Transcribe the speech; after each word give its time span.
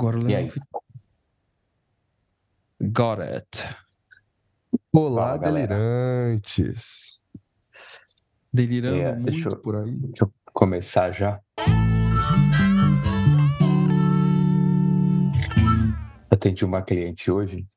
Agora 0.00 0.16
o 0.18 0.22
E 0.22 0.32
Leão? 0.32 0.48
Got 2.80 3.20
it. 3.20 3.68
Olá, 4.90 5.38
Fala, 5.38 5.38
delirantes. 5.52 7.22
Delirando 8.50 8.96
É, 8.96 9.12
muito 9.14 9.30
deixa 9.30 9.48
eu- 9.50 9.56
por 9.58 9.76
aí. 9.76 9.94
Deixa 9.94 10.24
eu 10.24 10.32
começar 10.54 11.10
já. 11.12 11.38
Atendi 16.30 16.64
uma 16.64 16.80
cliente 16.80 17.30
hoje 17.30 17.68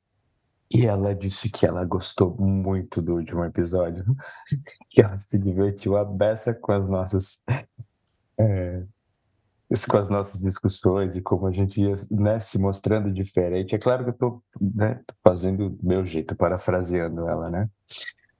e 0.72 0.86
ela 0.86 1.14
disse 1.14 1.50
que 1.50 1.66
ela 1.66 1.84
gostou 1.84 2.34
muito 2.40 3.02
do 3.02 3.16
último 3.16 3.44
episódio, 3.44 4.06
que 4.90 5.02
ela 5.02 5.18
se 5.18 5.38
divertiu 5.38 5.98
a 5.98 6.06
beça 6.06 6.54
com 6.54 6.72
as 6.72 6.88
nossas 6.88 7.44
é, 8.40 8.84
com 9.90 9.98
as 9.98 10.10
nossas 10.10 10.42
discussões 10.42 11.16
e 11.16 11.22
como 11.22 11.48
a 11.48 11.52
gente 11.52 11.82
ia 11.82 11.96
né, 12.12 12.40
se 12.40 12.60
mostrando 12.60 13.12
diferente. 13.12 13.74
É 13.74 13.80
claro 13.80 14.04
que 14.04 14.10
eu 14.10 14.14
estou 14.14 14.44
fazendo 15.24 15.70
do 15.70 15.88
meu 15.88 16.06
jeito, 16.06 16.36
parafraseando 16.36 17.28
ela, 17.28 17.50
né? 17.50 17.70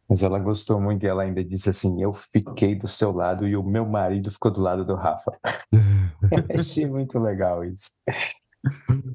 Mas 0.08 0.22
ela 0.22 0.38
gostou 0.38 0.80
muito 0.80 1.04
e 1.04 1.08
ela 1.08 1.24
ainda 1.24 1.44
disse 1.44 1.70
assim: 1.70 2.04
Eu 2.04 2.14
fiquei 2.14 2.76
do 2.76 2.88
seu 2.88 3.12
lado 3.12 3.48
e 3.48 3.56
o 3.56 3.64
meu 3.64 3.86
marido 3.86 4.30
ficou 4.30 4.52
do 4.52 4.62
lado 4.62 4.86
do 4.86 4.96
Rafa. 4.96 5.32
Achei 6.60 6.86
muito 6.86 7.20
legal 7.20 7.64
isso. 7.64 7.90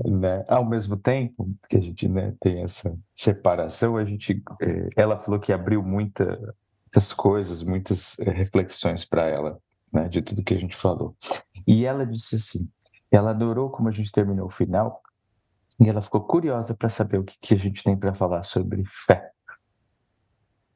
Né? 0.04 0.44
Ao 0.46 0.62
mesmo 0.62 0.94
tempo 0.94 1.50
que 1.70 1.78
a 1.78 1.80
gente 1.80 2.06
né, 2.06 2.34
tem 2.38 2.62
essa 2.62 2.94
separação, 3.14 3.96
a 3.96 4.04
gente, 4.04 4.42
eh, 4.60 4.90
ela 4.94 5.16
falou 5.16 5.40
que 5.40 5.54
abriu 5.54 5.82
muita, 5.82 6.54
muitas 6.84 7.14
coisas, 7.14 7.62
muitas 7.62 8.18
eh, 8.18 8.30
reflexões 8.30 9.06
para 9.06 9.26
ela, 9.26 9.58
né, 9.92 10.08
de 10.08 10.22
tudo 10.22 10.44
que 10.44 10.54
a 10.54 10.58
gente 10.58 10.76
falou. 10.76 11.16
E 11.66 11.84
ela 11.84 12.06
disse 12.06 12.36
assim: 12.36 12.68
ela 13.10 13.30
adorou 13.30 13.70
como 13.70 13.88
a 13.88 13.92
gente 13.92 14.12
terminou 14.12 14.46
o 14.46 14.50
final 14.50 15.02
e 15.80 15.88
ela 15.88 16.02
ficou 16.02 16.22
curiosa 16.22 16.76
para 16.76 16.88
saber 16.88 17.18
o 17.18 17.24
que, 17.24 17.36
que 17.40 17.54
a 17.54 17.58
gente 17.58 17.82
tem 17.84 17.96
para 17.96 18.12
falar 18.12 18.42
sobre 18.42 18.84
fé. 18.84 19.30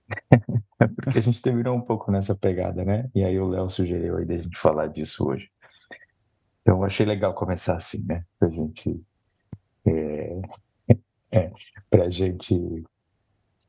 Porque 0.97 1.19
a 1.19 1.23
gente 1.23 1.43
terminou 1.43 1.77
um 1.77 1.81
pouco 1.81 2.11
nessa 2.11 2.35
pegada, 2.35 2.85
né? 2.85 3.11
E 3.15 3.25
aí 3.25 3.39
o 3.39 3.49
Léo 3.49 3.71
sugeriu 3.71 4.17
aí 4.17 4.25
da 4.25 4.37
gente 4.37 4.59
falar 4.59 4.89
disso 4.89 5.27
hoje. 5.29 5.51
Então 6.61 6.79
eu 6.79 6.85
achei 6.85 7.05
legal 7.05 7.35
começar 7.35 7.77
assim, 7.77 8.05
né? 8.05 8.25
Pra 8.39 8.49
gente. 8.49 9.01
É, 9.87 10.41
é, 11.33 12.11
gente 12.11 12.85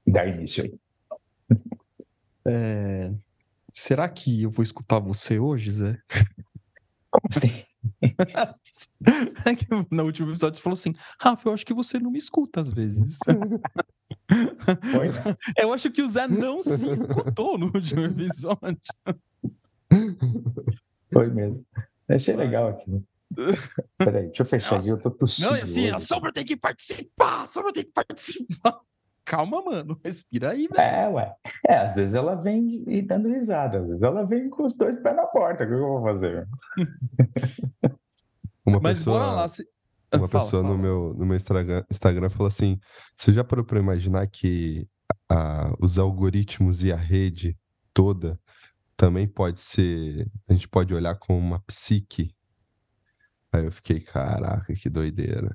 dar 0.06 0.28
início 0.28 0.64
aí. 0.64 0.80
É, 2.46 3.12
Será 3.74 4.08
que 4.08 4.44
eu 4.44 4.52
vou 4.52 4.62
escutar 4.62 5.00
você 5.00 5.40
hoje, 5.40 5.72
Zé? 5.72 5.98
Como 7.10 7.28
assim? 7.30 7.52
É 9.46 9.56
que 9.56 9.68
no 9.92 10.06
último 10.06 10.30
episódio 10.30 10.56
você 10.56 10.62
falou 10.62 10.74
assim: 10.74 10.96
Rafa, 11.20 11.50
eu 11.50 11.54
acho 11.54 11.66
que 11.66 11.74
você 11.74 12.00
não 12.00 12.10
me 12.10 12.18
escuta 12.18 12.62
às 12.62 12.72
vezes. 12.72 13.20
Foi, 13.26 15.10
né? 15.10 15.36
Eu 15.60 15.74
acho 15.74 15.92
que 15.92 16.02
o 16.02 16.08
Zé 16.08 16.26
não 16.30 16.64
se 16.64 16.90
escutou 16.90 17.58
no 17.58 17.66
último 17.66 18.06
episódio. 18.06 18.80
Foi 21.12 21.28
mesmo. 21.28 21.66
Achei 22.08 22.36
Vai. 22.36 22.46
legal 22.46 22.70
aqui. 22.70 22.90
né? 22.90 23.02
Peraí, 23.98 24.28
deixa 24.28 24.44
eu 24.44 24.46
fechar 24.46 24.80
aqui, 24.80 24.88
eu 24.88 25.02
tô 25.02 25.12
tossindo. 25.12 25.50
Não, 25.52 25.58
assim, 25.58 25.90
a 25.90 25.98
hoje. 25.98 26.06
Sombra 26.06 26.32
tem 26.32 26.46
que 26.46 26.56
participar, 26.56 27.42
a 27.42 27.46
Sombra 27.46 27.74
tem 27.74 27.84
que 27.84 27.92
participar. 27.92 28.80
Calma, 29.26 29.62
mano, 29.64 30.00
respira 30.04 30.52
aí, 30.52 30.68
velho. 30.68 30.82
É, 30.82 31.08
ué. 31.10 31.36
É, 31.68 31.76
às 31.78 31.96
vezes 31.96 32.14
ela 32.14 32.36
vem 32.36 32.84
e 32.88 33.02
dando 33.02 33.30
risada, 33.30 33.80
às 33.80 33.88
vezes 33.88 34.02
ela 34.02 34.26
vem 34.26 34.50
com 34.50 34.66
os 34.66 34.74
dois 34.76 35.00
pés 35.02 35.16
na 35.16 35.26
porta. 35.26 35.64
O 35.64 35.68
que 35.68 35.74
eu 35.74 35.80
vou 35.80 36.04
fazer? 36.04 36.48
Uma 38.66 38.80
Mas 38.80 39.00
pessoa, 39.00 39.20
bora 39.20 39.32
lá. 39.32 39.48
Se... 39.48 39.68
uma 40.14 40.28
Fala, 40.28 40.44
pessoa 40.46 40.64
no 40.64 40.70
fala. 40.70 40.82
meu, 40.82 41.14
no 41.18 41.26
meu 41.26 41.36
Instagram, 41.36 41.84
Instagram 41.92 42.30
falou 42.30 42.48
assim: 42.48 42.80
Você 43.16 43.34
já 43.34 43.44
parou 43.44 43.66
para 43.66 43.80
imaginar 43.80 44.26
que 44.28 44.88
a- 45.30 45.74
os 45.80 46.00
algoritmos 46.00 46.84
e 46.84 46.92
a 46.92 46.96
rede 46.96 47.58
toda 47.94 48.40
também 48.96 49.28
pode 49.28 49.60
ser. 49.60 50.28
A 50.48 50.54
gente 50.54 50.68
pode 50.70 50.94
olhar 50.94 51.16
como 51.18 51.38
uma 51.40 51.60
psique? 51.68 52.34
Aí 53.52 53.66
eu 53.66 53.72
fiquei, 53.72 54.00
caraca, 54.00 54.74
que 54.74 54.90
doideira. 54.90 55.54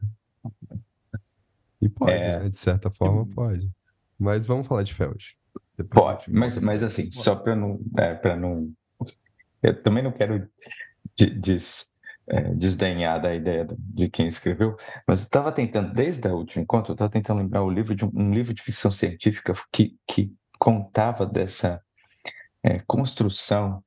E 1.80 1.88
pode, 1.88 2.12
É. 2.12 2.40
né? 2.40 2.48
De 2.48 2.58
certa 2.58 2.90
forma, 2.90 3.26
pode. 3.26 3.70
Mas 4.18 4.46
vamos 4.46 4.66
falar 4.66 4.82
de. 4.82 4.94
Depois 4.94 5.36
a 5.78 5.88
Pode, 5.88 6.24
gente 6.26 6.34
mas, 6.34 6.58
mas 6.58 6.82
assim, 6.82 7.10
só 7.12 7.36
para 7.36 7.54
não, 7.54 7.78
é, 7.96 8.36
não. 8.36 8.70
Eu 9.62 9.80
também 9.82 10.02
não 10.02 10.12
quero 10.12 10.48
des- 11.16 11.86
é, 12.28 12.54
desdenhar 12.54 13.20
da 13.22 13.34
ideia 13.34 13.66
de 13.78 14.08
quem 14.08 14.26
escreveu, 14.26 14.76
mas 15.06 15.20
eu 15.20 15.24
estava 15.24 15.50
tentando, 15.52 15.92
desde 15.94 16.28
o 16.28 16.36
último 16.36 16.62
encontro, 16.62 16.90
eu 16.92 16.94
estava 16.94 17.10
tentando 17.10 17.38
lembrar 17.38 17.62
o 17.62 17.70
livro 17.70 17.94
de 17.94 18.04
um, 18.04 18.10
um 18.14 18.34
livro 18.34 18.52
de 18.52 18.62
ficção 18.62 18.90
científica 18.90 19.52
que, 19.72 19.96
que 20.06 20.34
contava 20.58 21.24
dessa 21.24 21.80
é, 22.62 22.80
construção. 22.86 23.82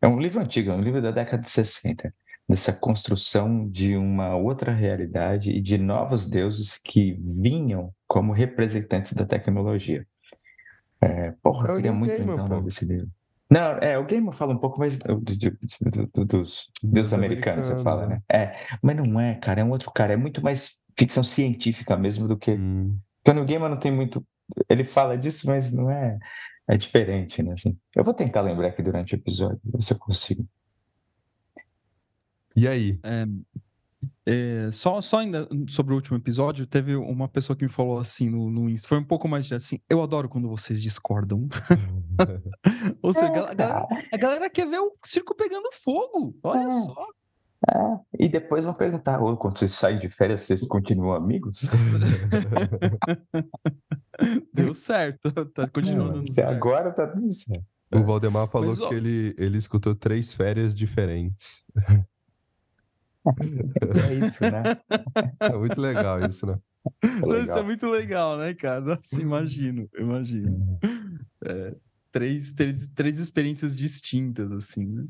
É 0.00 0.06
um 0.08 0.18
livro 0.20 0.40
antigo, 0.40 0.70
é 0.70 0.74
um 0.74 0.80
livro 0.82 1.02
da 1.02 1.10
década 1.10 1.42
de 1.42 1.50
60, 1.50 2.14
dessa 2.50 2.72
construção 2.72 3.68
de 3.68 3.96
uma 3.96 4.36
outra 4.36 4.72
realidade 4.72 5.50
e 5.52 5.60
de 5.60 5.78
novos 5.78 6.28
deuses 6.28 6.78
que 6.84 7.16
vinham 7.20 7.92
como 8.08 8.32
representantes 8.32 9.12
da 9.12 9.24
tecnologia. 9.24 10.06
É, 11.00 11.32
porra, 11.42 11.68
É 11.68 11.70
eu 11.70 11.74
o 11.74 11.76
queria 11.76 11.92
muito 11.92 12.20
o 12.22 12.26
pô. 12.26 12.36
nome 12.36 12.62
desse 12.64 12.84
livro. 12.84 13.08
Não, 13.50 13.78
é, 13.78 13.98
o 13.98 14.04
Gaiman 14.06 14.32
fala 14.32 14.52
um 14.52 14.58
pouco 14.58 14.78
mais 14.78 14.96
do- 14.98 15.20
do- 15.20 15.36
do- 15.36 16.06
do- 16.14 16.24
dos 16.24 16.70
deuses 16.82 17.12
americanos, 17.12 17.66
você 17.66 17.76
fala, 17.76 18.06
né? 18.06 18.22
É, 18.30 18.54
mas 18.82 18.96
não 18.96 19.20
é, 19.20 19.34
cara, 19.36 19.60
é 19.60 19.64
um 19.64 19.70
outro 19.70 19.90
cara, 19.90 20.12
é 20.12 20.16
muito 20.16 20.42
mais 20.42 20.82
ficção 20.96 21.24
científica 21.24 21.96
mesmo 21.96 22.28
do 22.28 22.36
que 22.36 22.52
Hum, 22.52 22.96
porque 23.24 23.38
no 23.38 23.44
Gaiman 23.46 23.70
não 23.70 23.78
tem 23.78 23.90
muito. 23.92 24.24
Ele 24.68 24.84
fala 24.84 25.16
disso, 25.16 25.46
mas 25.46 25.72
não 25.72 25.90
é. 25.90 26.18
É 26.68 26.76
diferente, 26.76 27.42
né? 27.42 27.54
Assim, 27.54 27.76
eu 27.96 28.04
vou 28.04 28.14
tentar 28.14 28.42
lembrar 28.42 28.68
aqui 28.68 28.82
durante 28.82 29.14
o 29.14 29.16
episódio, 29.16 29.60
ver 29.64 29.82
se 29.82 29.92
eu 29.92 29.98
consigo. 29.98 30.46
E 32.60 32.68
aí? 32.68 33.00
É, 34.26 34.68
só, 34.70 35.00
só 35.00 35.18
ainda 35.20 35.48
sobre 35.68 35.94
o 35.94 35.96
último 35.96 36.16
episódio, 36.18 36.66
teve 36.66 36.94
uma 36.94 37.26
pessoa 37.28 37.56
que 37.56 37.64
me 37.64 37.70
falou 37.70 37.98
assim 37.98 38.28
no, 38.28 38.50
no 38.50 38.68
Insta, 38.68 38.86
foi 38.88 38.98
um 38.98 39.04
pouco 39.04 39.26
mais 39.26 39.46
de 39.46 39.54
assim, 39.54 39.78
eu 39.88 40.02
adoro 40.02 40.28
quando 40.28 40.46
vocês 40.48 40.82
discordam. 40.82 41.48
Ou 43.02 43.12
seja, 43.14 43.26
a 43.26 43.30
gal- 43.32 43.48
a 43.48 43.54
galera, 43.54 43.86
a 44.12 44.16
galera 44.16 44.50
quer 44.50 44.66
ver 44.68 44.78
o 44.78 44.92
circo 45.04 45.34
pegando 45.34 45.70
fogo, 45.72 46.36
olha 46.42 46.66
É. 46.66 46.70
só. 46.70 47.06
Ah, 47.68 47.98
e 48.18 48.26
depois 48.28 48.64
vão 48.64 48.72
perguntar: 48.74 49.22
"Ô, 49.22 49.36
quando 49.36 49.58
vocês 49.58 49.72
saem 49.72 49.98
de 49.98 50.08
férias, 50.08 50.42
vocês 50.42 50.66
continuam 50.66 51.12
amigos? 51.14 51.62
Deu 54.52 54.74
certo, 54.74 55.30
tá 55.52 55.68
continuando 55.68 56.20
Até 56.20 56.32
certo. 56.32 56.50
agora 56.50 56.90
tá 56.92 57.06
tudo 57.06 57.32
certo. 57.34 57.64
O 57.92 58.04
Valdemar 58.04 58.48
falou 58.48 58.68
Mas, 58.68 58.80
ó- 58.80 58.88
que 58.88 58.94
ele, 58.94 59.34
ele 59.36 59.58
escutou 59.58 59.94
três 59.94 60.32
férias 60.32 60.74
diferentes. 60.74 61.64
É 63.26 64.14
isso, 64.14 64.42
né? 64.42 64.62
É 65.40 65.56
muito 65.56 65.80
legal 65.80 66.20
isso, 66.24 66.46
né? 66.46 66.58
É 67.02 67.08
Isso 67.08 67.24
é 67.24 67.26
legal. 67.26 67.64
muito 67.64 67.86
legal, 67.88 68.38
né, 68.38 68.54
cara? 68.54 68.80
Nossa, 68.80 69.20
imagino, 69.20 69.88
imagino. 69.98 70.78
É, 71.44 71.74
três, 72.10 72.54
três, 72.54 72.88
três 72.88 73.18
experiências 73.18 73.76
distintas, 73.76 74.50
assim, 74.52 74.86
né? 74.86 75.04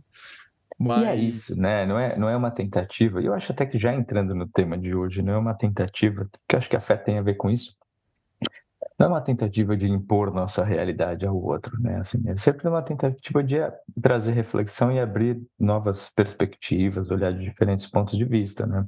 Mas... 0.79 1.03
E 1.03 1.07
é 1.07 1.17
isso, 1.17 1.57
né? 1.57 1.87
Não 1.87 1.99
é, 1.99 2.17
não 2.19 2.29
é 2.29 2.37
uma 2.37 2.51
tentativa, 2.51 3.21
e 3.21 3.27
eu 3.27 3.35
acho 3.35 3.53
até 3.53 3.67
que 3.67 3.79
já 3.79 3.95
entrando 3.95 4.35
no 4.35 4.49
tema 4.49 4.79
de 4.79 4.95
hoje, 4.95 5.23
não 5.23 5.35
é 5.35 5.39
uma 5.39 5.55
tentativa, 5.55 6.25
porque 6.25 6.55
eu 6.55 6.59
acho 6.59 6.69
que 6.69 6.77
a 6.77 6.81
fé 6.81 6.97
tem 6.97 7.19
a 7.19 7.23
ver 7.23 7.35
com 7.35 7.51
isso. 7.51 7.77
Não 9.01 9.07
é 9.07 9.11
uma 9.13 9.21
tentativa 9.23 9.75
de 9.75 9.89
impor 9.89 10.31
nossa 10.31 10.63
realidade 10.63 11.27
ao 11.27 11.35
outro, 11.35 11.75
né? 11.81 12.01
Assim, 12.01 12.23
é 12.29 12.37
sempre 12.37 12.69
uma 12.69 12.83
tentativa 12.83 13.43
de 13.43 13.57
trazer 14.03 14.33
reflexão 14.33 14.93
e 14.93 15.01
abrir 15.01 15.41
novas 15.59 16.11
perspectivas, 16.11 17.11
olhar 17.11 17.33
de 17.33 17.43
diferentes 17.43 17.87
pontos 17.87 18.19
de 18.19 18.27
vista, 18.27 18.67
né? 18.67 18.87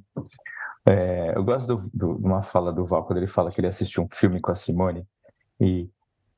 É, 0.87 1.33
eu 1.35 1.43
gosto 1.43 1.81
de 1.95 2.05
uma 2.05 2.43
fala 2.43 2.71
do 2.75 2.85
Val, 2.85 3.07
quando 3.07 3.21
ele 3.21 3.27
fala 3.27 3.51
que 3.51 3.59
ele 3.59 3.69
assistiu 3.69 4.03
um 4.03 4.09
filme 4.13 4.39
com 4.39 4.51
a 4.51 4.55
Simone, 4.55 5.07
e, 5.59 5.89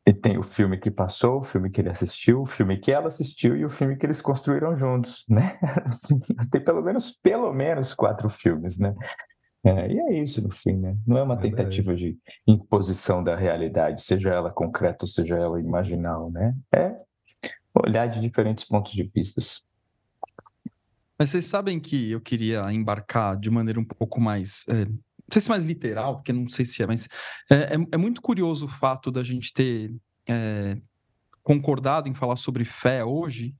e 0.07 0.13
tem 0.13 0.39
o 0.39 0.43
filme 0.45 0.79
que 0.79 0.91
passou, 0.91 1.39
o 1.39 1.43
filme 1.43 1.69
que 1.69 1.81
ele 1.81 1.91
assistiu, 1.91 2.43
o 2.43 2.47
filme 2.47 2.79
que 2.79 2.93
ela 2.93 3.09
assistiu 3.09 3.57
e 3.57 3.65
o 3.65 3.71
filme 3.71 3.97
que 3.97 4.07
eles 4.07 4.21
construíram 4.21 4.79
juntos, 4.79 5.25
né? 5.29 5.59
Assim, 5.87 6.21
tem 6.49 6.63
pelo 6.63 6.81
menos, 6.81 7.11
pelo 7.11 7.53
menos 7.53 7.93
quatro 7.93 8.29
filmes, 8.29 8.79
né? 8.79 8.95
É, 9.65 9.91
e 9.93 9.99
é 9.99 10.23
isso, 10.23 10.43
no 10.43 10.51
fim, 10.51 10.77
né? 10.77 10.97
Não 11.07 11.17
é 11.17 11.23
uma 11.23 11.39
tentativa 11.39 11.97
de 11.97 12.19
imposição 12.47 13.25
da 13.25 13.35
realidade, 13.35 14.03
seja 14.03 14.29
ela 14.31 14.51
concreta 14.53 15.05
ou 15.05 15.09
seja 15.09 15.37
ela 15.37 15.59
imaginal, 15.59 16.31
né? 16.31 16.55
É 16.73 16.95
olhar 17.75 18.07
de 18.07 18.21
diferentes 18.21 18.65
pontos 18.65 18.93
de 18.93 19.03
vistas. 19.05 19.63
Mas 21.19 21.31
vocês 21.31 21.47
sabem 21.47 21.81
que 21.81 22.11
eu 22.11 22.21
queria 22.21 22.71
embarcar 22.73 23.39
de 23.39 23.51
maneira 23.51 23.81
um 23.81 23.85
pouco 23.85 24.21
mais. 24.21 24.65
é, 24.69 24.85
não 24.85 25.33
sei 25.33 25.41
se 25.41 25.49
mais 25.49 25.65
literal, 25.65 26.17
porque 26.17 26.33
não 26.33 26.47
sei 26.49 26.67
se 26.67 26.83
é, 26.83 26.87
mas 26.87 27.09
é, 27.51 27.75
é- 27.75 27.87
é 27.93 27.97
muito 27.97 28.21
curioso 28.21 28.67
o 28.67 28.69
fato 28.69 29.11
da 29.11 29.23
gente 29.23 29.53
ter 29.55 29.91
é, 30.29 30.77
concordado 31.43 32.09
em 32.09 32.15
falar 32.15 32.37
sobre 32.37 32.65
fé 32.65 33.03
hoje 33.03 33.55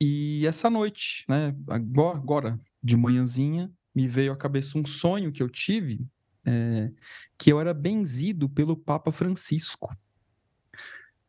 e 0.00 0.46
essa 0.46 0.70
noite, 0.70 1.24
né? 1.28 1.54
Agora, 1.68 2.18
agora 2.18 2.60
de 2.82 2.96
manhãzinha, 2.96 3.70
me 3.94 4.08
veio 4.08 4.32
à 4.32 4.36
cabeça 4.36 4.78
um 4.78 4.84
sonho 4.84 5.30
que 5.30 5.42
eu 5.42 5.48
tive, 5.48 6.06
é, 6.46 6.90
que 7.38 7.50
eu 7.52 7.60
era 7.60 7.72
benzido 7.72 8.48
pelo 8.48 8.76
Papa 8.76 9.12
Francisco. 9.12 9.96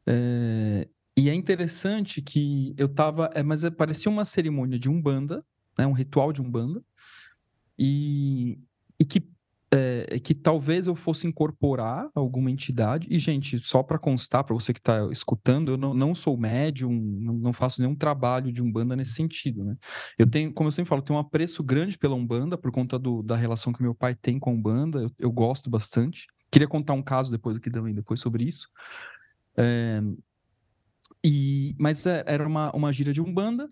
É, 0.06 0.88
e 1.18 1.30
é 1.30 1.34
interessante 1.34 2.22
que 2.22 2.74
eu 2.78 2.88
estava, 2.88 3.30
é, 3.34 3.42
mas 3.42 3.68
parecia 3.70 4.12
uma 4.12 4.26
cerimônia 4.26 4.78
de 4.78 4.90
umbanda, 4.90 5.46
né, 5.78 5.86
um 5.88 5.94
ritual 5.94 6.34
de 6.34 6.42
umbanda, 6.42 6.84
e, 7.78 8.60
e 9.00 9.06
que 9.06 9.30
é, 9.76 10.20
que 10.20 10.34
talvez 10.34 10.88
eu 10.88 10.96
fosse 10.96 11.28
incorporar 11.28 12.10
alguma 12.16 12.50
entidade. 12.50 13.08
E, 13.10 13.20
gente, 13.20 13.60
só 13.60 13.84
para 13.84 14.00
constar, 14.00 14.44
para 14.44 14.54
você 14.54 14.72
que 14.72 14.80
está 14.80 15.08
escutando, 15.12 15.74
eu 15.74 15.78
não, 15.78 15.94
não 15.94 16.16
sou 16.16 16.38
médium, 16.38 16.92
não, 16.92 17.52
faço 17.52 17.82
nenhum 17.82 17.96
trabalho 17.96 18.52
de 18.54 18.64
Umbanda 18.64 18.96
nesse 18.96 19.14
sentido, 19.14 19.64
né? 19.64 19.76
Eu 20.18 20.30
tenho, 20.30 20.54
como 20.54 20.68
eu 20.68 20.72
sempre 20.72 20.90
falo, 20.90 21.02
tenho 21.02 21.18
um 21.18 21.22
apreço 21.22 21.64
grande 21.64 21.98
pela 21.98 22.16
Umbanda 22.16 22.58
por 22.58 22.72
conta 22.72 22.98
do, 22.98 23.22
da 23.22 23.36
relação 23.36 23.74
que 23.74 23.82
meu 23.82 23.94
pai 23.94 24.16
tem 24.16 24.40
com 24.40 24.50
a 24.50 24.54
Umbanda, 24.54 25.02
eu, 25.02 25.12
eu 25.20 25.32
gosto 25.32 25.70
bastante. 25.70 26.28
Queria 26.50 26.68
contar 26.68 26.94
um 26.94 27.04
caso 27.04 27.30
depois 27.30 27.58
aqui 27.58 27.70
também, 27.70 27.94
depois 27.94 28.20
sobre 28.20 28.46
isso. 28.46 28.70
É, 29.58 30.02
e, 31.24 31.76
mas 31.80 32.06
é, 32.06 32.24
era 32.28 32.48
uma, 32.48 32.72
uma 32.72 32.94
gira 32.94 33.12
de 33.12 33.22
Umbanda, 33.22 33.68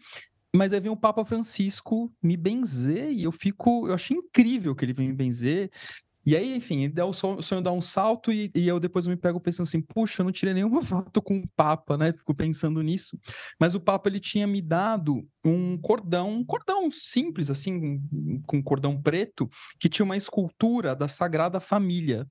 mas 0.56 0.72
aí 0.72 0.80
vem 0.80 0.92
o 0.92 0.98
Papa 0.98 1.26
Francisco 1.26 2.14
me 2.22 2.38
benzer 2.38 3.12
e 3.12 3.24
eu 3.24 3.32
fico. 3.32 3.88
Eu 3.88 3.94
acho 3.94 4.14
incrível 4.14 4.76
que 4.76 4.86
ele 4.86 4.94
vem 4.94 5.08
me 5.08 5.14
benzer. 5.14 5.72
E 6.26 6.38
aí, 6.38 6.56
enfim, 6.56 6.90
dá 6.90 7.06
o 7.06 7.12
sonho 7.12 7.62
dá 7.62 7.72
um 7.72 7.82
salto 7.82 8.32
e, 8.32 8.50
e, 8.56 8.66
eu 8.66 8.80
depois 8.80 9.06
me 9.06 9.16
pego 9.18 9.42
pensando 9.42 9.68
assim, 9.68 9.82
puxa, 9.82 10.22
eu 10.22 10.24
não 10.24 10.32
tirei 10.32 10.54
nenhuma 10.54 10.82
foto 10.82 11.22
com 11.22 11.40
o 11.40 11.48
Papa, 11.54 11.98
né? 11.98 12.14
Fico 12.14 12.34
pensando 12.34 12.82
nisso. 12.82 13.20
Mas 13.60 13.76
o 13.76 13.80
Papa, 13.80 14.08
ele 14.08 14.22
tinha 14.22 14.48
me 14.48 14.62
dado 14.62 15.28
um 15.44 15.78
cordão, 15.78 16.32
um 16.32 16.46
cordão 16.46 16.90
simples, 16.92 17.50
assim, 17.50 18.02
com 18.48 18.58
um 18.58 18.64
cordão 18.64 19.02
preto, 19.02 19.50
que 19.78 19.90
tinha 19.90 20.06
uma 20.06 20.16
escultura 20.16 20.96
da 20.96 21.10
Sagrada 21.10 21.60
Família. 21.60 22.26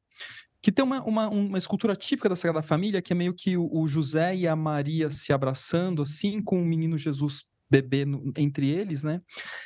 Que 0.63 0.73
tem 0.73 0.85
uma, 0.85 1.03
uma, 1.03 1.29
uma 1.29 1.59
escultura 1.59 1.95
típica 1.95 2.31
da 2.31 2.37
Sagrada 2.37 2.67
Família, 2.67 3.03
que 3.03 3.13
é 3.13 3.17
meio 3.17 3.35
que 3.35 3.59
o, 3.59 3.69
o 3.71 3.87
José 3.87 4.35
e 4.35 4.49
a 4.49 4.57
Maria 4.57 5.11
se 5.11 5.35
abraçando, 5.35 6.01
assim, 6.01 6.41
com 6.41 6.63
o 6.63 6.65
menino 6.65 6.97
Jesus 6.97 7.45
bebê 7.73 8.05
no, 8.05 8.31
entre 8.37 8.69
eles, 8.69 9.03
né? 9.03 9.21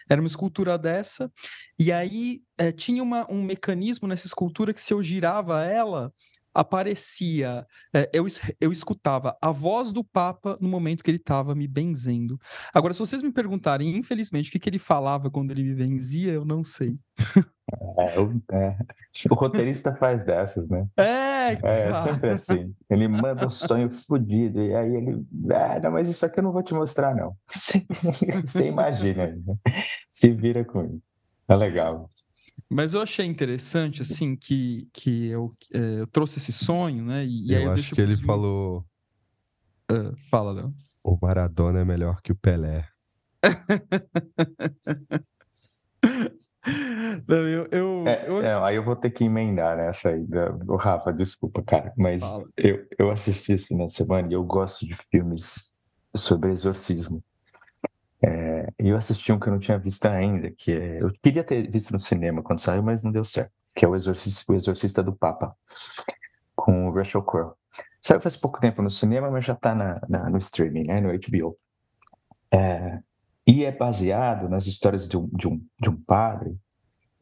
Era 0.08 0.20
uma 0.20 0.28
escultura 0.28 0.78
dessa, 0.78 1.30
e 1.76 1.90
aí 1.90 2.40
é, 2.56 2.70
tinha 2.70 3.02
uma, 3.02 3.26
um 3.30 3.42
mecanismo 3.42 4.06
nessa 4.06 4.28
escultura 4.28 4.72
que 4.72 4.80
se 4.80 4.94
eu 4.94 5.02
girava 5.02 5.64
ela, 5.64 6.12
aparecia, 6.60 7.66
é, 7.94 8.08
eu, 8.12 8.26
eu 8.60 8.72
escutava 8.72 9.36
a 9.40 9.50
voz 9.50 9.92
do 9.92 10.02
Papa 10.02 10.56
no 10.60 10.68
momento 10.68 11.04
que 11.04 11.10
ele 11.10 11.18
estava 11.18 11.54
me 11.54 11.68
benzendo. 11.68 12.40
Agora, 12.72 12.94
se 12.94 13.00
vocês 13.00 13.22
me 13.22 13.30
perguntarem, 13.30 13.96
infelizmente, 13.96 14.48
o 14.48 14.52
que, 14.52 14.58
que 14.58 14.68
ele 14.68 14.78
falava 14.78 15.30
quando 15.30 15.50
ele 15.50 15.62
me 15.62 15.74
benzia, 15.74 16.32
eu 16.32 16.44
não 16.44 16.64
sei. 16.64 16.98
É, 17.98 18.20
o, 18.20 18.42
é, 18.52 18.76
o 19.30 19.34
roteirista 19.34 19.94
faz 19.94 20.24
dessas, 20.24 20.68
né? 20.68 20.86
É, 20.96 21.52
é, 21.52 21.88
é 21.88 21.94
sempre 22.04 22.30
assim. 22.30 22.74
Ele 22.88 23.08
manda 23.08 23.46
um 23.46 23.50
sonho 23.50 23.90
fodido, 23.90 24.62
e 24.62 24.74
aí 24.74 24.94
ele. 24.94 25.26
Ah, 25.52 25.80
não, 25.80 25.90
mas 25.90 26.08
isso 26.08 26.24
aqui 26.24 26.38
eu 26.38 26.44
não 26.44 26.52
vou 26.52 26.62
te 26.62 26.72
mostrar, 26.72 27.14
não. 27.14 27.36
Você 28.46 28.66
imagina, 28.66 29.26
né? 29.26 29.56
se 30.12 30.30
vira 30.30 30.64
com 30.64 30.84
isso. 30.84 31.08
É 31.48 31.56
legal. 31.56 32.08
Mas 32.70 32.94
eu 32.94 33.02
achei 33.02 33.26
interessante, 33.26 34.02
assim, 34.02 34.34
que, 34.34 34.88
que 34.92 35.28
eu, 35.28 35.50
é, 35.72 36.00
eu 36.00 36.06
trouxe 36.06 36.38
esse 36.38 36.52
sonho, 36.52 37.04
né? 37.04 37.24
E, 37.24 37.52
eu 37.52 37.58
aí 37.58 37.64
eu 37.64 37.72
acho 37.72 37.94
que 37.94 38.00
ele 38.00 38.16
falou. 38.16 38.84
Uh, 39.90 40.16
fala, 40.30 40.52
Léo. 40.52 40.74
O 41.04 41.16
Maradona 41.20 41.80
é 41.80 41.84
melhor 41.84 42.20
que 42.20 42.32
o 42.32 42.36
Pelé. 42.36 42.88
Não, 47.28 47.48
eu, 47.48 47.68
eu, 47.70 48.04
é, 48.08 48.28
eu... 48.28 48.42
É, 48.42 48.54
aí 48.64 48.74
eu 48.74 48.84
vou 48.84 48.96
ter 48.96 49.10
que 49.10 49.22
emendar 49.22 49.76
nessa 49.76 50.08
aí. 50.08 50.26
O 50.66 50.74
Rafa, 50.76 51.12
desculpa, 51.12 51.62
cara, 51.62 51.92
mas 51.96 52.22
eu, 52.56 52.84
eu 52.98 53.10
assisti 53.10 53.52
esse 53.52 53.68
final 53.68 53.86
de 53.86 53.92
semana 53.92 54.28
e 54.28 54.32
eu 54.34 54.42
gosto 54.42 54.84
de 54.84 54.94
filmes 55.10 55.76
sobre 56.16 56.50
exorcismo. 56.50 57.22
É, 58.22 58.68
eu 58.78 58.96
assisti 58.96 59.32
um 59.32 59.38
que 59.38 59.48
eu 59.48 59.52
não 59.52 59.60
tinha 59.60 59.78
visto 59.78 60.06
ainda, 60.06 60.50
que 60.50 60.72
é, 60.72 61.02
eu 61.02 61.12
queria 61.22 61.44
ter 61.44 61.70
visto 61.70 61.92
no 61.92 61.98
cinema 61.98 62.42
quando 62.42 62.60
saiu, 62.60 62.82
mas 62.82 63.02
não 63.02 63.12
deu 63.12 63.24
certo, 63.24 63.52
que 63.74 63.84
é 63.84 63.88
o 63.88 63.94
Exorcista, 63.94 64.52
o 64.52 64.56
Exorcista 64.56 65.02
do 65.02 65.14
Papa, 65.14 65.54
com 66.54 66.88
o 66.88 66.90
Russell 66.90 67.22
Crowe. 67.22 67.52
Saiu 68.00 68.20
faz 68.20 68.36
pouco 68.36 68.60
tempo 68.60 68.80
no 68.80 68.90
cinema, 68.90 69.30
mas 69.30 69.44
já 69.44 69.52
está 69.52 69.74
no 69.74 70.38
streaming, 70.38 70.84
né, 70.84 71.00
no 71.00 71.10
HBO. 71.10 71.58
É, 72.50 73.00
e 73.46 73.64
é 73.64 73.72
baseado 73.72 74.48
nas 74.48 74.66
histórias 74.66 75.08
de 75.08 75.16
um, 75.16 75.28
de 75.28 75.48
um, 75.48 75.60
de 75.80 75.90
um 75.90 75.96
padre 75.96 76.56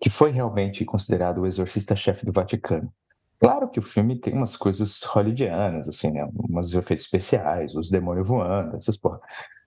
que 0.01 0.11
foi 0.11 0.31
realmente 0.31 0.85
considerado 0.85 1.39
o 1.39 1.47
exorcista-chefe 1.47 2.27
do 2.27 2.33
Vaticano. 2.33 2.93
Claro 3.41 3.69
que 3.69 3.79
o 3.79 3.83
filme 3.83 4.19
tem 4.19 4.33
umas 4.33 4.57
coisas 4.57 5.03
hollywoodianas, 5.03 5.89
assim, 5.89 6.11
né? 6.11 6.29
Umas 6.35 6.73
efeitos 6.73 7.05
especiais, 7.05 7.75
os 7.75 7.91
demônios 7.91 8.27
voando, 8.27 8.77
essas 8.77 8.97
porra. 8.97 9.21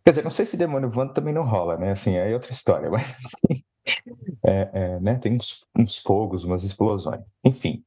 Quer 0.07 0.11
dizer, 0.11 0.23
não 0.23 0.31
sei 0.31 0.45
se 0.45 0.55
demônio 0.55 0.89
voando 0.89 1.11
também 1.11 1.33
não 1.33 1.43
rola, 1.43 1.75
né? 1.75 1.91
Assim, 1.91 2.15
é 2.15 2.33
outra 2.33 2.53
história, 2.53 2.87
mas 2.89 3.03
é, 4.41 4.69
é, 4.71 4.99
né? 5.01 5.15
tem 5.15 5.35
uns, 5.35 5.65
uns, 5.77 5.97
fogos, 5.97 6.45
umas 6.45 6.63
explosões. 6.63 7.25
Enfim. 7.43 7.83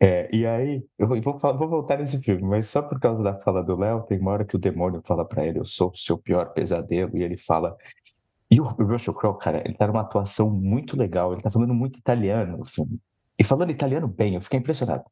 É, 0.00 0.34
e 0.34 0.46
aí, 0.46 0.82
eu 0.98 1.06
vou, 1.06 1.20
vou, 1.20 1.68
voltar 1.68 1.98
nesse 1.98 2.22
filme, 2.22 2.40
mas 2.40 2.68
só 2.68 2.80
por 2.80 2.98
causa 2.98 3.22
da 3.22 3.34
fala 3.40 3.62
do 3.62 3.76
Léo, 3.76 4.02
tem 4.04 4.18
uma 4.18 4.30
hora 4.30 4.46
que 4.46 4.56
o 4.56 4.58
demônio 4.58 5.02
fala 5.04 5.26
para 5.26 5.44
ele: 5.44 5.58
Eu 5.58 5.66
sou 5.66 5.90
o 5.90 5.94
seu 5.94 6.16
pior 6.16 6.54
pesadelo, 6.54 7.18
e 7.18 7.22
ele 7.22 7.36
fala. 7.36 7.76
E 8.50 8.58
o 8.62 8.64
Russell 8.64 9.12
Crowe, 9.12 9.36
cara, 9.36 9.62
ele 9.62 9.74
tá 9.74 9.86
numa 9.86 10.00
atuação 10.00 10.48
muito 10.48 10.96
legal, 10.96 11.34
ele 11.34 11.42
tá 11.42 11.50
falando 11.50 11.74
muito 11.74 11.98
italiano 11.98 12.56
no 12.56 12.64
filme. 12.64 12.98
E 13.38 13.44
falando 13.44 13.70
italiano 13.72 14.08
bem, 14.08 14.36
eu 14.36 14.40
fiquei 14.40 14.58
impressionado. 14.58 15.04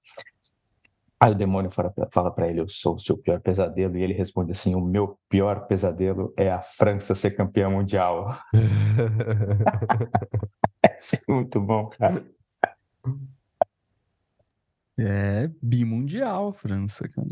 Aí 1.18 1.32
o 1.32 1.34
demônio 1.34 1.70
fala 1.70 2.30
para 2.30 2.48
ele: 2.48 2.60
Eu 2.60 2.68
sou 2.68 2.96
o 2.96 2.98
seu 2.98 3.16
pior 3.16 3.40
pesadelo. 3.40 3.96
E 3.96 4.02
ele 4.02 4.12
responde 4.12 4.52
assim: 4.52 4.74
O 4.74 4.80
meu 4.80 5.18
pior 5.28 5.66
pesadelo 5.66 6.32
é 6.36 6.50
a 6.50 6.60
França 6.60 7.14
ser 7.14 7.32
campeã 7.32 7.70
mundial. 7.70 8.38
é 10.84 10.98
muito 11.28 11.60
bom, 11.60 11.88
cara. 11.88 12.24
É 14.98 15.50
bimundial 15.62 16.48
a 16.48 16.52
França, 16.52 17.08
cara. 17.08 17.28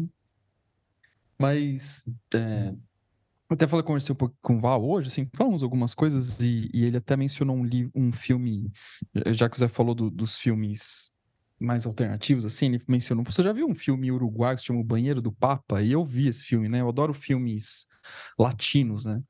Mas. 1.38 2.04
É, 2.34 2.75
até 3.50 3.69
falei, 3.69 3.84
conversei 3.84 4.14
um 4.14 4.16
pouco 4.16 4.34
com 4.40 4.56
o 4.56 4.60
Val 4.60 4.82
hoje, 4.82 5.08
assim, 5.08 5.28
falamos 5.34 5.62
algumas 5.62 5.94
coisas 5.94 6.40
e, 6.40 6.70
e 6.72 6.84
ele 6.84 6.96
até 6.96 7.16
mencionou 7.16 7.54
um, 7.54 7.69
um 7.94 8.12
filme, 8.12 8.72
já 9.26 9.48
que 9.48 9.56
o 9.56 9.58
Zé 9.58 9.69
falou 9.69 9.94
do, 9.94 10.10
dos 10.10 10.36
filmes 10.36 11.13
mais 11.64 11.87
alternativos, 11.87 12.44
assim, 12.44 12.66
ele 12.66 12.82
mencionou. 12.86 13.24
Você 13.24 13.43
já 13.43 13.53
viu 13.53 13.67
um 13.67 13.74
filme 13.74 14.12
uruguaio 14.12 14.56
que 14.56 14.60
se 14.60 14.67
chama 14.67 14.81
O 14.81 14.84
Banheiro 14.84 15.22
do 15.22 15.32
Papa? 15.32 15.82
E 15.82 15.93
eu 15.93 16.05
vi 16.05 16.29
esse 16.29 16.44
filme, 16.44 16.69
né? 16.69 16.81
Eu 16.81 16.88
adoro 16.88 17.15
filmes 17.15 17.86
latinos, 18.38 19.06
né? 19.06 19.22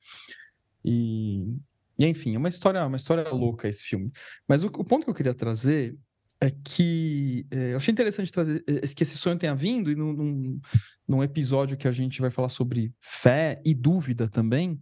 E, 0.85 1.56
e 1.99 2.06
enfim, 2.06 2.35
é 2.35 2.38
uma 2.38 2.49
história, 2.49 2.85
uma 2.87 2.97
história 2.97 3.28
louca 3.30 3.68
esse 3.68 3.82
filme. 3.82 4.12
Mas 4.47 4.64
o, 4.64 4.66
o 4.66 4.85
ponto 4.85 5.04
que 5.04 5.11
eu 5.11 5.14
queria 5.14 5.35
trazer 5.35 5.97
é 6.40 6.50
que 6.50 7.47
é, 7.50 7.73
eu 7.73 7.76
achei 7.76 7.92
interessante 7.92 8.30
trazer 8.30 8.62
é, 8.66 8.80
que 8.80 9.02
esse 9.02 9.16
sonho 9.16 9.38
tenha 9.38 9.54
vindo 9.54 9.90
e 9.90 9.94
num, 9.94 10.12
num, 10.12 10.61
num 11.08 11.23
episódio 11.23 11.76
que 11.76 11.88
a 11.88 11.92
gente 11.92 12.20
vai 12.20 12.30
falar 12.30 12.50
sobre 12.50 12.92
fé 13.00 13.62
e 13.64 13.75
dúvida 13.75 14.28
também, 14.28 14.78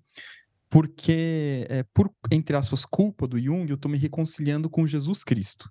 porque 0.68 1.66
é, 1.68 1.84
por, 1.94 2.10
entre 2.30 2.56
aspas, 2.56 2.84
culpa 2.84 3.28
do 3.28 3.38
Jung, 3.38 3.68
eu 3.68 3.76
estou 3.76 3.90
me 3.90 3.98
reconciliando 3.98 4.68
com 4.68 4.86
Jesus 4.86 5.22
Cristo 5.22 5.70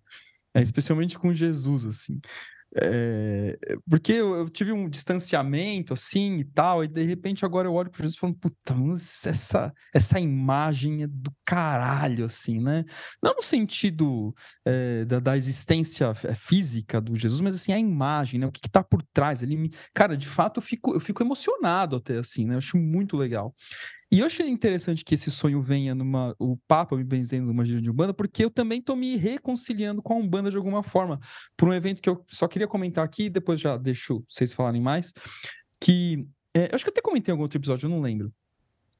é, 0.53 0.61
especialmente 0.61 1.17
com 1.17 1.33
Jesus, 1.33 1.85
assim. 1.85 2.19
É, 2.73 3.57
porque 3.89 4.13
eu, 4.13 4.33
eu, 4.33 4.49
tive 4.49 4.71
um 4.71 4.89
distanciamento 4.89 5.93
assim 5.93 6.37
e 6.37 6.45
tal, 6.45 6.81
e 6.81 6.87
de 6.87 7.03
repente 7.03 7.43
agora 7.43 7.67
eu 7.67 7.73
olho 7.73 7.89
para 7.89 8.03
Jesus 8.03 8.15
e 8.15 8.19
falo, 8.19 8.33
puta, 8.33 8.73
essa, 9.25 9.73
essa 9.93 10.19
imagem 10.21 11.03
é 11.03 11.07
do 11.07 11.33
caralho, 11.45 12.23
assim, 12.23 12.61
né? 12.61 12.85
Não 13.21 13.35
no 13.35 13.41
sentido 13.41 14.33
é, 14.63 15.03
da, 15.03 15.19
da, 15.19 15.35
existência 15.35 16.13
física 16.13 17.01
do 17.01 17.17
Jesus, 17.17 17.41
mas 17.41 17.55
assim, 17.55 17.73
a 17.73 17.79
imagem, 17.79 18.39
né? 18.39 18.47
O 18.47 18.51
que, 18.51 18.61
que 18.61 18.69
tá 18.69 18.81
por 18.81 19.03
trás? 19.13 19.43
Ele 19.43 19.57
me... 19.57 19.69
Cara, 19.93 20.15
de 20.15 20.27
fato 20.27 20.59
eu 20.59 20.61
fico, 20.63 20.93
eu 20.93 21.01
fico 21.01 21.21
emocionado 21.21 21.97
até 21.97 22.17
assim, 22.19 22.45
né? 22.45 22.53
Eu 22.53 22.59
acho 22.59 22.77
muito 22.77 23.17
legal. 23.17 23.53
E 24.11 24.19
eu 24.19 24.25
achei 24.25 24.49
interessante 24.49 25.05
que 25.05 25.15
esse 25.15 25.31
sonho 25.31 25.61
venha 25.61 25.95
numa. 25.95 26.35
O 26.37 26.57
Papa 26.67 26.97
me 26.97 27.03
benzendo 27.03 27.47
numa 27.47 27.63
gira 27.63 27.81
de 27.81 27.89
Umbanda, 27.89 28.13
porque 28.13 28.43
eu 28.43 28.49
também 28.49 28.79
estou 28.79 28.95
me 28.95 29.15
reconciliando 29.15 30.01
com 30.01 30.13
a 30.13 30.17
Umbanda 30.17 30.51
de 30.51 30.57
alguma 30.57 30.83
forma. 30.83 31.17
Por 31.55 31.69
um 31.69 31.73
evento 31.73 32.01
que 32.01 32.09
eu 32.09 32.25
só 32.27 32.45
queria 32.45 32.67
comentar 32.67 33.05
aqui, 33.05 33.29
depois 33.29 33.59
já 33.59 33.77
deixo 33.77 34.21
vocês 34.27 34.53
falarem 34.53 34.81
mais. 34.81 35.13
Que. 35.79 36.27
É, 36.53 36.65
eu 36.65 36.75
acho 36.75 36.83
que 36.83 36.89
eu 36.89 36.93
até 36.93 37.01
comentei 37.01 37.31
em 37.31 37.33
algum 37.33 37.43
outro 37.43 37.57
episódio, 37.57 37.85
eu 37.85 37.89
não 37.89 38.01
lembro. 38.01 38.33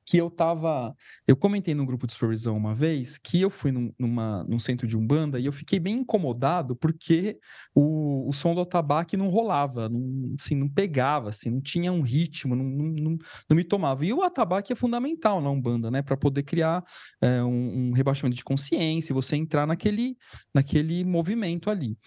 Que 0.06 0.18
eu 0.18 0.30
tava. 0.30 0.96
Eu 1.28 1.36
comentei 1.36 1.74
no 1.74 1.86
grupo 1.86 2.08
de 2.08 2.14
supervisão 2.14 2.58
uma 2.58 2.74
vez 2.74 3.18
que 3.18 3.42
eu 3.42 3.50
fui 3.50 3.72
num, 3.72 3.94
numa, 3.98 4.44
num 4.44 4.60
centro 4.60 4.88
de 4.88 4.98
Umbanda 4.98 5.40
e 5.40 5.46
eu 5.46 5.52
fiquei 5.52 5.80
bem 5.80 5.96
incomodado 6.00 6.76
porque 6.76 7.38
o, 7.74 8.30
o 8.30 8.34
som 8.34 8.54
do 8.54 8.62
atabaque 8.62 9.16
não 9.16 9.30
rolava, 9.30 9.88
não, 9.90 10.36
assim, 10.40 10.56
não 10.56 10.70
pegava, 10.70 11.30
assim, 11.30 11.50
não 11.50 11.62
tinha 11.62 11.92
um 11.92 12.02
ritmo, 12.02 12.56
não, 12.56 12.66
não, 12.66 12.86
não, 12.86 13.18
não 13.50 13.58
me 13.58 13.64
tomava. 13.64 14.06
E 14.06 14.14
o 14.14 14.24
atabaque 14.24 14.74
é 14.74 14.76
fundamental 14.76 15.42
na 15.42 15.50
Umbanda, 15.50 15.92
né? 15.92 16.02
Para 16.02 16.18
poder 16.18 16.44
criar 16.44 16.84
é, 17.22 17.44
um, 17.44 17.90
um 17.90 17.92
rebaixamento 17.94 18.36
de 18.36 18.44
consciência, 18.44 19.14
você 19.14 19.36
entrar 19.36 19.66
naquele, 19.66 20.18
naquele 20.54 21.04
movimento 21.04 21.70
ali. 21.70 21.98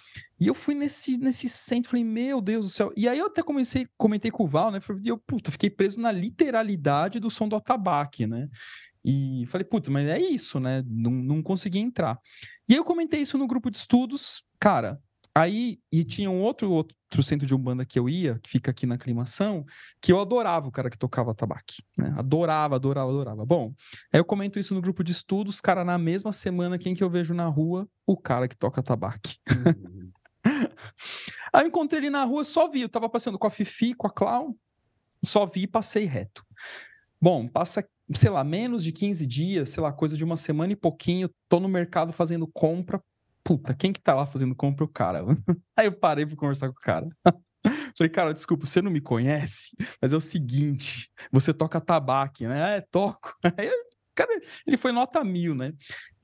E 0.44 0.46
eu 0.46 0.52
fui 0.52 0.74
nesse, 0.74 1.16
nesse 1.16 1.48
centro, 1.48 1.88
falei, 1.88 2.04
meu 2.04 2.38
Deus 2.38 2.66
do 2.66 2.70
céu. 2.70 2.92
E 2.94 3.08
aí 3.08 3.18
eu 3.18 3.28
até 3.28 3.42
comecei, 3.42 3.88
comentei 3.96 4.30
com 4.30 4.44
o 4.44 4.46
Val, 4.46 4.70
né? 4.70 4.78
E 5.02 5.08
eu, 5.08 5.16
puta, 5.16 5.50
fiquei 5.50 5.70
preso 5.70 5.98
na 5.98 6.12
literalidade 6.12 7.18
do 7.18 7.30
som 7.30 7.48
do 7.48 7.56
atabaque, 7.56 8.26
né? 8.26 8.50
E 9.02 9.46
falei, 9.48 9.64
putz, 9.64 9.88
mas 9.88 10.06
é 10.06 10.18
isso, 10.18 10.60
né? 10.60 10.84
Não, 10.86 11.10
não 11.10 11.42
consegui 11.42 11.78
entrar. 11.78 12.18
E 12.68 12.74
aí 12.74 12.78
eu 12.78 12.84
comentei 12.84 13.22
isso 13.22 13.38
no 13.38 13.46
grupo 13.46 13.70
de 13.70 13.78
estudos, 13.78 14.44
cara. 14.60 15.00
Aí, 15.34 15.78
e 15.90 16.04
tinha 16.04 16.30
um 16.30 16.42
outro, 16.42 16.70
outro 16.70 17.22
centro 17.22 17.46
de 17.46 17.54
Umbanda 17.54 17.86
que 17.86 17.98
eu 17.98 18.06
ia, 18.06 18.38
que 18.40 18.50
fica 18.50 18.70
aqui 18.70 18.86
na 18.86 18.96
aclimação, 18.96 19.64
que 20.00 20.12
eu 20.12 20.20
adorava 20.20 20.68
o 20.68 20.70
cara 20.70 20.90
que 20.90 20.98
tocava 20.98 21.34
tabaque, 21.34 21.82
né? 21.98 22.14
Adorava, 22.18 22.76
adorava, 22.76 23.10
adorava. 23.10 23.46
Bom, 23.46 23.72
aí 24.12 24.20
eu 24.20 24.24
comento 24.26 24.58
isso 24.58 24.74
no 24.74 24.82
grupo 24.82 25.02
de 25.02 25.10
estudos, 25.10 25.58
cara, 25.58 25.84
na 25.84 25.96
mesma 25.96 26.32
semana, 26.32 26.78
quem 26.78 26.94
que 26.94 27.02
eu 27.02 27.08
vejo 27.08 27.32
na 27.32 27.46
rua? 27.46 27.88
O 28.06 28.16
cara 28.16 28.46
que 28.46 28.56
toca 28.56 28.82
tabaque. 28.82 29.38
Uhum. 29.50 29.93
Aí 31.54 31.62
eu 31.62 31.68
encontrei 31.68 32.00
ele 32.00 32.11
na 32.11 32.25
rua, 32.25 32.42
só 32.42 32.68
vi. 32.68 32.80
Eu 32.80 32.88
tava 32.88 33.08
passando 33.08 33.38
com 33.38 33.46
a 33.46 33.50
Fifi, 33.50 33.94
com 33.94 34.08
a 34.08 34.11
Clown, 34.11 34.56
só 35.25 35.46
vi 35.46 35.62
e 35.62 35.66
passei 35.68 36.04
reto. 36.04 36.44
Bom, 37.20 37.46
passa, 37.46 37.88
sei 38.12 38.28
lá, 38.28 38.42
menos 38.42 38.82
de 38.82 38.90
15 38.90 39.25
dias, 39.25 39.70
sei 39.70 39.80
lá, 39.80 39.92
coisa 39.92 40.16
de 40.16 40.25
uma 40.25 40.37
semana 40.37 40.73
e 40.73 40.76
pouquinho, 40.76 41.30
tô 41.49 41.61
no 41.61 41.68
mercado 41.68 42.12
fazendo 42.12 42.46
compra. 42.46 43.00
Puta, 43.44 43.73
quem 43.73 43.92
que 43.92 44.00
tá 44.00 44.14
lá 44.14 44.26
fazendo 44.26 44.54
compra? 44.54 44.84
O 44.84 44.88
cara. 44.88 45.20
Aí 45.76 45.87
eu 45.87 45.92
parei 45.92 46.26
pra 46.26 46.37
conversar 46.37 46.66
com 46.68 46.75
o 46.75 46.82
cara. 46.82 47.08
Falei, 47.96 48.11
cara, 48.11 48.34
desculpa, 48.34 48.66
você 48.66 48.82
não 48.82 48.90
me 48.90 49.00
conhece, 49.00 49.70
mas 50.02 50.12
é 50.12 50.16
o 50.16 50.20
seguinte, 50.20 51.08
você 51.30 51.54
toca 51.54 51.80
tabaque, 51.80 52.46
né? 52.46 52.78
É, 52.78 52.80
toco. 52.80 53.32
Aí, 53.56 53.70
cara, 54.14 54.40
ele 54.66 54.76
foi 54.76 54.90
nota 54.90 55.23
mil, 55.23 55.54
né? 55.54 55.73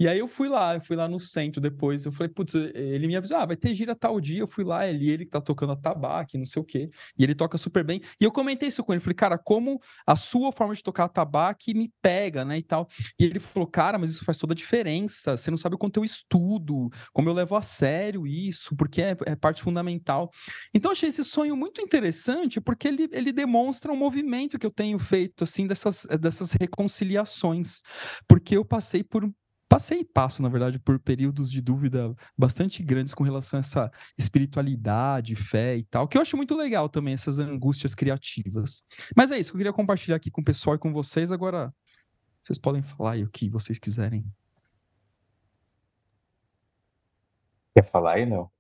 E 0.00 0.08
aí 0.08 0.18
eu 0.18 0.26
fui 0.26 0.48
lá, 0.48 0.76
eu 0.76 0.80
fui 0.80 0.96
lá 0.96 1.06
no 1.06 1.20
centro 1.20 1.60
depois, 1.60 2.06
eu 2.06 2.12
falei, 2.12 2.32
putz, 2.32 2.54
ele 2.54 3.06
me 3.06 3.14
avisou, 3.16 3.36
ah, 3.36 3.44
vai 3.44 3.54
ter 3.54 3.74
gira 3.74 3.94
tal 3.94 4.18
dia, 4.18 4.40
eu 4.40 4.48
fui 4.48 4.64
lá, 4.64 4.88
ele, 4.88 5.10
ele 5.10 5.26
que 5.26 5.30
tá 5.30 5.42
tocando 5.42 5.72
a 5.72 5.76
tabaque, 5.76 6.38
não 6.38 6.46
sei 6.46 6.62
o 6.62 6.64
quê, 6.64 6.88
e 7.18 7.22
ele 7.22 7.34
toca 7.34 7.58
super 7.58 7.84
bem, 7.84 8.00
e 8.18 8.24
eu 8.24 8.32
comentei 8.32 8.68
isso 8.68 8.82
com 8.82 8.94
ele, 8.94 9.00
falei, 9.00 9.14
cara, 9.14 9.36
como 9.36 9.78
a 10.06 10.16
sua 10.16 10.52
forma 10.52 10.74
de 10.74 10.82
tocar 10.82 11.04
a 11.04 11.08
tabaque 11.08 11.74
me 11.74 11.92
pega, 12.00 12.46
né, 12.46 12.56
e 12.56 12.62
tal, 12.62 12.88
e 13.18 13.24
ele 13.26 13.38
falou, 13.38 13.68
cara, 13.68 13.98
mas 13.98 14.12
isso 14.12 14.24
faz 14.24 14.38
toda 14.38 14.54
a 14.54 14.56
diferença, 14.56 15.36
você 15.36 15.50
não 15.50 15.58
sabe 15.58 15.74
o 15.74 15.78
quanto 15.78 15.98
eu 16.00 16.04
estudo, 16.04 16.88
como 17.12 17.28
eu 17.28 17.34
levo 17.34 17.54
a 17.54 17.60
sério 17.60 18.26
isso, 18.26 18.74
porque 18.76 19.02
é, 19.02 19.14
é 19.26 19.36
parte 19.36 19.62
fundamental. 19.62 20.30
Então 20.72 20.92
achei 20.92 21.10
esse 21.10 21.22
sonho 21.22 21.54
muito 21.54 21.82
interessante, 21.82 22.58
porque 22.58 22.88
ele, 22.88 23.06
ele 23.12 23.32
demonstra 23.32 23.92
um 23.92 23.96
movimento 23.96 24.58
que 24.58 24.64
eu 24.64 24.70
tenho 24.70 24.98
feito, 24.98 25.44
assim, 25.44 25.66
dessas, 25.66 26.06
dessas 26.18 26.52
reconciliações, 26.52 27.82
porque 28.26 28.56
eu 28.56 28.64
passei 28.64 29.04
por 29.04 29.30
passei 29.70 30.00
e 30.00 30.04
passo, 30.04 30.42
na 30.42 30.48
verdade, 30.48 30.80
por 30.80 30.98
períodos 30.98 31.48
de 31.48 31.62
dúvida 31.62 32.12
bastante 32.36 32.82
grandes 32.82 33.14
com 33.14 33.22
relação 33.22 33.56
a 33.56 33.60
essa 33.60 33.92
espiritualidade, 34.18 35.36
fé 35.36 35.76
e 35.76 35.84
tal, 35.84 36.08
que 36.08 36.18
eu 36.18 36.22
acho 36.22 36.36
muito 36.36 36.56
legal 36.56 36.88
também, 36.88 37.14
essas 37.14 37.38
angústias 37.38 37.94
criativas. 37.94 38.82
Mas 39.16 39.30
é 39.30 39.38
isso 39.38 39.52
que 39.52 39.56
eu 39.56 39.60
queria 39.60 39.72
compartilhar 39.72 40.16
aqui 40.16 40.28
com 40.28 40.40
o 40.40 40.44
pessoal 40.44 40.74
e 40.74 40.78
com 40.78 40.92
vocês. 40.92 41.30
Agora, 41.30 41.72
vocês 42.42 42.58
podem 42.58 42.82
falar 42.82 43.12
aí 43.12 43.22
o 43.22 43.30
que 43.30 43.48
vocês 43.48 43.78
quiserem. 43.78 44.26
Quer 47.72 47.88
falar 47.88 48.14
aí, 48.14 48.26
não? 48.26 48.50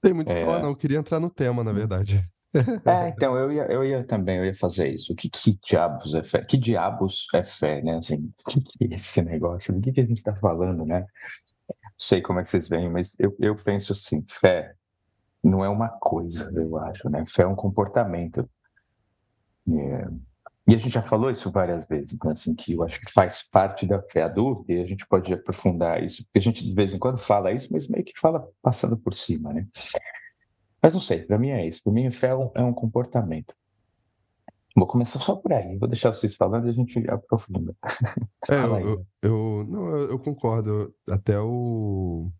Tem 0.00 0.14
muito 0.14 0.30
o 0.30 0.32
é... 0.32 0.36
que 0.36 0.44
falar, 0.46 0.62
não. 0.62 0.70
Eu 0.70 0.76
queria 0.76 0.96
entrar 0.96 1.20
no 1.20 1.28
tema, 1.28 1.62
na 1.62 1.72
verdade. 1.72 2.26
É, 2.84 3.08
então, 3.10 3.36
eu 3.36 3.52
ia, 3.52 3.62
eu 3.70 3.84
ia 3.84 4.04
também, 4.04 4.38
eu 4.38 4.44
ia 4.44 4.54
fazer 4.54 4.88
isso. 4.88 5.14
Que, 5.14 5.28
que 5.28 5.58
diabos 5.64 6.14
é 6.14 6.22
fé? 6.22 6.44
Que 6.44 6.56
diabos 6.56 7.28
é 7.34 7.44
fé, 7.44 7.82
né? 7.82 7.96
Assim, 7.96 8.32
que, 8.48 8.60
que 8.60 8.84
é 8.84 8.94
esse 8.96 9.22
negócio? 9.22 9.72
Do 9.72 9.80
que, 9.80 9.92
que 9.92 10.00
a 10.00 10.06
gente 10.06 10.18
está 10.18 10.34
falando, 10.34 10.84
né? 10.84 11.00
Não 11.00 11.76
sei 11.98 12.20
como 12.20 12.40
é 12.40 12.42
que 12.42 12.50
vocês 12.50 12.68
veem, 12.68 12.90
mas 12.90 13.18
eu, 13.20 13.36
eu 13.38 13.54
penso 13.54 13.92
assim, 13.92 14.24
fé 14.28 14.74
não 15.42 15.64
é 15.64 15.68
uma 15.68 15.88
coisa, 15.88 16.50
eu 16.54 16.76
acho, 16.78 17.08
né? 17.08 17.24
Fé 17.24 17.42
é 17.42 17.46
um 17.46 17.54
comportamento. 17.54 18.48
É... 19.68 20.08
E 20.68 20.74
a 20.74 20.78
gente 20.78 20.92
já 20.92 21.02
falou 21.02 21.30
isso 21.30 21.50
várias 21.50 21.84
vezes, 21.86 22.12
então, 22.14 22.30
assim, 22.30 22.54
que 22.54 22.74
eu 22.74 22.82
acho 22.84 23.00
que 23.00 23.10
faz 23.10 23.42
parte 23.42 23.86
da 23.86 24.00
fé 24.02 24.22
adulta 24.22 24.72
e 24.72 24.80
a 24.80 24.86
gente 24.86 25.06
pode 25.06 25.32
aprofundar 25.32 26.02
isso, 26.02 26.22
porque 26.24 26.38
a 26.38 26.42
gente 26.42 26.64
de 26.64 26.72
vez 26.72 26.92
em 26.94 26.98
quando 26.98 27.18
fala 27.18 27.50
isso, 27.50 27.68
mas 27.72 27.88
meio 27.88 28.04
que 28.04 28.12
fala 28.20 28.46
passando 28.62 28.96
por 28.96 29.12
cima, 29.12 29.52
né? 29.52 29.66
Mas 30.82 30.94
não 30.94 31.00
sei, 31.00 31.22
para 31.22 31.38
mim 31.38 31.50
é 31.50 31.66
isso. 31.66 31.82
Para 31.82 31.92
mim, 31.92 32.10
fé 32.10 32.28
é 32.54 32.62
um 32.62 32.72
comportamento. 32.72 33.54
Vou 34.74 34.86
começar 34.86 35.18
só 35.18 35.36
por 35.36 35.52
aí. 35.52 35.76
Vou 35.78 35.88
deixar 35.88 36.12
vocês 36.12 36.34
falando 36.34 36.66
e 36.66 36.70
a 36.70 36.72
gente 36.72 36.98
aprofunda. 37.10 37.74
É, 38.48 38.54
eu, 38.54 38.78
eu, 38.78 39.06
eu, 39.22 39.66
não, 39.68 39.96
eu, 39.98 40.18
concordo. 40.18 40.94
Até 41.08 41.38
o. 41.38 42.30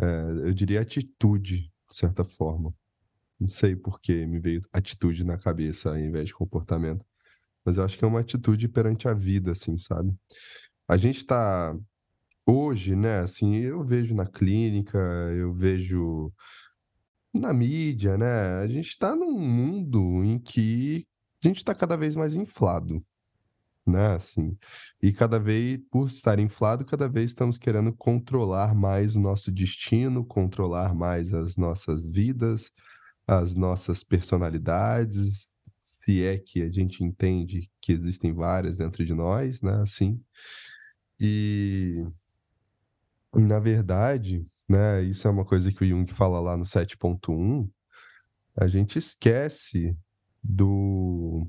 É, 0.00 0.48
eu 0.48 0.54
diria 0.54 0.80
atitude, 0.80 1.70
de 1.90 1.96
certa 1.96 2.24
forma. 2.24 2.72
Não 3.38 3.48
sei 3.48 3.76
por 3.76 4.00
que 4.00 4.26
me 4.26 4.38
veio 4.38 4.62
atitude 4.72 5.24
na 5.24 5.36
cabeça 5.36 5.90
ao 5.90 5.98
invés 5.98 6.28
de 6.28 6.34
comportamento. 6.34 7.04
Mas 7.64 7.76
eu 7.76 7.84
acho 7.84 7.98
que 7.98 8.04
é 8.04 8.08
uma 8.08 8.20
atitude 8.20 8.66
perante 8.66 9.06
a 9.06 9.12
vida, 9.12 9.52
assim, 9.52 9.76
sabe? 9.76 10.14
A 10.88 10.96
gente 10.96 11.18
está. 11.18 11.76
Hoje, 12.46 12.96
né, 12.96 13.18
assim, 13.18 13.56
eu 13.56 13.84
vejo 13.84 14.14
na 14.14 14.26
clínica, 14.26 14.98
eu 15.36 15.52
vejo 15.52 16.32
na 17.34 17.52
mídia, 17.52 18.16
né? 18.16 18.60
A 18.62 18.66
gente 18.66 18.88
está 18.88 19.14
num 19.14 19.38
mundo 19.38 20.24
em 20.24 20.38
que 20.38 21.06
a 21.42 21.48
gente 21.48 21.58
está 21.58 21.74
cada 21.74 21.96
vez 21.96 22.16
mais 22.16 22.34
inflado, 22.34 23.04
né? 23.86 24.14
Assim, 24.14 24.56
e 25.02 25.12
cada 25.12 25.38
vez, 25.38 25.80
por 25.90 26.08
estar 26.08 26.38
inflado, 26.38 26.84
cada 26.84 27.08
vez 27.08 27.30
estamos 27.30 27.58
querendo 27.58 27.92
controlar 27.92 28.74
mais 28.74 29.16
o 29.16 29.20
nosso 29.20 29.52
destino, 29.52 30.24
controlar 30.24 30.94
mais 30.94 31.32
as 31.34 31.56
nossas 31.56 32.08
vidas, 32.08 32.72
as 33.26 33.54
nossas 33.54 34.02
personalidades, 34.02 35.46
se 35.84 36.22
é 36.22 36.38
que 36.38 36.62
a 36.62 36.70
gente 36.70 37.04
entende 37.04 37.70
que 37.80 37.92
existem 37.92 38.32
várias 38.32 38.78
dentro 38.78 39.04
de 39.04 39.14
nós, 39.14 39.62
né? 39.62 39.80
Assim, 39.82 40.20
e 41.20 42.04
na 43.34 43.58
verdade 43.58 44.46
né? 44.68 45.02
Isso 45.02 45.26
é 45.26 45.30
uma 45.30 45.44
coisa 45.44 45.72
que 45.72 45.82
o 45.82 45.88
Jung 45.88 46.12
fala 46.12 46.40
lá 46.40 46.56
no 46.56 46.64
7.1. 46.64 47.68
A 48.56 48.66
gente 48.68 48.98
esquece 48.98 49.96
do 50.42 51.46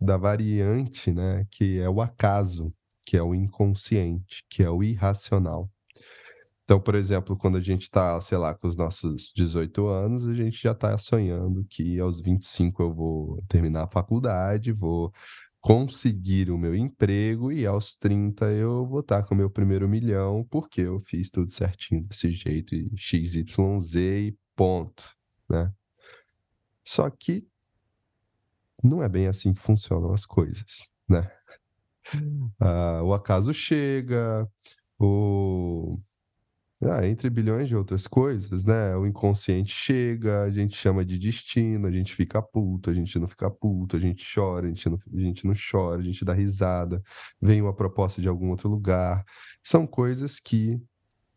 da 0.00 0.16
variante, 0.16 1.12
né, 1.12 1.46
que 1.48 1.78
é 1.78 1.88
o 1.88 2.00
acaso, 2.00 2.74
que 3.04 3.16
é 3.16 3.22
o 3.22 3.34
inconsciente, 3.34 4.44
que 4.50 4.62
é 4.62 4.68
o 4.68 4.82
irracional. 4.82 5.70
Então, 6.64 6.80
por 6.80 6.94
exemplo, 6.94 7.36
quando 7.36 7.58
a 7.58 7.60
gente 7.60 7.82
está, 7.82 8.20
sei 8.20 8.38
lá, 8.38 8.54
com 8.54 8.66
os 8.66 8.76
nossos 8.76 9.32
18 9.36 9.86
anos, 9.86 10.26
a 10.26 10.34
gente 10.34 10.60
já 10.60 10.72
está 10.72 10.96
sonhando 10.96 11.64
que 11.68 12.00
aos 12.00 12.20
25 12.20 12.82
eu 12.82 12.94
vou 12.94 13.44
terminar 13.48 13.84
a 13.84 13.90
faculdade, 13.90 14.72
vou 14.72 15.12
conseguir 15.62 16.50
o 16.50 16.58
meu 16.58 16.74
emprego 16.74 17.52
e 17.52 17.64
aos 17.64 17.94
30 17.94 18.52
eu 18.52 18.84
vou 18.84 18.98
estar 18.98 19.22
com 19.22 19.32
o 19.32 19.38
meu 19.38 19.48
primeiro 19.48 19.88
milhão, 19.88 20.44
porque 20.50 20.80
eu 20.80 21.00
fiz 21.00 21.30
tudo 21.30 21.52
certinho 21.52 22.02
desse 22.02 22.32
jeito, 22.32 22.74
e 22.74 22.90
XYZ 22.96 23.94
e 23.94 24.36
ponto, 24.56 25.16
né? 25.48 25.72
Só 26.84 27.08
que 27.08 27.46
não 28.82 29.04
é 29.04 29.08
bem 29.08 29.28
assim 29.28 29.54
que 29.54 29.60
funcionam 29.62 30.12
as 30.12 30.26
coisas, 30.26 30.92
né? 31.08 31.30
Ah, 32.60 33.00
o 33.04 33.14
acaso 33.14 33.54
chega, 33.54 34.50
o 34.98 36.00
ah, 36.84 37.06
entre 37.06 37.30
bilhões 37.30 37.68
de 37.68 37.76
outras 37.76 38.06
coisas, 38.06 38.64
né? 38.64 38.96
O 38.96 39.06
inconsciente 39.06 39.72
chega, 39.72 40.42
a 40.42 40.50
gente 40.50 40.76
chama 40.76 41.04
de 41.04 41.18
destino, 41.18 41.86
a 41.86 41.90
gente 41.90 42.14
fica 42.14 42.42
puto, 42.42 42.90
a 42.90 42.94
gente 42.94 43.18
não 43.18 43.28
fica 43.28 43.50
puto, 43.50 43.96
a 43.96 44.00
gente 44.00 44.24
chora, 44.34 44.66
a 44.66 44.68
gente 44.68 44.88
não, 44.88 44.98
a 45.14 45.20
gente 45.20 45.46
não 45.46 45.54
chora, 45.54 46.00
a 46.00 46.04
gente 46.04 46.24
dá 46.24 46.32
risada, 46.32 47.02
vem 47.40 47.62
uma 47.62 47.74
proposta 47.74 48.20
de 48.20 48.28
algum 48.28 48.50
outro 48.50 48.68
lugar. 48.68 49.24
São 49.62 49.86
coisas 49.86 50.40
que 50.40 50.80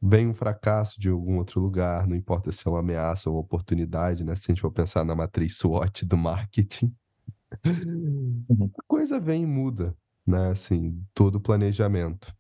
vem 0.02 0.28
um 0.28 0.34
fracasso 0.34 1.00
de 1.00 1.10
algum 1.10 1.38
outro 1.38 1.60
lugar, 1.60 2.08
não 2.08 2.16
importa 2.16 2.52
se 2.52 2.68
é 2.68 2.72
uma 2.72 2.80
ameaça 2.80 3.30
ou 3.30 3.36
uma 3.36 3.42
oportunidade, 3.42 4.24
né? 4.24 4.36
Se 4.36 4.52
a 4.52 4.54
gente 4.54 4.62
for 4.62 4.72
pensar 4.72 5.06
na 5.06 5.16
matriz 5.16 5.58
SWOT 5.58 6.06
do 6.06 6.18
marketing, 6.18 6.92
uhum. 7.66 8.72
a 8.78 8.84
coisa 8.88 9.20
vem 9.20 9.44
e 9.44 9.46
muda, 9.46 9.96
né? 10.26 10.50
Assim, 10.50 11.04
todo 11.14 11.36
o 11.36 11.42
planejamento. 11.42 12.36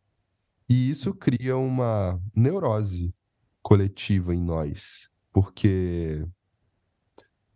E 0.67 0.89
isso 0.89 1.13
cria 1.13 1.55
uma 1.55 2.19
neurose 2.35 3.13
coletiva 3.61 4.33
em 4.33 4.41
nós, 4.41 5.11
porque 5.31 6.25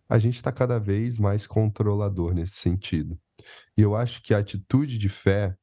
a 0.07 0.17
gente 0.19 0.35
está 0.35 0.51
cada 0.51 0.79
vez 0.79 1.17
mais 1.17 1.45
controlador 1.45 2.33
nesse 2.33 2.55
sentido. 2.55 3.19
E 3.77 3.81
eu 3.81 3.95
acho 3.95 4.21
que 4.21 4.33
a 4.33 4.39
atitude 4.39 4.97
de 4.97 5.09
fé, 5.09 5.55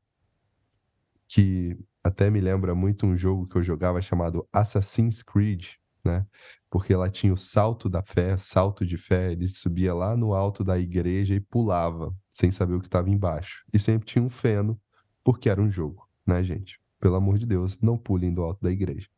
que 1.28 1.76
até 2.02 2.30
me 2.30 2.40
lembra 2.40 2.74
muito 2.74 3.06
um 3.06 3.16
jogo 3.16 3.46
que 3.46 3.56
eu 3.56 3.62
jogava 3.62 4.00
chamado 4.00 4.48
Assassin's 4.52 5.22
Creed, 5.22 5.70
né? 6.04 6.24
Porque 6.70 6.92
ela 6.92 7.10
tinha 7.10 7.34
o 7.34 7.36
salto 7.36 7.88
da 7.88 8.02
fé, 8.02 8.36
salto 8.36 8.86
de 8.86 8.96
fé, 8.96 9.32
ele 9.32 9.48
subia 9.48 9.92
lá 9.92 10.16
no 10.16 10.32
alto 10.32 10.62
da 10.62 10.78
igreja 10.78 11.34
e 11.34 11.40
pulava, 11.40 12.14
sem 12.30 12.50
saber 12.50 12.74
o 12.74 12.80
que 12.80 12.86
estava 12.86 13.10
embaixo. 13.10 13.64
E 13.72 13.78
sempre 13.78 14.06
tinha 14.06 14.22
um 14.22 14.30
feno, 14.30 14.80
porque 15.24 15.50
era 15.50 15.60
um 15.60 15.70
jogo, 15.70 16.08
né, 16.24 16.42
gente? 16.44 16.80
Pelo 17.00 17.16
amor 17.16 17.38
de 17.38 17.46
Deus, 17.46 17.78
não 17.80 17.98
pulem 17.98 18.32
do 18.32 18.42
alto 18.42 18.62
da 18.62 18.70
igreja. 18.70 19.08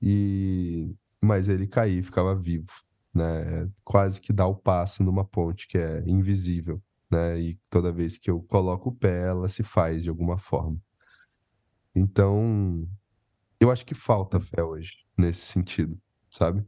E 0.00 0.94
mas 1.20 1.48
ele 1.48 1.66
caía 1.66 1.98
e 1.98 2.02
ficava 2.02 2.34
vivo, 2.34 2.72
né? 3.12 3.68
Quase 3.84 4.20
que 4.20 4.32
dá 4.32 4.46
o 4.46 4.54
passo 4.54 5.02
numa 5.02 5.24
ponte 5.24 5.66
que 5.66 5.76
é 5.76 6.02
invisível, 6.06 6.80
né? 7.10 7.38
E 7.40 7.58
toda 7.68 7.92
vez 7.92 8.18
que 8.18 8.30
eu 8.30 8.40
coloco 8.42 8.90
o 8.90 8.94
pé, 8.94 9.26
ela 9.26 9.48
se 9.48 9.62
faz 9.62 10.04
de 10.04 10.08
alguma 10.08 10.38
forma. 10.38 10.78
Então, 11.94 12.86
eu 13.58 13.70
acho 13.70 13.84
que 13.84 13.94
falta 13.94 14.38
fé 14.38 14.62
hoje 14.62 15.04
nesse 15.16 15.40
sentido, 15.40 15.98
sabe? 16.30 16.64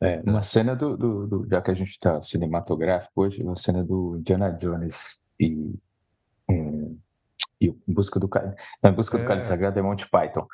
É, 0.00 0.20
uma 0.28 0.42
cena 0.42 0.74
do, 0.74 0.96
do, 0.96 1.26
do, 1.28 1.48
já 1.48 1.62
que 1.62 1.70
a 1.70 1.74
gente 1.74 1.90
está 1.90 2.20
cinematográfico 2.20 3.22
hoje, 3.22 3.40
uma 3.40 3.54
cena 3.54 3.84
do 3.84 4.16
Indiana 4.16 4.50
Jones 4.50 5.20
e, 5.38 5.54
é, 5.54 5.91
e 7.62 7.68
em 7.88 7.92
busca 7.94 8.18
do 8.18 8.28
não, 8.82 8.90
em 8.90 8.94
busca 8.94 9.16
do 9.16 9.24
Cálice 9.24 9.46
É. 9.46 9.50
Sagrado 9.50 9.78
é 9.78 9.82
Monty 9.82 10.08
Python, 10.08 10.46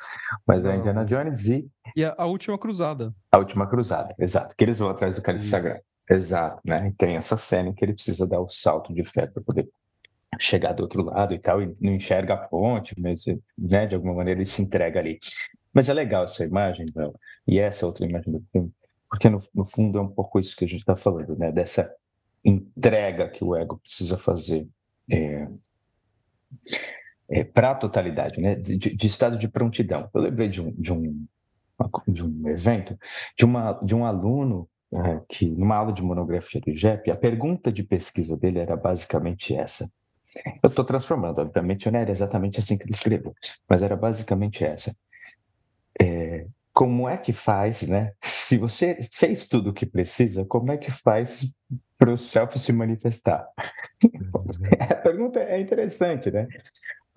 mas 0.45 0.63
é 0.63 0.67
Não. 0.67 0.75
Indiana 0.75 1.05
Jones 1.05 1.47
e 1.47 1.67
E 1.95 2.05
a, 2.05 2.13
a 2.17 2.25
última 2.25 2.57
cruzada. 2.57 3.13
a 3.31 3.37
Última 3.37 3.67
Cruzada, 3.67 4.13
exato, 4.19 4.55
que 4.55 4.63
eles 4.63 4.79
vão 4.79 4.89
atrás 4.89 5.15
do 5.15 5.21
Cálice 5.21 5.45
Isso. 5.45 5.51
Sagrado, 5.51 5.81
exato, 6.09 6.61
né? 6.63 6.87
E 6.87 6.91
tem 6.93 7.17
essa 7.17 7.37
cena 7.37 7.69
em 7.69 7.73
que 7.73 7.83
ele 7.83 7.93
precisa 7.93 8.27
dar 8.27 8.39
o 8.39 8.49
salto 8.49 8.93
de 8.93 9.03
fé 9.03 9.25
para 9.25 9.41
poder 9.41 9.67
chegar 10.39 10.73
do 10.73 10.83
outro 10.83 11.03
lado 11.03 11.33
e 11.33 11.39
tal, 11.39 11.61
e 11.61 11.75
não 11.81 11.93
enxerga 11.93 12.35
a 12.35 12.37
ponte, 12.37 12.93
mas 12.99 13.25
né, 13.57 13.87
de 13.87 13.95
alguma 13.95 14.13
maneira 14.13 14.39
ele 14.39 14.45
se 14.45 14.61
entrega 14.61 14.99
ali. 14.99 15.19
Mas 15.73 15.89
é 15.89 15.93
legal 15.93 16.23
essa 16.25 16.43
imagem, 16.43 16.85
e 17.47 17.59
essa 17.59 17.85
outra 17.85 18.05
imagem 18.05 18.33
do 18.33 18.43
filme, 18.51 18.71
porque 19.09 19.29
no, 19.29 19.39
no 19.53 19.65
fundo 19.65 19.97
é 19.97 20.01
um 20.01 20.07
pouco 20.07 20.39
isso 20.39 20.55
que 20.55 20.65
a 20.65 20.67
gente 20.67 20.81
está 20.81 20.95
falando, 20.95 21.35
né? 21.35 21.51
Dessa 21.51 21.89
entrega 22.45 23.27
que 23.27 23.43
o 23.43 23.55
ego 23.55 23.79
precisa 23.79 24.17
fazer 24.17 24.67
para 27.53 27.71
a 27.71 27.75
totalidade, 27.75 28.41
né? 28.41 28.55
De, 28.55 28.77
de 28.77 29.07
estado 29.07 29.37
de 29.37 29.47
prontidão. 29.47 30.09
Eu 30.13 30.21
lembrei 30.21 30.49
de 30.49 30.61
um, 30.61 30.71
de 30.71 30.91
um, 30.91 31.25
de 32.07 32.25
um 32.25 32.49
evento, 32.49 32.97
de, 33.37 33.45
uma, 33.45 33.73
de 33.83 33.95
um 33.95 34.05
aluno 34.05 34.67
é, 34.91 35.21
que, 35.29 35.47
numa 35.49 35.75
aula 35.75 35.93
de 35.93 36.01
monografia 36.01 36.59
do 36.59 36.69
IGEP, 36.71 37.11
a 37.11 37.15
pergunta 37.15 37.71
de 37.71 37.83
pesquisa 37.83 38.35
dele 38.35 38.59
era 38.59 38.75
basicamente 38.75 39.55
essa. 39.55 39.89
Eu 40.61 40.69
estou 40.69 40.85
transformando, 40.85 41.39
obviamente, 41.39 41.89
não 41.89 41.99
era 41.99 42.11
exatamente 42.11 42.59
assim 42.59 42.77
que 42.77 42.83
ele 42.83 42.91
escreveu, 42.91 43.33
mas 43.67 43.81
era 43.81 43.95
basicamente 43.95 44.63
essa. 44.63 44.95
É, 45.99 46.47
como 46.73 47.09
é 47.09 47.17
que 47.17 47.33
faz, 47.33 47.81
né? 47.83 48.13
Se 48.23 48.57
você 48.57 48.99
fez 49.11 49.47
tudo 49.47 49.69
o 49.69 49.73
que 49.73 49.85
precisa, 49.85 50.45
como 50.45 50.71
é 50.71 50.77
que 50.77 50.91
faz 50.91 51.53
para 51.97 52.11
o 52.11 52.17
self 52.17 52.57
se 52.57 52.71
manifestar? 52.71 53.47
A 54.89 54.95
pergunta 54.95 55.39
é 55.39 55.59
interessante, 55.59 56.31
né? 56.31 56.47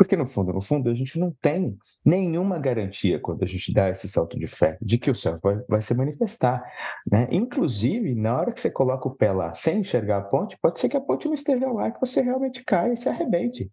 Porque 0.02 0.16
no 0.16 0.26
fundo, 0.26 0.52
no 0.52 0.60
fundo, 0.60 0.90
a 0.90 0.94
gente 0.94 1.16
não 1.16 1.30
tem 1.30 1.78
nenhuma 2.04 2.58
garantia 2.58 3.20
quando 3.20 3.44
a 3.44 3.46
gente 3.46 3.72
dá 3.72 3.88
esse 3.88 4.08
salto 4.08 4.36
de 4.36 4.48
fé 4.48 4.76
de 4.82 4.98
que 4.98 5.08
o 5.08 5.14
self 5.14 5.40
vai, 5.40 5.60
vai 5.68 5.80
se 5.80 5.94
manifestar, 5.94 6.60
né? 7.08 7.28
Inclusive, 7.30 8.12
na 8.12 8.36
hora 8.36 8.50
que 8.50 8.60
você 8.60 8.68
coloca 8.68 9.06
o 9.06 9.14
pé 9.14 9.30
lá 9.30 9.54
sem 9.54 9.78
enxergar 9.78 10.18
a 10.18 10.22
ponte, 10.22 10.58
pode 10.60 10.80
ser 10.80 10.88
que 10.88 10.96
a 10.96 11.00
ponte 11.00 11.28
não 11.28 11.34
esteja 11.34 11.70
lá, 11.70 11.88
que 11.88 12.00
você 12.00 12.20
realmente 12.20 12.64
caia 12.64 12.94
e 12.94 12.96
se 12.96 13.08
arrebente. 13.08 13.70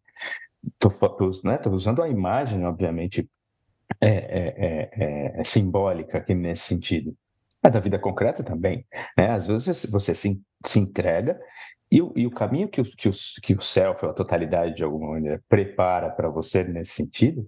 Tô, 0.77 0.89
né, 1.43 1.59
usando 1.71 2.03
a 2.03 2.07
imagem, 2.07 2.63
obviamente, 2.63 3.27
é, 3.99 4.07
é, 4.07 4.89
é, 4.91 5.41
é, 5.41 5.43
simbólica 5.43 6.19
aqui 6.19 6.35
nesse 6.35 6.65
sentido. 6.65 7.17
Mas 7.63 7.75
a 7.75 7.79
vida 7.79 7.97
concreta 7.97 8.43
também. 8.43 8.85
Né? 9.17 9.31
Às 9.31 9.47
vezes 9.47 9.87
você 9.89 10.13
se, 10.13 10.39
se 10.63 10.77
entrega 10.77 11.39
e 11.91 12.01
o, 12.01 12.13
e 12.15 12.27
o 12.27 12.31
caminho 12.31 12.67
que 12.67 12.81
o, 12.81 12.83
que, 12.83 13.09
o, 13.09 13.11
que 13.41 13.53
o 13.53 13.61
self, 13.61 14.05
a 14.05 14.13
totalidade 14.13 14.75
de 14.75 14.83
alguma 14.83 15.11
maneira, 15.13 15.41
prepara 15.49 16.09
para 16.09 16.29
você 16.29 16.63
nesse 16.63 16.93
sentido, 16.93 17.47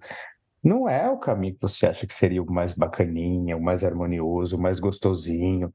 não 0.64 0.88
é 0.88 1.10
o 1.10 1.18
caminho 1.18 1.56
que 1.56 1.62
você 1.62 1.88
acha 1.88 2.06
que 2.06 2.14
seria 2.14 2.42
o 2.42 2.52
mais 2.52 2.74
bacaninha, 2.74 3.58
o 3.58 3.62
mais 3.62 3.84
harmonioso, 3.84 4.58
o 4.58 4.62
mais 4.62 4.80
gostosinho. 4.80 5.72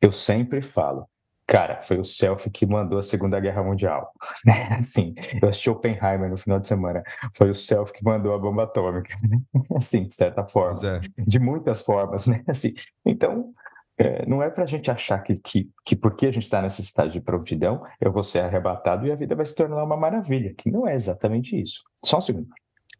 Eu 0.00 0.10
sempre 0.10 0.60
falo, 0.60 1.08
cara, 1.46 1.80
foi 1.80 1.98
o 1.98 2.04
self 2.04 2.50
que 2.50 2.66
mandou 2.66 2.98
a 2.98 3.02
Segunda 3.02 3.38
Guerra 3.40 3.62
Mundial. 3.62 4.12
Né? 4.44 4.76
Assim, 4.78 5.14
eu 5.40 5.48
assisti 5.48 5.70
Oppenheimer 5.70 6.28
no 6.28 6.36
final 6.36 6.60
de 6.60 6.68
semana, 6.68 7.02
foi 7.34 7.50
o 7.50 7.54
self 7.54 7.92
que 7.92 8.04
mandou 8.04 8.34
a 8.34 8.38
bomba 8.38 8.64
atômica. 8.64 9.14
Assim, 9.76 10.04
de 10.04 10.14
certa 10.14 10.44
forma. 10.44 10.80
É. 10.86 11.00
De 11.18 11.38
muitas 11.38 11.82
formas, 11.82 12.26
né? 12.26 12.42
Assim, 12.46 12.74
então, 13.06 13.54
é, 13.98 14.26
não 14.26 14.42
é 14.42 14.50
para 14.50 14.64
a 14.64 14.66
gente 14.66 14.90
achar 14.90 15.20
que, 15.20 15.36
que, 15.36 15.70
que 15.84 15.94
porque 15.96 16.26
a 16.26 16.32
gente 16.32 16.44
está 16.44 16.60
nessa 16.60 16.80
estágio 16.80 17.12
de 17.12 17.20
prontidão, 17.20 17.82
eu 18.00 18.12
vou 18.12 18.22
ser 18.22 18.40
arrebatado 18.40 19.06
e 19.06 19.12
a 19.12 19.16
vida 19.16 19.34
vai 19.34 19.46
se 19.46 19.54
tornar 19.54 19.82
uma 19.82 19.96
maravilha, 19.96 20.54
que 20.56 20.70
não 20.70 20.86
é 20.86 20.94
exatamente 20.94 21.60
isso. 21.60 21.82
Só 22.04 22.18
um 22.18 22.20
segundo. 22.20 22.48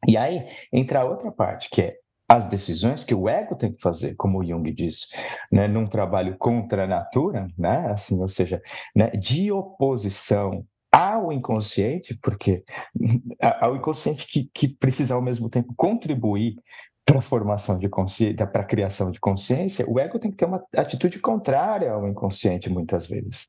E 0.06 0.16
aí 0.16 0.46
entra 0.72 1.00
a 1.00 1.04
outra 1.04 1.32
parte, 1.32 1.68
que 1.70 1.82
é 1.82 1.96
as 2.28 2.46
decisões 2.46 3.04
que 3.04 3.14
o 3.14 3.28
ego 3.28 3.54
tem 3.54 3.72
que 3.72 3.82
fazer, 3.82 4.14
como 4.14 4.38
o 4.38 4.44
Jung 4.44 4.70
diz, 4.72 5.08
né, 5.52 5.68
num 5.68 5.86
trabalho 5.86 6.36
contra 6.38 6.84
a 6.84 6.86
natura, 6.86 7.46
né, 7.58 7.90
assim, 7.90 8.20
ou 8.20 8.28
seja, 8.28 8.62
né, 8.94 9.10
de 9.10 9.52
oposição 9.52 10.64
ao 10.90 11.32
inconsciente, 11.32 12.16
porque 12.22 12.64
ao 13.60 13.76
inconsciente 13.76 14.26
que, 14.26 14.48
que 14.54 14.68
precisa 14.68 15.14
ao 15.14 15.22
mesmo 15.22 15.50
tempo 15.50 15.74
contribuir 15.76 16.56
para 17.04 17.20
formação 17.20 17.78
de 17.78 17.88
consciência, 17.88 18.46
para 18.46 18.64
criação 18.64 19.10
de 19.10 19.20
consciência, 19.20 19.84
o 19.86 19.98
ego 19.98 20.18
tem 20.18 20.30
que 20.30 20.38
ter 20.38 20.46
uma 20.46 20.64
atitude 20.76 21.18
contrária 21.18 21.92
ao 21.92 22.08
inconsciente 22.08 22.70
muitas 22.70 23.06
vezes, 23.06 23.48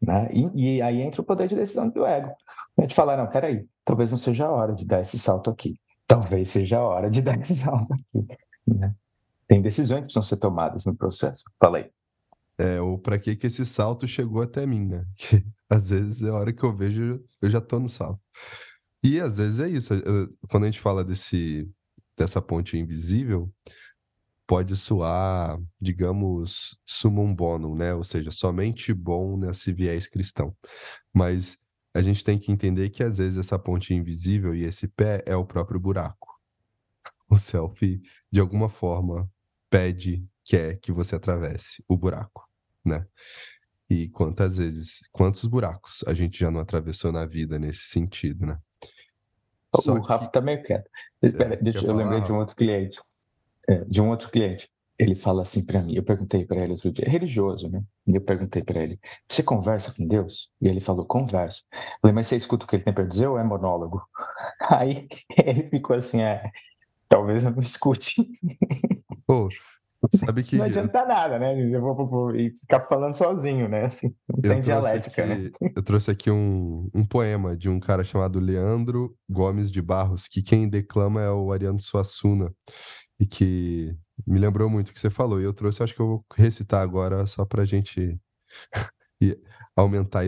né? 0.00 0.28
E, 0.30 0.76
e 0.76 0.82
aí 0.82 1.00
entra 1.00 1.22
o 1.22 1.24
poder 1.24 1.48
de 1.48 1.56
decisão 1.56 1.88
do 1.88 2.04
ego. 2.04 2.30
A 2.78 2.82
gente 2.82 2.94
fala, 2.94 3.16
não, 3.16 3.26
peraí, 3.26 3.66
talvez 3.84 4.10
não 4.10 4.18
seja 4.18 4.46
a 4.46 4.50
hora 4.50 4.74
de 4.74 4.84
dar 4.84 5.00
esse 5.00 5.18
salto 5.18 5.50
aqui, 5.50 5.74
talvez 6.06 6.50
seja 6.50 6.78
a 6.78 6.82
hora 6.82 7.10
de 7.10 7.22
dar 7.22 7.40
esse 7.40 7.54
salto 7.54 7.94
aqui, 7.94 8.26
né? 8.66 8.94
Tem 9.48 9.62
decisões 9.62 10.00
que 10.00 10.04
precisam 10.04 10.22
ser 10.22 10.36
tomadas 10.36 10.84
no 10.84 10.94
processo. 10.94 11.44
Falei. 11.62 11.90
É, 12.58 12.80
ou 12.80 12.98
para 12.98 13.18
que 13.18 13.34
que 13.34 13.46
esse 13.46 13.64
salto 13.64 14.06
chegou 14.06 14.42
até 14.42 14.66
mim, 14.66 14.86
né? 14.86 15.04
Que 15.16 15.44
às 15.68 15.88
vezes 15.88 16.22
é 16.22 16.28
a 16.28 16.34
hora 16.34 16.52
que 16.52 16.62
eu 16.62 16.76
vejo, 16.76 17.24
eu 17.40 17.48
já 17.48 17.60
tô 17.60 17.78
no 17.78 17.88
salto. 17.88 18.20
E 19.02 19.18
às 19.18 19.38
vezes 19.38 19.58
é 19.58 19.68
isso. 19.68 19.94
Quando 20.50 20.64
a 20.64 20.66
gente 20.66 20.80
fala 20.80 21.02
desse 21.02 21.66
dessa 22.22 22.40
ponte 22.40 22.78
invisível, 22.78 23.52
pode 24.46 24.76
soar, 24.76 25.60
digamos, 25.80 26.78
sumum 26.86 27.34
bonum, 27.34 27.74
né? 27.74 27.94
Ou 27.94 28.04
seja, 28.04 28.30
somente 28.30 28.94
bom 28.94 29.36
nesse 29.36 29.72
viés 29.72 30.06
cristão. 30.06 30.56
Mas 31.12 31.58
a 31.92 32.00
gente 32.00 32.24
tem 32.24 32.38
que 32.38 32.52
entender 32.52 32.90
que 32.90 33.02
às 33.02 33.18
vezes 33.18 33.38
essa 33.38 33.58
ponte 33.58 33.92
invisível 33.92 34.54
e 34.54 34.64
esse 34.64 34.86
pé 34.88 35.22
é 35.26 35.34
o 35.34 35.44
próprio 35.44 35.80
buraco. 35.80 36.28
O 37.28 37.38
selfie, 37.38 38.00
de 38.30 38.40
alguma 38.40 38.68
forma, 38.68 39.28
pede, 39.68 40.24
quer 40.44 40.78
que 40.78 40.92
você 40.92 41.16
atravesse 41.16 41.82
o 41.88 41.96
buraco, 41.96 42.48
né? 42.84 43.04
E 43.90 44.08
quantas 44.10 44.58
vezes, 44.58 45.00
quantos 45.10 45.44
buracos 45.44 46.04
a 46.06 46.14
gente 46.14 46.38
já 46.38 46.50
não 46.50 46.60
atravessou 46.60 47.10
na 47.10 47.26
vida 47.26 47.58
nesse 47.58 47.88
sentido, 47.88 48.46
né? 48.46 48.58
Só 49.76 49.94
o 49.94 50.00
Rafa 50.00 50.26
que... 50.26 50.32
tá 50.32 50.40
meio 50.40 50.62
quieto. 50.62 50.88
Espera, 51.22 51.56
deixa, 51.56 51.84
eu 51.84 51.94
lembrei 51.94 52.20
de 52.20 52.32
um 52.32 52.38
outro 52.38 52.54
cliente. 52.56 53.00
É, 53.68 53.84
de 53.84 54.00
um 54.00 54.10
outro 54.10 54.30
cliente. 54.30 54.70
Ele 54.98 55.14
fala 55.14 55.42
assim 55.42 55.64
para 55.64 55.82
mim. 55.82 55.94
Eu 55.94 56.02
perguntei 56.02 56.44
para 56.44 56.60
ele 56.60 56.72
outro 56.72 56.92
dia, 56.92 57.06
é 57.06 57.10
religioso, 57.10 57.68
né? 57.68 57.82
Eu 58.06 58.20
perguntei 58.20 58.62
para 58.62 58.80
ele: 58.80 59.00
Você 59.28 59.42
conversa 59.42 59.92
com 59.92 60.06
Deus? 60.06 60.50
E 60.60 60.68
ele 60.68 60.80
falou: 60.80 61.04
Converso. 61.04 61.64
Eu 61.72 61.98
falei: 62.02 62.14
Mas 62.14 62.26
você 62.26 62.36
escuta 62.36 62.64
o 62.64 62.68
que 62.68 62.76
ele 62.76 62.84
tem 62.84 62.92
para 62.92 63.04
dizer 63.04 63.26
ou 63.26 63.38
é 63.38 63.42
monólogo? 63.42 64.02
Aí 64.70 65.08
ele 65.44 65.68
ficou 65.70 65.96
assim: 65.96 66.20
É, 66.20 66.50
talvez 67.08 67.44
eu 67.44 67.50
não 67.50 67.60
escute. 67.60 68.14
Pô, 69.26 69.48
sabe 70.14 70.42
que. 70.42 70.56
Não 70.56 70.64
adianta 70.64 71.04
nada, 71.04 71.38
né? 71.38 71.54
Eu 71.60 71.80
vou, 71.80 71.94
vou, 71.94 72.08
vou 72.08 72.32
ficar 72.32 72.80
falando 72.88 73.14
sozinho, 73.14 73.68
né? 73.68 73.86
Assim, 73.86 74.14
não 74.28 74.40
tem 74.40 74.60
dialética, 74.60 75.24
aqui, 75.24 75.34
né? 75.34 75.50
Eu 75.76 75.82
trouxe 75.82 76.10
aqui 76.10 76.30
um, 76.30 76.88
um 76.94 77.04
poema 77.04 77.56
de 77.56 77.68
um 77.68 77.78
cara 77.78 78.02
chamado 78.04 78.40
Leandro 78.40 79.16
Gomes 79.30 79.70
de 79.70 79.80
Barros, 79.80 80.26
que 80.28 80.42
quem 80.42 80.68
declama 80.68 81.22
é 81.22 81.30
o 81.30 81.52
Ariano 81.52 81.80
Suassuna, 81.80 82.52
e 83.20 83.26
que 83.26 83.94
me 84.26 84.38
lembrou 84.38 84.68
muito 84.68 84.90
o 84.90 84.92
que 84.92 85.00
você 85.00 85.10
falou. 85.10 85.40
E 85.40 85.44
eu 85.44 85.52
trouxe, 85.52 85.82
acho 85.82 85.94
que 85.94 86.00
eu 86.00 86.06
vou 86.06 86.24
recitar 86.34 86.82
agora 86.82 87.26
só 87.26 87.44
pra 87.44 87.64
gente 87.64 88.18
aumentar 89.76 90.24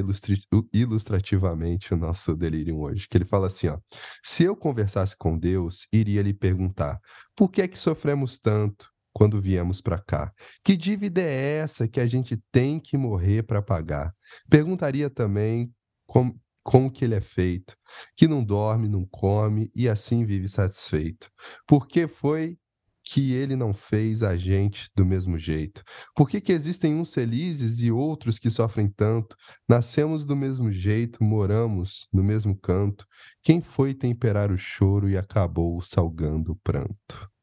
ilustrativamente 0.73 1.93
o 1.93 1.97
nosso 1.97 2.37
delírio 2.37 2.79
hoje. 2.79 3.07
Que 3.09 3.19
ele 3.19 3.25
fala 3.25 3.49
assim, 3.49 3.69
ó. 3.69 3.79
Se 4.23 4.45
eu 4.45 4.57
conversasse 4.57 5.17
com 5.17 5.39
Deus, 5.39 5.87
iria 5.93 6.23
lhe 6.23 6.33
perguntar, 6.33 7.01
por 7.37 7.51
que 7.51 7.63
é 7.63 7.69
que 7.69 7.79
sofremos 7.79 8.39
tanto? 8.39 8.94
Quando 9.15 9.41
viemos 9.41 9.81
para 9.81 9.99
cá. 9.99 10.33
Que 10.65 10.77
dívida 10.77 11.23
é 11.23 11.59
essa 11.59 11.87
que 11.87 12.01
a 12.01 12.07
gente 12.07 12.37
tem 12.51 12.81
que 12.81 12.97
morrer 12.97 13.45
para 13.45 13.63
pagar? 13.63 14.13
Perguntaria 14.51 15.09
também 15.09 15.73
como, 16.05 16.39
como 16.63 16.91
que 16.91 17.05
ele 17.05 17.15
é 17.15 17.21
feito, 17.21 17.77
que 18.17 18.27
não 18.27 18.45
dorme, 18.45 18.89
não 18.89 19.07
come 19.07 19.71
e 19.75 19.89
assim 19.89 20.25
vive 20.25 20.49
satisfeito. 20.49 21.31
Por 21.67 21.87
que 21.87 22.09
foi 22.09 22.59
que 23.07 23.33
ele 23.35 23.55
não 23.55 23.73
fez 23.75 24.23
a 24.23 24.37
gente 24.37 24.89
do 24.97 25.05
mesmo 25.05 25.39
jeito? 25.39 25.85
Por 26.17 26.29
que, 26.29 26.41
que 26.41 26.53
existem 26.53 26.95
uns 26.95 27.13
felizes 27.13 27.81
e 27.81 27.93
outros 27.93 28.39
que 28.39 28.51
sofrem 28.51 28.89
tanto? 28.89 29.37
Nascemos 29.69 30.25
do 30.25 30.35
mesmo 30.35 30.73
jeito, 30.73 31.23
moramos 31.23 32.09
no 32.13 32.25
mesmo 32.25 32.59
canto. 32.59 33.07
Quem 33.43 33.63
foi 33.63 33.95
temperar 33.95 34.51
o 34.51 34.59
choro 34.59 35.09
e 35.09 35.17
acabou 35.17 35.81
salgando 35.83 36.53
o 36.53 36.57
pranto? 36.57 37.34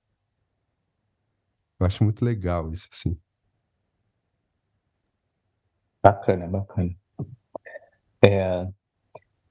Eu 1.81 1.87
acho 1.87 2.03
muito 2.03 2.23
legal 2.23 2.71
isso, 2.71 2.87
assim. 2.93 3.19
Bacana, 6.03 6.47
bacana. 6.47 6.95
É, 8.23 8.67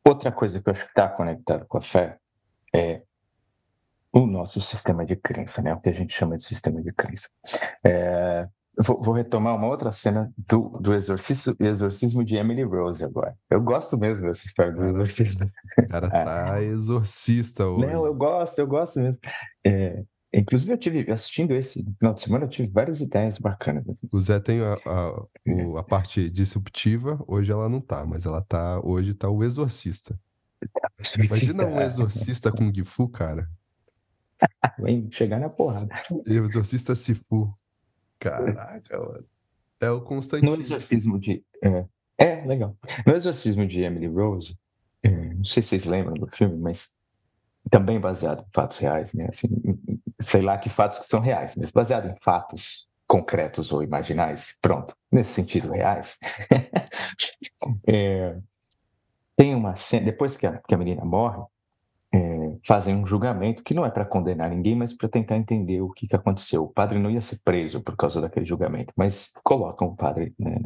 outra 0.04 0.30
coisa 0.30 0.62
que 0.62 0.68
eu 0.68 0.72
acho 0.72 0.84
que 0.84 0.92
está 0.92 1.08
conectado 1.08 1.66
com 1.66 1.78
a 1.78 1.80
fé 1.80 2.20
é 2.72 3.02
o 4.12 4.26
nosso 4.26 4.60
sistema 4.60 5.04
de 5.04 5.16
crença, 5.16 5.60
né? 5.60 5.74
O 5.74 5.80
que 5.80 5.88
a 5.88 5.92
gente 5.92 6.14
chama 6.14 6.36
de 6.36 6.44
sistema 6.44 6.80
de 6.80 6.92
crença. 6.92 7.28
É, 7.84 8.48
vou, 8.78 9.02
vou, 9.02 9.14
retomar 9.14 9.56
uma 9.56 9.66
outra 9.66 9.90
cena 9.90 10.32
do, 10.38 10.78
do 10.80 10.94
exorcismo, 10.94 11.56
exorcismo 11.58 12.24
de 12.24 12.36
Emily 12.36 12.62
Rose 12.62 13.04
agora. 13.04 13.36
Eu 13.50 13.60
gosto 13.60 13.98
mesmo 13.98 14.28
dessa 14.28 14.46
história 14.46 14.72
do 14.72 14.84
exorcismo. 14.84 15.50
O 15.78 15.88
cara 15.88 16.08
tá 16.08 16.62
exorcista 16.62 17.66
hoje. 17.66 17.86
Não, 17.86 18.06
eu 18.06 18.14
gosto, 18.14 18.56
eu 18.60 18.68
gosto 18.68 19.00
mesmo. 19.00 19.20
É, 19.66 20.04
inclusive, 20.32 20.72
eu 20.72 20.78
tive, 20.78 21.10
assistindo 21.10 21.54
esse 21.54 21.84
final 21.98 22.14
de 22.14 22.20
semana, 22.20 22.44
eu 22.44 22.48
tive 22.48 22.68
várias 22.68 23.00
ideias 23.00 23.38
bacanas. 23.38 23.88
Assim. 23.88 24.08
O 24.12 24.20
Zé 24.20 24.38
tem 24.40 24.60
a, 24.60 24.74
a, 24.84 25.26
o, 25.46 25.78
a 25.78 25.82
parte 25.82 26.28
disruptiva, 26.30 27.22
hoje 27.26 27.50
ela 27.50 27.68
não 27.68 27.80
tá, 27.80 28.04
mas 28.04 28.26
ela 28.26 28.40
tá, 28.42 28.80
hoje 28.84 29.14
tá 29.14 29.28
o 29.28 29.42
exorcista. 29.42 30.18
Imagina 31.18 31.66
um 31.66 31.80
exorcista 31.80 32.52
com 32.52 32.72
Gifu, 32.72 33.08
cara. 33.08 33.48
Vem 34.78 35.10
chegar 35.10 35.38
na 35.38 35.48
porrada. 35.48 35.94
E 36.26 36.38
o 36.38 36.44
exorcista 36.46 36.94
Sifu. 36.94 37.52
Caraca, 38.18 38.98
mano. 38.98 39.24
É 39.80 39.90
o 39.90 40.00
Constantino. 40.02 40.52
No 40.52 40.60
exorcismo 40.60 41.18
de. 41.18 41.42
É, 41.62 41.86
é, 42.18 42.44
legal. 42.44 42.76
No 43.06 43.14
exorcismo 43.14 43.66
de 43.66 43.80
Emily 43.80 44.06
Rose, 44.06 44.58
é, 45.02 45.10
não 45.10 45.44
sei 45.44 45.62
se 45.62 45.70
vocês 45.70 45.84
lembram 45.86 46.14
do 46.14 46.26
filme, 46.26 46.56
mas 46.58 46.94
também 47.68 48.00
baseado 48.00 48.42
em 48.42 48.52
fatos 48.52 48.78
reais, 48.78 49.12
né? 49.12 49.26
Assim, 49.28 49.48
sei 50.20 50.42
lá 50.42 50.56
que 50.58 50.68
fatos 50.68 51.00
que 51.00 51.06
são 51.06 51.20
reais, 51.20 51.54
mas 51.56 51.70
baseado 51.70 52.08
em 52.08 52.16
fatos 52.20 52.88
concretos 53.06 53.72
ou 53.72 53.82
imaginais, 53.82 54.56
pronto, 54.62 54.94
nesse 55.10 55.32
sentido 55.32 55.72
reais. 55.72 56.18
é, 57.86 58.36
tem 59.36 59.54
uma 59.54 59.74
cena, 59.74 60.06
depois 60.06 60.36
que 60.36 60.46
a, 60.46 60.58
que 60.58 60.74
a 60.74 60.78
menina 60.78 61.04
morre, 61.04 61.42
é, 62.12 62.18
fazem 62.66 62.94
um 62.94 63.06
julgamento 63.06 63.62
que 63.62 63.74
não 63.74 63.84
é 63.86 63.90
para 63.90 64.04
condenar 64.04 64.50
ninguém, 64.50 64.74
mas 64.76 64.92
para 64.92 65.08
tentar 65.08 65.36
entender 65.36 65.80
o 65.80 65.90
que, 65.90 66.06
que 66.06 66.16
aconteceu. 66.16 66.64
O 66.64 66.72
padre 66.72 66.98
não 66.98 67.10
ia 67.10 67.20
ser 67.20 67.40
preso 67.44 67.80
por 67.80 67.96
causa 67.96 68.20
daquele 68.20 68.46
julgamento, 68.46 68.92
mas 68.96 69.32
colocam 69.42 69.88
o 69.88 69.96
padre 69.96 70.34
né, 70.38 70.56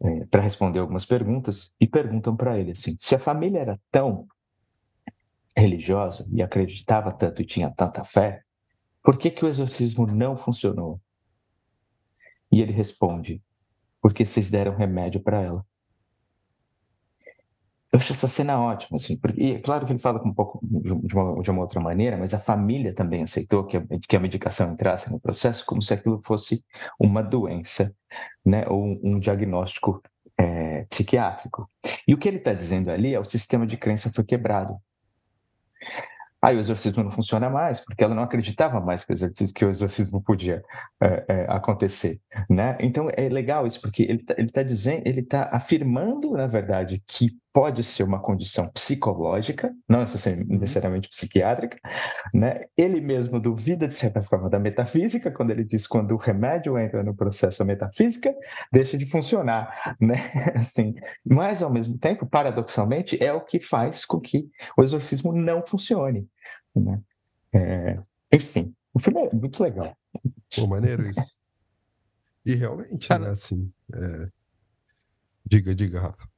é, 0.00 0.24
para 0.26 0.42
responder 0.42 0.78
algumas 0.78 1.04
perguntas 1.04 1.72
e 1.80 1.86
perguntam 1.86 2.36
para 2.36 2.58
ele 2.58 2.72
assim: 2.72 2.96
se 2.98 3.14
a 3.14 3.18
família 3.18 3.60
era 3.60 3.80
tão 3.90 4.26
religiosa 5.58 6.26
e 6.32 6.42
acreditava 6.42 7.12
tanto 7.12 7.42
e 7.42 7.46
tinha 7.46 7.70
tanta 7.70 8.04
fé, 8.04 8.42
por 9.02 9.16
que, 9.16 9.30
que 9.30 9.44
o 9.44 9.48
exorcismo 9.48 10.06
não 10.06 10.36
funcionou? 10.36 11.00
E 12.50 12.60
ele 12.60 12.72
responde: 12.72 13.42
porque 14.00 14.24
vocês 14.24 14.50
deram 14.50 14.76
remédio 14.76 15.20
para 15.20 15.42
ela. 15.42 15.66
Eu 17.90 17.98
acho 17.98 18.12
essa 18.12 18.28
cena 18.28 18.60
ótima, 18.60 18.96
assim, 18.96 19.16
porque, 19.18 19.42
e 19.42 19.52
é 19.54 19.60
claro 19.60 19.86
que 19.86 19.92
ele 19.92 19.98
fala 19.98 20.20
um 20.22 20.34
pouco 20.34 20.60
de 20.62 20.92
uma, 21.14 21.42
de 21.42 21.50
uma, 21.50 21.62
outra 21.62 21.80
maneira, 21.80 22.18
mas 22.18 22.34
a 22.34 22.38
família 22.38 22.94
também 22.94 23.22
aceitou 23.22 23.64
que 23.64 23.78
a, 23.78 23.82
que 24.06 24.14
a 24.14 24.20
medicação 24.20 24.72
entrasse 24.72 25.10
no 25.10 25.18
processo 25.18 25.64
como 25.64 25.80
se 25.80 25.94
aquilo 25.94 26.20
fosse 26.22 26.62
uma 27.00 27.22
doença, 27.22 27.94
né, 28.44 28.66
ou 28.68 28.84
um 29.02 29.18
diagnóstico 29.18 30.02
é, 30.36 30.84
psiquiátrico. 30.84 31.70
E 32.06 32.12
o 32.12 32.18
que 32.18 32.28
ele 32.28 32.36
está 32.36 32.52
dizendo 32.52 32.90
ali 32.90 33.14
é 33.14 33.20
o 33.20 33.24
sistema 33.24 33.66
de 33.66 33.78
crença 33.78 34.12
foi 34.12 34.22
quebrado. 34.22 34.78
Aí 36.40 36.56
o 36.56 36.60
exorcismo 36.60 37.02
não 37.02 37.10
funciona 37.10 37.50
mais, 37.50 37.80
porque 37.80 38.04
ela 38.04 38.14
não 38.14 38.22
acreditava 38.22 38.80
mais 38.80 39.02
que 39.02 39.10
o 39.10 39.14
exorcismo, 39.14 39.54
que 39.54 39.64
o 39.64 39.70
exorcismo 39.70 40.22
podia 40.22 40.62
é, 41.02 41.24
é, 41.28 41.46
acontecer, 41.48 42.20
né? 42.48 42.78
Então 42.80 43.08
é 43.12 43.28
legal 43.28 43.66
isso, 43.66 43.80
porque 43.80 44.04
ele 44.04 44.20
está 44.20 44.34
tá 44.52 44.62
dizendo, 44.62 45.02
ele 45.04 45.20
está 45.20 45.48
afirmando, 45.52 46.30
na 46.32 46.46
verdade, 46.46 47.02
que 47.04 47.36
pode 47.52 47.82
ser 47.82 48.02
uma 48.02 48.20
condição 48.20 48.70
psicológica, 48.70 49.74
não 49.88 50.00
uhum. 50.00 50.58
necessariamente 50.58 51.08
psiquiátrica, 51.08 51.78
né? 52.32 52.62
Ele 52.76 53.00
mesmo 53.00 53.40
duvida 53.40 53.88
de 53.88 53.94
certa 53.94 54.22
forma 54.22 54.48
da 54.50 54.58
metafísica 54.58 55.30
quando 55.30 55.50
ele 55.50 55.64
diz 55.64 55.86
quando 55.86 56.12
o 56.12 56.18
remédio 56.18 56.78
entra 56.78 57.02
no 57.02 57.14
processo 57.14 57.62
a 57.62 57.66
metafísica 57.66 58.34
deixa 58.72 58.98
de 58.98 59.06
funcionar, 59.06 59.96
né? 60.00 60.52
Assim, 60.54 60.94
mas 61.24 61.62
ao 61.62 61.72
mesmo 61.72 61.98
tempo, 61.98 62.26
paradoxalmente, 62.26 63.22
é 63.22 63.32
o 63.32 63.44
que 63.44 63.60
faz 63.60 64.04
com 64.04 64.20
que 64.20 64.48
o 64.76 64.82
exorcismo 64.82 65.32
não 65.32 65.66
funcione, 65.66 66.28
né? 66.74 67.00
É, 67.52 67.98
enfim, 68.32 68.74
o 68.92 68.98
filme 68.98 69.26
é 69.26 69.34
muito 69.34 69.62
legal. 69.62 69.96
Pô, 70.54 70.66
maneiro 70.66 71.08
isso. 71.08 71.36
E 72.44 72.54
realmente, 72.54 73.08
Cara, 73.08 73.24
né, 73.24 73.30
assim, 73.30 73.72
é... 73.92 74.28
diga, 75.44 75.74
diga, 75.74 76.00
Rafa. 76.00 76.28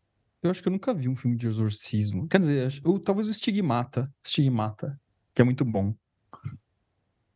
Eu 0.43 0.51
acho 0.51 0.63
que 0.63 0.69
eu 0.69 0.73
nunca 0.73 0.95
vi 0.95 1.09
um 1.09 1.17
filme 1.17 1.37
de 1.37 1.47
exorcismo. 1.47 2.27
Quer 2.27 2.41
dizer, 2.41 2.81
ou 2.85 2.99
talvez 2.99 3.29
o 3.29 3.31
Estigmata. 3.31 4.13
Estigmata, 4.25 4.99
que 5.35 5.43
é 5.43 5.45
muito 5.45 5.65
bom. 5.65 5.95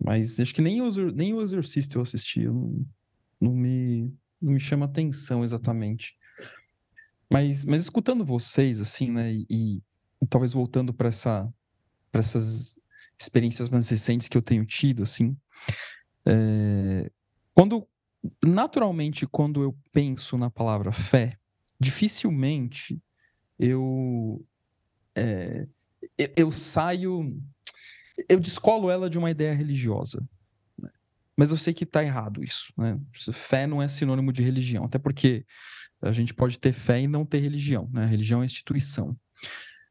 Mas 0.02 0.38
acho 0.40 0.54
que 0.54 0.62
nem 0.62 0.80
o, 0.80 0.90
nem 1.12 1.32
o 1.32 1.40
Exorcista 1.40 1.96
eu 1.96 2.02
assisti. 2.02 2.44
Não, 2.44 2.86
não, 3.40 3.54
me, 3.54 4.12
não 4.40 4.52
me 4.52 4.60
chama 4.60 4.86
atenção 4.86 5.42
exatamente. 5.42 6.16
Mas, 7.30 7.64
mas 7.64 7.82
escutando 7.82 8.24
vocês, 8.24 8.80
assim, 8.80 9.10
né? 9.10 9.32
E, 9.32 9.46
e 9.50 10.26
talvez 10.28 10.52
voltando 10.52 10.92
para 10.92 11.08
essa, 11.08 11.52
essas 12.12 12.78
experiências 13.18 13.68
mais 13.68 13.88
recentes 13.88 14.28
que 14.28 14.36
eu 14.36 14.42
tenho 14.42 14.64
tido, 14.66 15.02
assim. 15.02 15.36
É, 16.26 17.10
quando, 17.52 17.86
naturalmente, 18.44 19.26
quando 19.26 19.62
eu 19.62 19.76
penso 19.92 20.36
na 20.36 20.50
palavra 20.50 20.92
fé, 20.92 21.38
dificilmente 21.84 22.98
eu, 23.58 24.44
é, 25.14 25.66
eu 26.36 26.50
saio, 26.50 27.36
eu 28.28 28.40
descolo 28.40 28.90
ela 28.90 29.10
de 29.10 29.18
uma 29.18 29.30
ideia 29.30 29.52
religiosa. 29.52 30.26
Né? 30.78 30.90
Mas 31.36 31.50
eu 31.50 31.56
sei 31.56 31.74
que 31.74 31.84
está 31.84 32.02
errado 32.02 32.42
isso. 32.42 32.72
Né? 32.76 32.98
Fé 33.32 33.66
não 33.66 33.82
é 33.82 33.88
sinônimo 33.88 34.32
de 34.32 34.42
religião, 34.42 34.84
até 34.84 34.98
porque 34.98 35.44
a 36.00 36.12
gente 36.12 36.34
pode 36.34 36.58
ter 36.58 36.72
fé 36.72 37.02
e 37.02 37.06
não 37.06 37.24
ter 37.24 37.38
religião. 37.38 37.88
Né? 37.92 38.04
A 38.04 38.06
religião 38.06 38.42
é 38.42 38.46
instituição. 38.46 39.16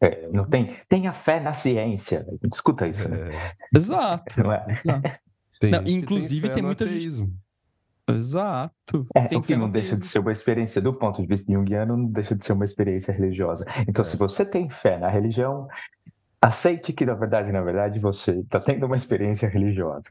É, 0.01 0.27
não 0.29 0.49
tem, 0.49 0.75
tenha 0.89 1.13
fé 1.13 1.39
na 1.39 1.53
ciência. 1.53 2.25
Escuta 2.51 2.87
isso. 2.87 3.07
Né? 3.07 3.35
É. 3.35 3.77
Exato. 3.77 4.41
É? 4.41 4.71
exato. 4.71 5.23
Não, 5.61 5.83
inclusive 5.87 6.47
tem, 6.47 6.55
tem 6.55 6.63
muita 6.63 6.85
gente. 6.85 7.31
Exato. 8.07 9.07
É, 9.15 9.35
o 9.35 9.41
que 9.41 9.55
não 9.55 9.69
deixa 9.69 9.97
de 9.97 10.05
ser 10.05 10.19
uma 10.19 10.31
experiência, 10.31 10.81
do 10.81 10.93
ponto 10.93 11.21
de 11.21 11.27
vista 11.27 11.51
junguiano, 11.51 11.95
não 11.95 12.05
deixa 12.05 12.35
de 12.35 12.45
ser 12.45 12.53
uma 12.53 12.65
experiência 12.65 13.13
religiosa. 13.13 13.65
Então, 13.87 14.03
é. 14.03 14.07
se 14.07 14.17
você 14.17 14.45
tem 14.45 14.69
fé 14.69 14.97
na 14.97 15.07
religião, 15.07 15.67
aceite 16.41 16.91
que, 16.91 17.05
na 17.05 17.13
verdade, 17.13 17.51
na 17.51 17.61
verdade, 17.61 17.99
você 17.99 18.39
está 18.39 18.59
tendo 18.59 18.85
uma 18.85 18.95
experiência 18.95 19.47
religiosa. 19.47 20.09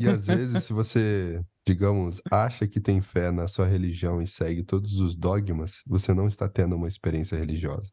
E 0.00 0.08
às 0.08 0.26
vezes, 0.26 0.64
se 0.64 0.72
você, 0.72 1.42
digamos, 1.66 2.22
acha 2.30 2.66
que 2.66 2.80
tem 2.80 3.02
fé 3.02 3.30
na 3.30 3.46
sua 3.46 3.66
religião 3.66 4.22
e 4.22 4.26
segue 4.26 4.62
todos 4.62 5.00
os 5.00 5.14
dogmas, 5.14 5.82
você 5.86 6.14
não 6.14 6.26
está 6.26 6.48
tendo 6.48 6.76
uma 6.76 6.88
experiência 6.88 7.36
religiosa. 7.36 7.92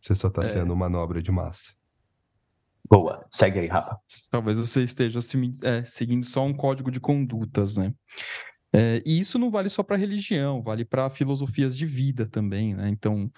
Você 0.00 0.14
só 0.14 0.28
está 0.28 0.42
é. 0.42 0.44
sendo 0.44 0.76
manobra 0.76 1.20
de 1.22 1.32
massa. 1.32 1.72
Boa, 2.88 3.26
segue 3.30 3.58
aí, 3.58 3.66
Rafa. 3.66 3.98
Talvez 4.30 4.56
você 4.56 4.82
esteja 4.82 5.18
é, 5.62 5.84
seguindo 5.84 6.24
só 6.24 6.44
um 6.44 6.54
código 6.54 6.90
de 6.90 7.00
condutas, 7.00 7.76
né? 7.76 7.92
É, 8.72 9.02
e 9.04 9.18
isso 9.18 9.38
não 9.38 9.50
vale 9.50 9.68
só 9.68 9.82
para 9.82 9.96
religião, 9.96 10.62
vale 10.62 10.84
para 10.84 11.08
filosofias 11.08 11.76
de 11.76 11.86
vida 11.86 12.26
também, 12.26 12.74
né? 12.74 12.88
Então, 12.88 13.30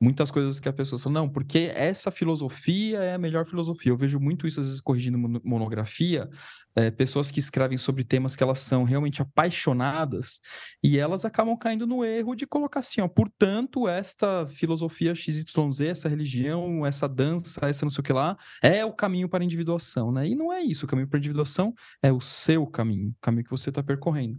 muitas 0.00 0.30
coisas 0.30 0.60
que 0.60 0.68
a 0.68 0.72
pessoa 0.72 0.98
fala, 0.98 1.14
não, 1.14 1.28
porque 1.28 1.70
essa 1.74 2.10
filosofia 2.10 2.98
é 2.98 3.14
a 3.14 3.18
melhor 3.18 3.46
filosofia. 3.46 3.90
Eu 3.92 3.96
vejo 3.96 4.20
muito 4.20 4.46
isso, 4.46 4.60
às 4.60 4.66
vezes, 4.66 4.80
corrigindo 4.80 5.18
monografia, 5.44 6.28
é, 6.76 6.90
pessoas 6.90 7.30
que 7.30 7.40
escrevem 7.40 7.76
sobre 7.76 8.04
temas 8.04 8.36
que 8.36 8.42
elas 8.42 8.60
são 8.60 8.84
realmente 8.84 9.20
apaixonadas 9.20 10.40
e 10.82 10.98
elas 10.98 11.24
acabam 11.24 11.56
caindo 11.56 11.86
no 11.86 12.04
erro 12.04 12.36
de 12.36 12.46
colocar 12.46 12.80
assim, 12.80 13.00
ó, 13.00 13.08
portanto, 13.08 13.88
esta 13.88 14.46
filosofia 14.46 15.14
XYZ, 15.14 15.80
essa 15.80 16.08
religião, 16.08 16.86
essa 16.86 17.08
dança, 17.08 17.66
essa 17.66 17.84
não 17.84 17.90
sei 17.90 18.00
o 18.00 18.04
que 18.04 18.12
lá, 18.12 18.36
é 18.62 18.84
o 18.84 18.92
caminho 18.92 19.28
para 19.28 19.42
a 19.42 19.44
individuação, 19.44 20.12
né? 20.12 20.28
E 20.28 20.34
não 20.36 20.52
é 20.52 20.62
isso, 20.62 20.86
o 20.86 20.88
caminho 20.88 21.08
para 21.08 21.18
a 21.18 21.20
individuação 21.20 21.74
é 22.02 22.12
o 22.12 22.20
seu 22.20 22.66
caminho, 22.66 23.10
o 23.10 23.20
caminho 23.20 23.44
que 23.44 23.50
você 23.50 23.70
está 23.70 23.82
percorrendo. 23.82 24.38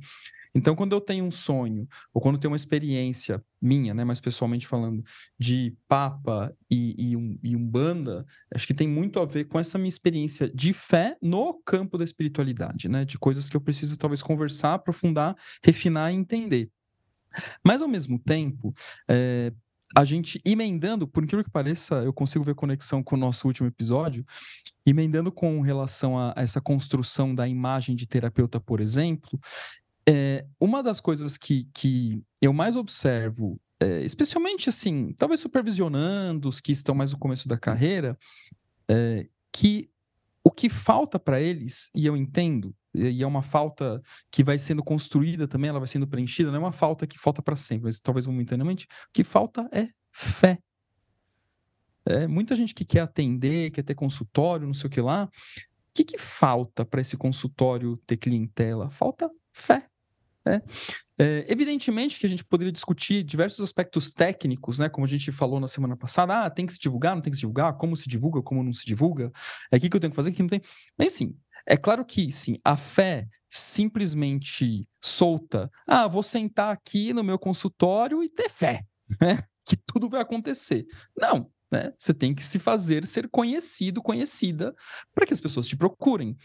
Então, 0.53 0.75
quando 0.75 0.93
eu 0.93 1.01
tenho 1.01 1.25
um 1.25 1.31
sonho, 1.31 1.87
ou 2.13 2.21
quando 2.21 2.35
eu 2.35 2.41
tenho 2.41 2.51
uma 2.51 2.57
experiência 2.57 3.43
minha, 3.61 3.93
né, 3.93 4.03
mais 4.03 4.19
pessoalmente 4.19 4.65
falando, 4.65 5.03
de 5.37 5.75
Papa 5.87 6.55
e, 6.69 7.11
e, 7.11 7.15
um, 7.15 7.37
e 7.43 7.55
Umbanda, 7.55 8.25
acho 8.53 8.65
que 8.65 8.73
tem 8.73 8.87
muito 8.87 9.19
a 9.19 9.25
ver 9.25 9.45
com 9.45 9.59
essa 9.59 9.77
minha 9.77 9.89
experiência 9.89 10.49
de 10.49 10.73
fé 10.73 11.17
no 11.21 11.53
campo 11.63 11.97
da 11.97 12.03
espiritualidade, 12.03 12.89
né? 12.89 13.05
De 13.05 13.17
coisas 13.19 13.49
que 13.49 13.55
eu 13.55 13.61
preciso 13.61 13.97
talvez 13.97 14.23
conversar, 14.23 14.75
aprofundar, 14.75 15.35
refinar 15.63 16.11
e 16.11 16.15
entender. 16.15 16.71
Mas, 17.63 17.81
ao 17.81 17.87
mesmo 17.87 18.17
tempo, 18.17 18.73
é, 19.07 19.53
a 19.95 20.03
gente 20.03 20.39
emendando, 20.45 21.07
por 21.07 21.23
incrível 21.23 21.43
que 21.43 21.51
pareça, 21.51 21.95
eu 22.03 22.13
consigo 22.13 22.43
ver 22.43 22.55
conexão 22.55 23.01
com 23.01 23.15
o 23.15 23.19
nosso 23.19 23.47
último 23.47 23.67
episódio, 23.67 24.25
emendando 24.85 25.31
com 25.31 25.61
relação 25.61 26.17
a, 26.17 26.33
a 26.35 26.41
essa 26.41 26.61
construção 26.61 27.33
da 27.33 27.47
imagem 27.47 27.95
de 27.95 28.07
terapeuta, 28.07 28.59
por 28.59 28.81
exemplo, 28.81 29.39
é, 30.09 30.43
uma 30.59 30.81
das 30.81 30.99
coisas 30.99 31.37
que, 31.37 31.69
que 31.71 32.23
eu 32.41 32.51
mais 32.51 32.75
observo, 32.75 33.61
é, 33.79 34.01
especialmente 34.01 34.67
assim, 34.67 35.13
talvez 35.13 35.39
supervisionando 35.39 36.49
os 36.49 36.59
que 36.59 36.71
estão 36.71 36.95
mais 36.95 37.11
no 37.11 37.19
começo 37.19 37.47
da 37.47 37.59
carreira, 37.59 38.17
é, 38.89 39.29
que 39.53 39.87
o 40.43 40.49
que 40.49 40.67
falta 40.67 41.19
para 41.19 41.39
eles, 41.39 41.91
e 41.93 42.07
eu 42.07 42.17
entendo, 42.17 42.75
e 42.91 43.21
é 43.21 43.27
uma 43.27 43.43
falta 43.43 44.01
que 44.31 44.43
vai 44.43 44.57
sendo 44.57 44.83
construída 44.83 45.47
também, 45.47 45.69
ela 45.69 45.77
vai 45.77 45.87
sendo 45.87 46.07
preenchida, 46.07 46.49
não 46.49 46.57
é 46.57 46.59
uma 46.59 46.71
falta 46.71 47.05
que 47.05 47.19
falta 47.19 47.39
para 47.39 47.55
sempre, 47.55 47.85
mas 47.85 48.01
talvez 48.01 48.25
momentaneamente, 48.25 48.85
o 48.85 49.13
que 49.13 49.23
falta 49.23 49.69
é 49.71 49.89
fé. 50.11 50.57
É, 52.03 52.25
muita 52.27 52.55
gente 52.55 52.73
que 52.73 52.83
quer 52.83 53.01
atender, 53.01 53.69
quer 53.69 53.83
ter 53.83 53.93
consultório, 53.93 54.65
não 54.65 54.73
sei 54.73 54.87
o 54.87 54.89
que 54.89 55.01
lá. 55.01 55.25
O 55.25 55.93
que, 55.93 56.03
que 56.03 56.17
falta 56.17 56.83
para 56.83 57.01
esse 57.01 57.15
consultório 57.15 57.95
ter 58.07 58.17
clientela? 58.17 58.89
Falta 58.89 59.29
fé. 59.53 59.85
É. 60.47 60.61
É, 61.21 61.45
evidentemente 61.49 62.17
que 62.17 62.25
a 62.25 62.29
gente 62.29 62.45
poderia 62.45 62.71
discutir 62.71 63.23
diversos 63.23 63.59
aspectos 63.59 64.09
técnicos, 64.09 64.79
né? 64.79 64.87
Como 64.87 65.05
a 65.05 65.09
gente 65.09 65.31
falou 65.33 65.59
na 65.59 65.67
semana 65.67 65.97
passada, 65.97 66.45
ah, 66.45 66.49
tem 66.49 66.65
que 66.65 66.73
se 66.73 66.79
divulgar, 66.79 67.13
não 67.13 67.21
tem 67.21 67.29
que 67.29 67.35
se 67.35 67.41
divulgar, 67.41 67.73
como 67.73 67.95
se 67.95 68.07
divulga, 68.07 68.41
como 68.41 68.63
não 68.63 68.71
se 68.71 68.85
divulga, 68.85 69.29
é 69.69 69.75
o 69.75 69.79
que, 69.79 69.93
eu 69.93 69.99
tenho 69.99 70.11
que 70.11 70.15
fazer, 70.15 70.31
que 70.31 70.41
não 70.41 70.49
tem. 70.49 70.61
Mas 70.97 71.11
sim, 71.11 71.35
é 71.67 71.75
claro 71.75 72.05
que 72.05 72.31
sim, 72.31 72.57
a 72.63 72.77
fé 72.77 73.27
simplesmente 73.49 74.87
solta, 75.01 75.69
ah, 75.85 76.07
vou 76.07 76.23
sentar 76.23 76.71
aqui 76.71 77.11
no 77.11 77.23
meu 77.23 77.37
consultório 77.37 78.23
e 78.23 78.29
ter 78.29 78.49
fé, 78.49 78.85
né? 79.21 79.43
Que 79.65 79.75
tudo 79.75 80.09
vai 80.09 80.21
acontecer. 80.21 80.85
Não, 81.17 81.51
né? 81.69 81.93
Você 81.97 82.13
tem 82.13 82.33
que 82.33 82.43
se 82.43 82.59
fazer 82.59 83.05
ser 83.05 83.27
conhecido, 83.27 84.01
conhecida, 84.01 84.73
para 85.13 85.25
que 85.25 85.33
as 85.33 85.41
pessoas 85.41 85.67
te 85.67 85.75
procurem. 85.75 86.37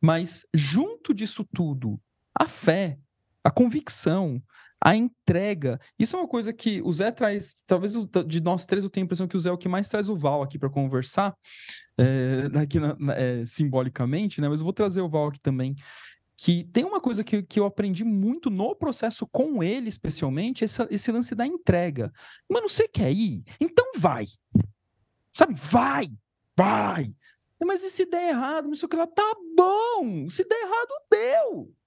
Mas 0.00 0.44
junto 0.54 1.14
disso 1.14 1.44
tudo, 1.52 2.00
a 2.38 2.46
fé 2.46 2.98
a 3.48 3.50
convicção, 3.50 4.42
a 4.78 4.94
entrega. 4.94 5.80
Isso 5.98 6.14
é 6.14 6.18
uma 6.18 6.28
coisa 6.28 6.52
que 6.52 6.82
o 6.82 6.92
Zé 6.92 7.10
traz, 7.10 7.64
talvez 7.66 7.94
de 8.26 8.42
nós 8.42 8.66
três 8.66 8.84
eu 8.84 8.90
tenho 8.90 9.04
a 9.04 9.06
impressão 9.06 9.26
que 9.26 9.36
o 9.36 9.40
Zé 9.40 9.48
é 9.48 9.52
o 9.52 9.56
que 9.56 9.68
mais 9.68 9.88
traz 9.88 10.10
o 10.10 10.14
Val 10.14 10.42
aqui 10.42 10.58
para 10.58 10.68
conversar, 10.68 11.34
é, 11.96 12.44
aqui 12.62 12.78
na, 12.78 12.94
é, 13.14 13.44
simbolicamente, 13.46 14.40
né? 14.40 14.48
Mas 14.50 14.60
eu 14.60 14.64
vou 14.64 14.72
trazer 14.72 15.00
o 15.00 15.08
Val 15.08 15.28
aqui 15.28 15.40
também. 15.40 15.74
Que 16.36 16.62
tem 16.64 16.84
uma 16.84 17.00
coisa 17.00 17.24
que, 17.24 17.42
que 17.42 17.58
eu 17.58 17.64
aprendi 17.64 18.04
muito 18.04 18.50
no 18.50 18.76
processo 18.76 19.26
com 19.26 19.62
ele, 19.62 19.88
especialmente, 19.88 20.64
esse, 20.64 20.86
esse 20.90 21.10
lance 21.10 21.34
da 21.34 21.46
entrega. 21.46 22.12
Mano, 22.48 22.68
você 22.68 22.86
quer 22.86 23.10
ir? 23.10 23.42
Então 23.58 23.92
vai. 23.96 24.26
Sabe? 25.32 25.54
Vai! 25.56 26.08
Vai! 26.56 27.12
Mas 27.64 27.82
e 27.82 27.90
se 27.90 28.04
der 28.04 28.28
errado? 28.28 28.68
Não 28.68 28.74
sei 28.74 28.86
o 28.86 28.88
que 28.88 28.96
lá. 28.96 29.06
Tá 29.06 29.34
bom! 29.56 30.28
Se 30.28 30.44
der 30.44 30.60
errado, 30.60 30.92
deu! 31.10 31.77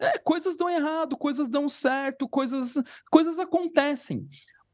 É, 0.00 0.18
coisas 0.18 0.56
dão 0.56 0.68
errado, 0.68 1.16
coisas 1.16 1.48
dão 1.48 1.68
certo, 1.68 2.28
coisas, 2.28 2.74
coisas 3.10 3.38
acontecem. 3.38 4.26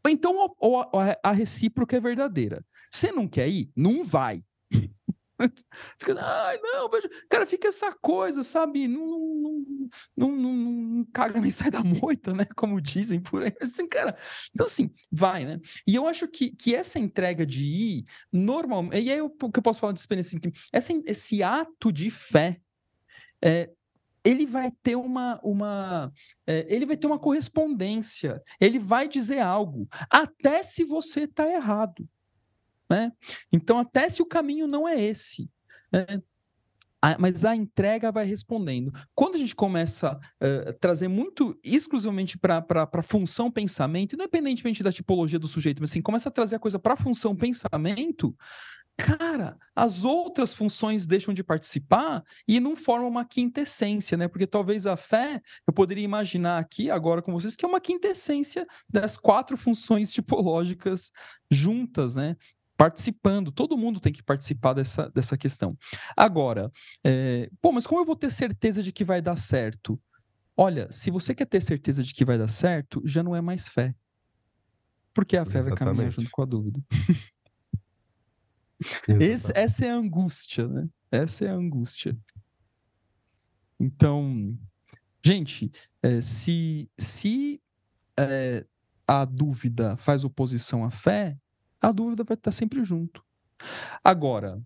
Então, 0.09 0.55
a, 0.93 1.31
a 1.31 1.33
recíproca 1.33 1.97
é 1.97 2.01
verdadeira. 2.01 2.65
Você 2.91 3.11
não 3.11 3.27
quer 3.27 3.49
ir? 3.49 3.71
Não 3.75 4.05
vai. 4.05 4.43
Fica, 5.99 6.19
ai, 6.19 6.59
não, 6.63 6.89
veja. 6.89 7.11
Cara, 7.29 7.47
fica 7.47 7.69
essa 7.69 7.93
coisa, 7.93 8.43
sabe? 8.43 8.89
Não, 8.89 9.07
não, 9.07 9.65
não, 10.17 10.31
não, 10.31 10.53
não, 10.53 11.05
caga 11.13 11.41
nem 11.41 11.51
sai 11.51 11.71
da 11.71 11.83
moita, 11.83 12.33
né? 12.33 12.47
Como 12.57 12.81
dizem 12.81 13.21
por 13.21 13.43
aí. 13.43 13.53
Assim, 13.61 13.87
cara. 13.87 14.17
Então, 14.55 14.67
assim, 14.67 14.91
vai, 15.13 15.45
né? 15.45 15.61
E 15.87 15.95
eu 15.95 16.07
acho 16.07 16.27
que, 16.27 16.51
que 16.51 16.75
essa 16.75 16.99
entrega 16.99 17.45
de 17.45 17.65
ir, 17.65 18.05
normalmente. 18.33 19.05
E 19.05 19.13
aí, 19.13 19.21
o 19.21 19.29
que 19.29 19.59
eu 19.59 19.63
posso 19.63 19.81
falar 19.81 19.93
de 19.93 20.01
experiência? 20.01 20.41
Assim, 20.73 21.03
essa, 21.03 21.11
esse 21.11 21.43
ato 21.43 21.93
de 21.93 22.11
fé. 22.11 22.59
É, 23.45 23.71
ele 24.27 24.45
vai 24.45 24.73
ter 24.83 24.97
uma, 24.97 25.41
uma 25.43 26.13
é, 26.47 26.67
ele 26.69 26.85
vai 26.85 26.97
ter 26.97 27.07
uma 27.07 27.19
correspondência, 27.19 28.43
ele 28.61 28.79
vai 28.79 29.09
dizer 29.09 29.41
algo, 29.41 29.89
até 30.11 30.63
se 30.63 30.85
você 30.85 31.21
está 31.21 31.49
errado, 31.49 32.09
né? 32.91 33.13
Então, 33.53 33.79
até 33.79 34.09
se 34.09 34.23
o 34.23 34.27
caminho 34.27 34.67
não 34.67 34.89
é 34.89 35.01
esse, 35.01 35.51
né? 35.93 36.05
a, 37.01 37.17
mas 37.19 37.45
a 37.45 37.55
entrega 37.55 38.11
vai 38.11 38.25
respondendo. 38.25 38.93
Quando 39.15 39.37
a 39.37 39.39
gente 39.39 39.55
começa 39.55 40.19
a 40.41 40.47
uh, 40.47 40.73
trazer 40.81 41.09
muito 41.09 41.59
exclusivamente 41.63 42.39
para 42.39 42.65
a 42.71 43.03
função 43.03 43.51
pensamento, 43.51 44.15
independentemente 44.15 44.83
da 44.83 44.93
tipologia 44.93 45.39
do 45.39 45.49
sujeito, 45.49 45.81
mas 45.81 45.91
assim, 45.91 46.03
começa 46.03 46.29
a 46.29 46.33
trazer 46.33 46.57
a 46.57 46.61
coisa 46.61 46.79
para 46.79 46.95
a 46.95 46.97
função 46.97 47.35
pensamento, 47.37 48.35
cara, 48.97 49.59
as 49.75 50.05
outras 50.05 50.55
funções 50.55 51.07
deixam 51.07 51.35
de 51.35 51.45
participar 51.45 52.25
e 52.49 52.59
não 52.59 52.75
formam 52.75 53.09
uma 53.09 53.25
quintessência, 53.25 54.17
né? 54.17 54.27
Porque 54.27 54.47
talvez 54.47 54.87
a 54.87 54.97
fé, 54.97 55.41
eu 55.67 55.73
poderia 55.73 56.05
imaginar 56.05 56.59
aqui 56.59 56.91
agora 56.91 57.21
com 57.21 57.33
vocês 57.33 57.55
que 57.55 57.65
é 57.65 57.69
uma 57.69 57.81
quintessência 57.81 58.67
das 58.89 59.19
quatro 59.19 59.57
funções 59.57 60.13
tipológicas 60.15 61.13
juntas, 61.51 62.17
né? 62.17 62.37
Participando, 62.77 63.53
todo 63.53 63.77
mundo 63.77 64.01
tem 64.01 64.13
que 64.13 64.23
participar 64.23 64.73
dessa, 64.73 65.11
dessa 65.11 65.37
questão. 65.37 65.77
Agora, 66.17 66.71
é, 67.05 67.51
pô, 67.61 67.73
mas 67.73 67.87
como 67.87 68.01
eu 68.01 68.05
vou 68.05 68.17
ter 68.17 68.31
certeza 68.31 68.83
de 68.83 68.93
que 68.93 69.05
vai 69.05 69.21
dar 69.21 69.37
certo? 69.37 70.01
Olha, 70.57 70.89
se 70.91 71.11
você 71.11 71.35
quer 71.35 71.47
ter 71.47 71.63
certeza 71.63 72.03
de 72.03 72.15
que 72.15 72.25
vai 72.25 72.39
dar 72.39 72.49
certo, 72.49 73.03
já 73.05 73.23
não 73.23 73.37
é 73.37 73.41
mais 73.41 73.69
fé. 73.69 73.95
Porque 75.13 75.37
a 75.37 75.45
fé 75.45 75.59
Exatamente. 75.59 75.79
vai 75.79 75.89
caminhar 75.89 76.11
junto 76.11 76.31
com 76.31 76.43
a 76.43 76.47
dúvida. 76.47 76.83
Esse, 79.09 79.53
essa 79.55 79.85
é 79.87 79.91
a 79.91 79.97
angústia, 79.97 80.69
né? 80.69 80.89
Essa 81.11 81.45
é 81.47 81.49
a 81.49 81.55
angústia. 81.55 82.17
Então, 83.79 84.57
gente, 85.25 85.71
é, 86.03 86.21
se, 86.21 86.91
se 86.99 87.61
é, 88.19 88.65
a 89.07 89.25
dúvida 89.25 89.97
faz 89.97 90.25
oposição 90.25 90.85
à 90.85 90.91
fé, 90.91 91.39
a 91.81 91.93
dúvida 91.93 92.25
vai 92.25 92.35
estar 92.35 92.53
sempre 92.53 92.83
junto. 92.83 93.25
Agora, 94.03 94.63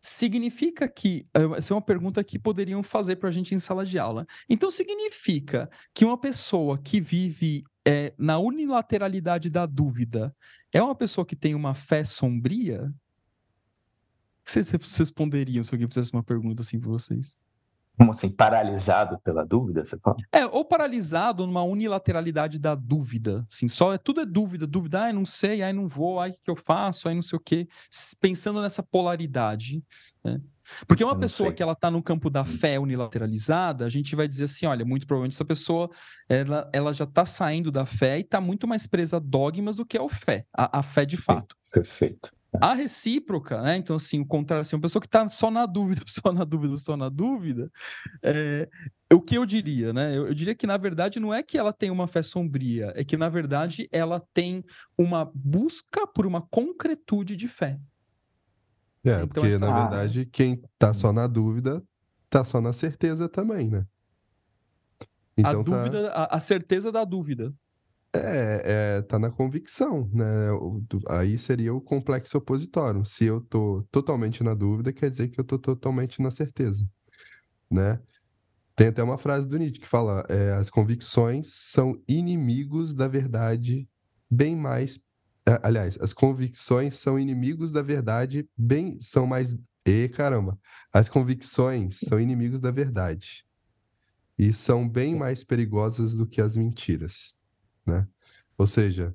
significa 0.00 0.88
que. 0.88 1.24
Essa 1.56 1.74
é 1.74 1.76
uma 1.76 1.82
pergunta 1.82 2.24
que 2.24 2.38
poderiam 2.38 2.82
fazer 2.82 3.16
para 3.16 3.28
a 3.28 3.32
gente 3.32 3.54
em 3.54 3.58
sala 3.58 3.84
de 3.84 3.98
aula. 3.98 4.26
Então, 4.48 4.70
significa 4.70 5.70
que 5.94 6.04
uma 6.04 6.18
pessoa 6.18 6.78
que 6.78 7.00
vive 7.00 7.64
é, 7.86 8.14
na 8.18 8.38
unilateralidade 8.38 9.50
da 9.50 9.66
dúvida 9.66 10.34
é 10.72 10.82
uma 10.82 10.94
pessoa 10.94 11.26
que 11.26 11.36
tem 11.36 11.54
uma 11.54 11.74
fé 11.74 12.04
sombria? 12.04 12.92
Que 14.52 14.78
vocês 14.78 14.96
responderiam 14.96 15.62
se 15.62 15.74
alguém 15.74 15.88
fizesse 15.88 16.12
uma 16.12 16.22
pergunta 16.22 16.62
assim 16.62 16.78
para 16.78 16.90
vocês? 16.90 17.40
Como 18.00 18.12
assim, 18.12 18.30
paralisado 18.30 19.18
pela 19.22 19.44
dúvida, 19.44 19.84
você 19.84 19.98
fala? 19.98 20.16
É, 20.32 20.46
ou 20.46 20.64
paralisado 20.64 21.46
numa 21.46 21.62
unilateralidade 21.62 22.58
da 22.58 22.74
dúvida, 22.74 23.46
assim, 23.52 23.68
só 23.68 23.92
é 23.92 23.98
tudo 23.98 24.22
é 24.22 24.24
dúvida, 24.24 24.66
dúvida, 24.66 25.02
ai, 25.02 25.12
não 25.12 25.26
sei, 25.26 25.62
ai, 25.62 25.74
não 25.74 25.86
vou, 25.86 26.18
ai, 26.18 26.30
o 26.30 26.32
que 26.32 26.50
eu 26.50 26.56
faço, 26.56 27.08
ai, 27.08 27.14
não 27.14 27.20
sei 27.20 27.36
o 27.36 27.42
quê, 27.42 27.68
pensando 28.18 28.62
nessa 28.62 28.82
polaridade, 28.82 29.84
né? 30.24 30.40
Porque 30.86 31.04
uma 31.04 31.18
pessoa 31.18 31.48
sei. 31.48 31.56
que 31.56 31.62
ela 31.62 31.72
está 31.72 31.90
no 31.90 32.02
campo 32.02 32.30
da 32.30 32.42
fé 32.42 32.78
unilateralizada, 32.78 33.84
a 33.84 33.90
gente 33.90 34.16
vai 34.16 34.26
dizer 34.26 34.44
assim, 34.44 34.64
olha, 34.64 34.84
muito 34.84 35.06
provavelmente 35.06 35.34
essa 35.34 35.44
pessoa, 35.44 35.90
ela, 36.26 36.70
ela 36.72 36.94
já 36.94 37.04
está 37.04 37.26
saindo 37.26 37.70
da 37.70 37.84
fé 37.84 38.16
e 38.16 38.22
está 38.22 38.40
muito 38.40 38.66
mais 38.66 38.86
presa 38.86 39.18
a 39.18 39.20
dogmas 39.20 39.76
do 39.76 39.84
que 39.84 39.98
a 39.98 40.08
fé, 40.08 40.46
a, 40.56 40.78
a 40.78 40.82
fé 40.82 41.04
de 41.04 41.18
fato. 41.18 41.54
Perfeito. 41.70 42.32
A 42.60 42.74
recíproca, 42.74 43.62
né? 43.62 43.76
Então, 43.76 43.94
assim, 43.94 44.20
o 44.20 44.26
contrário, 44.26 44.62
assim, 44.62 44.74
uma 44.74 44.82
pessoa 44.82 45.00
que 45.00 45.06
está 45.06 45.28
só 45.28 45.50
na 45.50 45.66
dúvida, 45.66 46.02
só 46.08 46.32
na 46.32 46.44
dúvida, 46.44 46.78
só 46.78 46.96
na 46.96 47.08
dúvida, 47.08 47.70
é, 48.22 48.68
o 49.12 49.20
que 49.20 49.36
eu 49.36 49.46
diria, 49.46 49.92
né? 49.92 50.16
Eu, 50.16 50.26
eu, 50.26 50.34
diria 50.34 50.54
que, 50.54 50.66
na 50.66 50.76
verdade, 50.76 51.20
não 51.20 51.32
é 51.32 51.42
que 51.42 51.56
ela 51.56 51.72
tem 51.72 51.90
uma 51.90 52.08
fé 52.08 52.22
sombria, 52.22 52.92
é 52.96 53.04
que, 53.04 53.16
na 53.16 53.28
verdade, 53.28 53.88
ela 53.92 54.20
tem 54.34 54.64
uma 54.98 55.30
busca 55.32 56.06
por 56.06 56.26
uma 56.26 56.40
concretude 56.40 57.36
de 57.36 57.46
fé. 57.46 57.78
É, 59.04 59.12
então, 59.12 59.28
porque, 59.28 59.48
essa... 59.48 59.58
na 59.58 59.82
verdade, 59.82 60.26
quem 60.26 60.54
está 60.54 60.92
só 60.92 61.12
na 61.12 61.26
dúvida, 61.26 61.82
está 62.24 62.42
só 62.42 62.60
na 62.60 62.72
certeza 62.72 63.28
também, 63.28 63.68
né? 63.68 63.86
Então, 65.36 65.60
a 65.60 65.64
tá 65.64 65.70
dúvida, 65.70 66.10
tá... 66.10 66.14
a, 66.14 66.36
a 66.36 66.40
certeza 66.40 66.90
da 66.90 67.04
dúvida. 67.04 67.54
É, 68.12 68.96
é, 68.98 69.02
tá 69.02 69.18
na 69.20 69.30
convicção, 69.30 70.10
né? 70.12 70.24
Aí 71.08 71.38
seria 71.38 71.72
o 71.72 71.80
complexo 71.80 72.36
opositório. 72.38 73.04
Se 73.04 73.24
eu 73.24 73.40
tô 73.40 73.86
totalmente 73.90 74.42
na 74.42 74.52
dúvida, 74.52 74.92
quer 74.92 75.10
dizer 75.10 75.28
que 75.28 75.38
eu 75.40 75.44
tô 75.44 75.58
totalmente 75.58 76.20
na 76.20 76.30
certeza, 76.30 76.88
né? 77.70 78.00
Tem 78.76 78.88
até 78.88 79.02
uma 79.02 79.18
frase 79.18 79.46
do 79.46 79.58
Nietzsche 79.58 79.80
que 79.80 79.88
fala: 79.88 80.24
é, 80.28 80.52
as 80.52 80.70
convicções 80.70 81.52
são 81.52 82.02
inimigos 82.08 82.94
da 82.94 83.06
verdade 83.06 83.88
bem 84.30 84.56
mais. 84.56 85.00
É, 85.46 85.60
aliás, 85.62 85.98
as 86.00 86.12
convicções 86.12 86.94
são 86.94 87.18
inimigos 87.18 87.72
da 87.72 87.82
verdade 87.82 88.48
bem. 88.56 88.98
são 89.00 89.26
mais. 89.26 89.56
E 89.86 90.08
caramba! 90.08 90.58
As 90.92 91.08
convicções 91.08 91.98
são 92.00 92.20
inimigos 92.20 92.60
da 92.60 92.70
verdade 92.70 93.44
e 94.38 94.52
são 94.54 94.88
bem 94.88 95.14
mais 95.14 95.44
perigosas 95.44 96.14
do 96.14 96.26
que 96.26 96.40
as 96.40 96.56
mentiras, 96.56 97.36
né? 97.90 98.06
Ou 98.56 98.66
seja. 98.66 99.14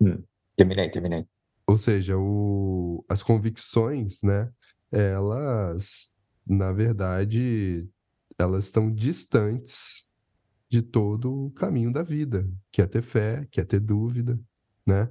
Hum, 0.00 0.22
terminei, 0.56 0.90
terminei. 0.90 1.26
Ou 1.66 1.78
seja, 1.78 2.16
o, 2.18 3.04
as 3.08 3.22
convicções, 3.22 4.20
né? 4.22 4.50
Elas, 4.90 6.12
na 6.46 6.72
verdade, 6.72 7.88
elas 8.38 8.64
estão 8.64 8.92
distantes 8.92 10.08
de 10.68 10.82
todo 10.82 11.46
o 11.46 11.50
caminho 11.52 11.92
da 11.92 12.02
vida, 12.02 12.48
que 12.72 12.82
é 12.82 12.86
ter 12.86 13.02
fé, 13.02 13.46
que 13.50 13.60
é 13.60 13.64
ter 13.64 13.80
dúvida, 13.80 14.38
né? 14.86 15.08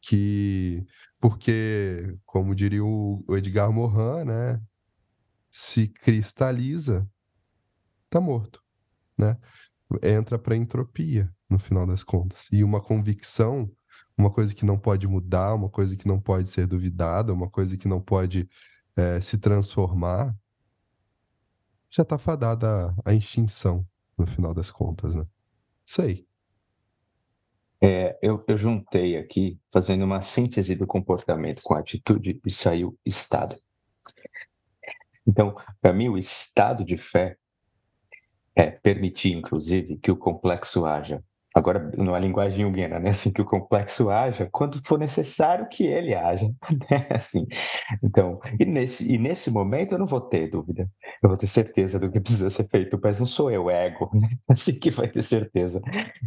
Que 0.00 0.86
porque, 1.20 2.16
como 2.24 2.54
diria 2.54 2.84
o 2.84 3.24
Edgar 3.30 3.72
Morin, 3.72 4.24
né, 4.26 4.62
se 5.50 5.88
cristaliza, 5.88 7.08
tá 8.10 8.20
morto, 8.20 8.62
né? 9.16 9.38
Entra 10.02 10.38
para 10.38 10.56
entropia 10.56 11.32
no 11.48 11.58
final 11.58 11.86
das 11.86 12.02
contas. 12.02 12.48
E 12.52 12.64
uma 12.64 12.80
convicção, 12.80 13.70
uma 14.16 14.30
coisa 14.30 14.54
que 14.54 14.64
não 14.64 14.78
pode 14.78 15.06
mudar, 15.06 15.54
uma 15.54 15.68
coisa 15.68 15.96
que 15.96 16.08
não 16.08 16.20
pode 16.20 16.50
ser 16.50 16.66
duvidada, 16.66 17.32
uma 17.32 17.48
coisa 17.48 17.76
que 17.76 17.86
não 17.86 18.00
pode 18.00 18.48
é, 18.96 19.20
se 19.20 19.38
transformar, 19.38 20.34
já 21.90 22.02
está 22.02 22.18
fadada 22.18 22.94
à 23.04 23.14
extinção, 23.14 23.86
no 24.18 24.26
final 24.26 24.52
das 24.52 24.70
contas, 24.70 25.14
né? 25.14 25.26
Sei. 25.84 26.26
É, 27.80 28.18
eu, 28.22 28.42
eu 28.48 28.56
juntei 28.56 29.16
aqui, 29.16 29.60
fazendo 29.72 30.04
uma 30.04 30.22
síntese 30.22 30.74
do 30.74 30.86
comportamento 30.86 31.62
com 31.62 31.74
a 31.74 31.78
atitude, 31.78 32.40
e 32.44 32.50
saiu 32.50 32.98
estado. 33.04 33.54
Então, 35.26 35.56
para 35.80 35.92
mim, 35.92 36.08
o 36.08 36.18
estado 36.18 36.84
de 36.84 36.96
fé 36.96 37.36
é 38.56 38.70
permitir, 38.70 39.32
inclusive, 39.32 39.98
que 39.98 40.10
o 40.10 40.16
complexo 40.16 40.86
haja. 40.86 41.22
Agora, 41.56 41.90
numa 41.96 42.18
linguagem 42.18 42.60
junguiana, 42.66 42.98
né? 42.98 43.08
Assim, 43.10 43.32
que 43.32 43.40
o 43.40 43.44
complexo 43.46 44.10
haja 44.10 44.46
quando 44.52 44.78
for 44.86 44.98
necessário 44.98 45.66
que 45.70 45.84
ele 45.86 46.14
haja, 46.14 46.46
né? 46.90 47.06
Assim, 47.08 47.46
então, 48.04 48.38
e 48.60 48.66
nesse, 48.66 49.10
e 49.10 49.16
nesse 49.16 49.50
momento 49.50 49.92
eu 49.92 49.98
não 49.98 50.06
vou 50.06 50.20
ter 50.20 50.50
dúvida, 50.50 50.86
eu 51.22 51.30
vou 51.30 51.38
ter 51.38 51.46
certeza 51.46 51.98
do 51.98 52.10
que 52.10 52.20
precisa 52.20 52.50
ser 52.50 52.68
feito, 52.68 53.00
mas 53.02 53.18
não 53.18 53.24
sou 53.24 53.50
eu, 53.50 53.70
ego, 53.70 54.10
né? 54.14 54.28
Assim 54.46 54.74
que 54.78 54.90
vai 54.90 55.08
ter 55.08 55.22
certeza, 55.22 55.80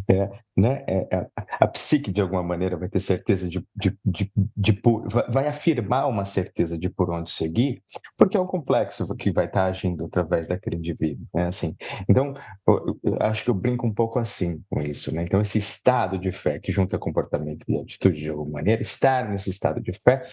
é, 0.10 0.30
né? 0.58 0.84
É, 0.88 1.16
a, 1.16 1.20
é, 1.20 1.28
a, 1.60 1.68
psique, 1.68 2.12
de 2.12 2.22
alguma 2.22 2.42
maneira, 2.42 2.76
vai 2.76 2.90
ter 2.90 3.00
certeza 3.00 3.48
de, 3.48 3.60
de, 3.76 3.96
de, 4.04 4.32
de, 4.36 4.72
de 4.74 4.82
vai 5.30 5.48
afirmar 5.48 6.08
uma 6.08 6.26
certeza 6.26 6.78
de 6.78 6.90
por 6.90 7.10
onde 7.12 7.30
seguir, 7.30 7.84
porque 8.18 8.36
é 8.36 8.40
um 8.40 8.48
complexo 8.48 9.16
que 9.16 9.32
vai 9.32 9.46
estar 9.46 9.66
agindo 9.66 10.06
através 10.06 10.48
daquele 10.48 10.78
indivíduo, 10.78 11.26
né? 11.34 11.48
Assim, 11.48 11.76
então, 12.10 12.34
eu, 12.68 13.00
eu 13.04 13.18
acho 13.22 13.44
que 13.44 13.50
eu 13.50 13.54
brinco 13.54 13.86
um 13.86 13.94
pouco 13.94 14.18
assim 14.20 14.64
com 14.70 14.82
isso, 14.82 15.14
né? 15.14 15.19
Né? 15.20 15.24
Então, 15.24 15.42
esse 15.42 15.60
estado 15.60 16.18
de 16.18 16.32
fé 16.32 16.60
que 16.60 16.72
junta 16.72 16.98
comportamento 16.98 17.66
e 17.68 17.78
atitude 17.78 18.20
de 18.20 18.30
alguma 18.30 18.52
maneira, 18.54 18.82
estar 18.82 19.30
nesse 19.30 19.50
estado 19.50 19.82
de 19.82 19.92
fé 19.94 20.24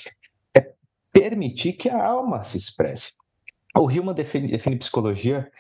é 0.57 0.73
permitir 1.13 1.75
que 1.75 1.89
a 1.89 2.05
alma 2.05 2.45
se 2.45 2.57
expresse. 2.57 3.13
O 3.77 3.91
Hillman 3.91 4.15
define, 4.15 4.49
define 4.49 4.77
psicologia, 4.79 5.51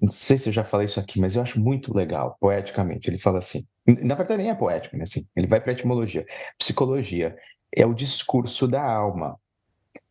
não 0.00 0.10
sei 0.10 0.38
se 0.38 0.48
eu 0.48 0.52
já 0.52 0.64
falei 0.64 0.86
isso 0.86 0.98
aqui, 0.98 1.20
mas 1.20 1.36
eu 1.36 1.42
acho 1.42 1.60
muito 1.60 1.94
legal, 1.94 2.36
poeticamente. 2.40 3.10
Ele 3.10 3.18
fala 3.18 3.38
assim, 3.38 3.66
na 3.86 4.14
verdade 4.14 4.42
nem 4.42 4.50
é 4.50 4.54
poético, 4.54 4.96
né? 4.96 5.02
Assim, 5.02 5.26
ele 5.36 5.46
vai 5.46 5.60
para 5.60 5.72
a 5.72 5.74
etimologia. 5.74 6.24
Psicologia 6.58 7.36
é 7.74 7.84
o 7.84 7.92
discurso 7.92 8.66
da 8.66 8.82
alma. 8.82 9.38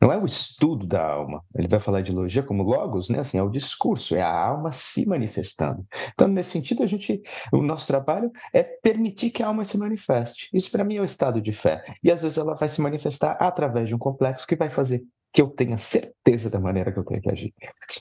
Não 0.02 0.12
é 0.12 0.18
o 0.18 0.26
estudo 0.26 0.88
da 0.88 1.06
alma. 1.06 1.44
Ele 1.56 1.68
vai 1.68 1.80
falar 1.80 2.02
de 2.02 2.12
logia 2.12 2.42
como 2.42 2.64
logos, 2.64 3.10
né? 3.10 3.20
Assim, 3.20 3.38
é 3.38 3.44
o 3.44 3.50
discurso, 3.50 4.16
é 4.16 4.22
a 4.22 4.32
alma 4.32 4.72
se 4.72 5.06
manifestando. 5.08 5.86
Então, 6.14 6.28
nesse 6.28 6.52
sentido, 6.52 6.84
a 6.84 6.88
gente, 6.88 7.22
o 7.52 7.62
nosso 7.62 7.88
trabalho 7.88 8.32
é 8.54 8.64
permitir 8.64 9.30
que 9.30 9.44
a 9.44 9.48
alma 9.48 9.64
se 9.64 9.78
manifeste. 9.78 10.50
Isso 10.54 10.72
para 10.72 10.84
mim 10.84 10.98
é 10.98 11.02
o 11.02 11.06
estado 11.06 11.40
de 11.42 11.52
fé. 11.52 11.84
E 12.04 12.12
às 12.12 12.24
vezes 12.24 12.38
ela 12.38 12.56
vai 12.56 12.68
se 12.68 12.82
manifestar 12.82 13.38
através 13.40 13.88
de 13.88 13.96
um 13.96 14.00
complexo 14.00 14.48
que 14.48 14.56
vai 14.56 14.70
fazer 14.70 15.04
que 15.34 15.42
eu 15.42 15.48
tenha 15.48 15.78
certeza 15.78 16.50
da 16.50 16.60
maneira 16.60 16.92
que 16.92 17.00
eu 17.00 17.06
tenho 17.06 17.22
que 17.22 17.30
agir. 17.30 17.54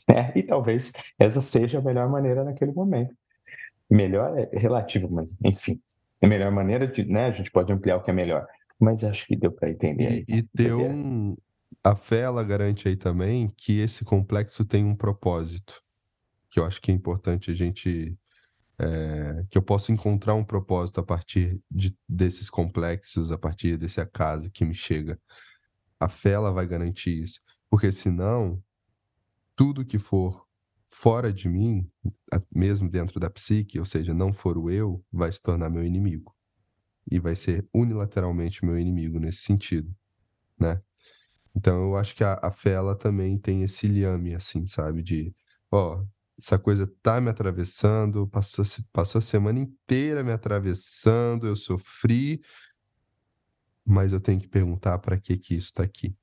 É, 0.08 0.36
e 0.36 0.42
talvez 0.42 0.92
essa 1.18 1.40
seja 1.40 1.78
a 1.78 1.82
melhor 1.82 2.08
maneira 2.08 2.42
naquele 2.42 2.72
momento. 2.72 3.14
Melhor 3.88 4.36
é 4.36 4.58
relativo, 4.58 5.08
mas 5.10 5.36
enfim, 5.44 5.80
é 6.20 6.26
a 6.26 6.28
melhor 6.28 6.50
maneira 6.50 6.86
de, 6.86 7.04
né? 7.04 7.26
A 7.26 7.30
gente 7.30 7.50
pode 7.50 7.72
ampliar 7.72 7.96
o 7.96 8.02
que 8.02 8.10
é 8.10 8.14
melhor. 8.14 8.46
Mas 8.78 9.04
acho 9.04 9.26
que 9.26 9.36
deu 9.36 9.52
para 9.52 9.70
entender 9.70 10.06
aí. 10.06 10.24
E, 10.26 10.38
e 10.38 10.42
ter 10.42 10.72
um, 10.72 11.36
a 11.82 11.96
fé 11.96 12.20
ela 12.20 12.44
garante 12.44 12.88
aí 12.88 12.96
também 12.96 13.52
que 13.56 13.78
esse 13.78 14.04
complexo 14.04 14.64
tem 14.64 14.84
um 14.84 14.94
propósito, 14.94 15.82
que 16.50 16.60
eu 16.60 16.64
acho 16.64 16.80
que 16.80 16.90
é 16.90 16.94
importante 16.94 17.50
a 17.50 17.54
gente 17.54 18.18
é, 18.78 19.44
que 19.50 19.58
eu 19.58 19.62
possa 19.62 19.92
encontrar 19.92 20.34
um 20.34 20.44
propósito 20.44 21.00
a 21.00 21.02
partir 21.02 21.60
de, 21.70 21.96
desses 22.08 22.48
complexos, 22.48 23.30
a 23.30 23.38
partir 23.38 23.76
desse 23.76 24.00
acaso 24.00 24.50
que 24.50 24.64
me 24.64 24.74
chega. 24.74 25.20
A 25.98 26.08
fé 26.08 26.30
ela 26.30 26.50
vai 26.50 26.66
garantir 26.66 27.22
isso, 27.22 27.40
porque 27.68 27.92
senão 27.92 28.62
tudo 29.54 29.84
que 29.84 29.98
for 29.98 30.46
fora 30.88 31.32
de 31.32 31.48
mim, 31.48 31.90
mesmo 32.50 32.88
dentro 32.88 33.20
da 33.20 33.30
psique, 33.30 33.78
ou 33.78 33.84
seja, 33.84 34.14
não 34.14 34.32
for 34.32 34.56
o 34.56 34.70
eu, 34.70 35.04
vai 35.12 35.30
se 35.30 35.42
tornar 35.42 35.68
meu 35.70 35.84
inimigo 35.84 36.34
e 37.10 37.18
vai 37.18 37.36
ser 37.36 37.68
unilateralmente 37.72 38.64
meu 38.64 38.78
inimigo 38.78 39.18
nesse 39.18 39.42
sentido, 39.42 39.94
né? 40.58 40.80
Então 41.54 41.82
eu 41.82 41.96
acho 41.96 42.14
que 42.14 42.24
a, 42.24 42.38
a 42.42 42.52
fé 42.52 42.72
ela 42.72 42.96
também 42.96 43.38
tem 43.38 43.62
esse 43.62 43.86
liame, 43.86 44.34
assim, 44.34 44.66
sabe? 44.66 45.02
De, 45.02 45.34
ó, 45.70 46.04
essa 46.38 46.58
coisa 46.58 46.86
tá 47.02 47.20
me 47.20 47.30
atravessando, 47.30 48.26
passou, 48.28 48.64
passou 48.92 49.18
a 49.18 49.22
semana 49.22 49.58
inteira 49.58 50.24
me 50.24 50.32
atravessando, 50.32 51.46
eu 51.46 51.56
sofri, 51.56 52.40
mas 53.84 54.12
eu 54.12 54.20
tenho 54.20 54.40
que 54.40 54.48
perguntar 54.48 54.98
para 54.98 55.18
que 55.18 55.36
que 55.36 55.54
isso 55.54 55.66
está 55.66 55.82
aqui, 55.82 56.16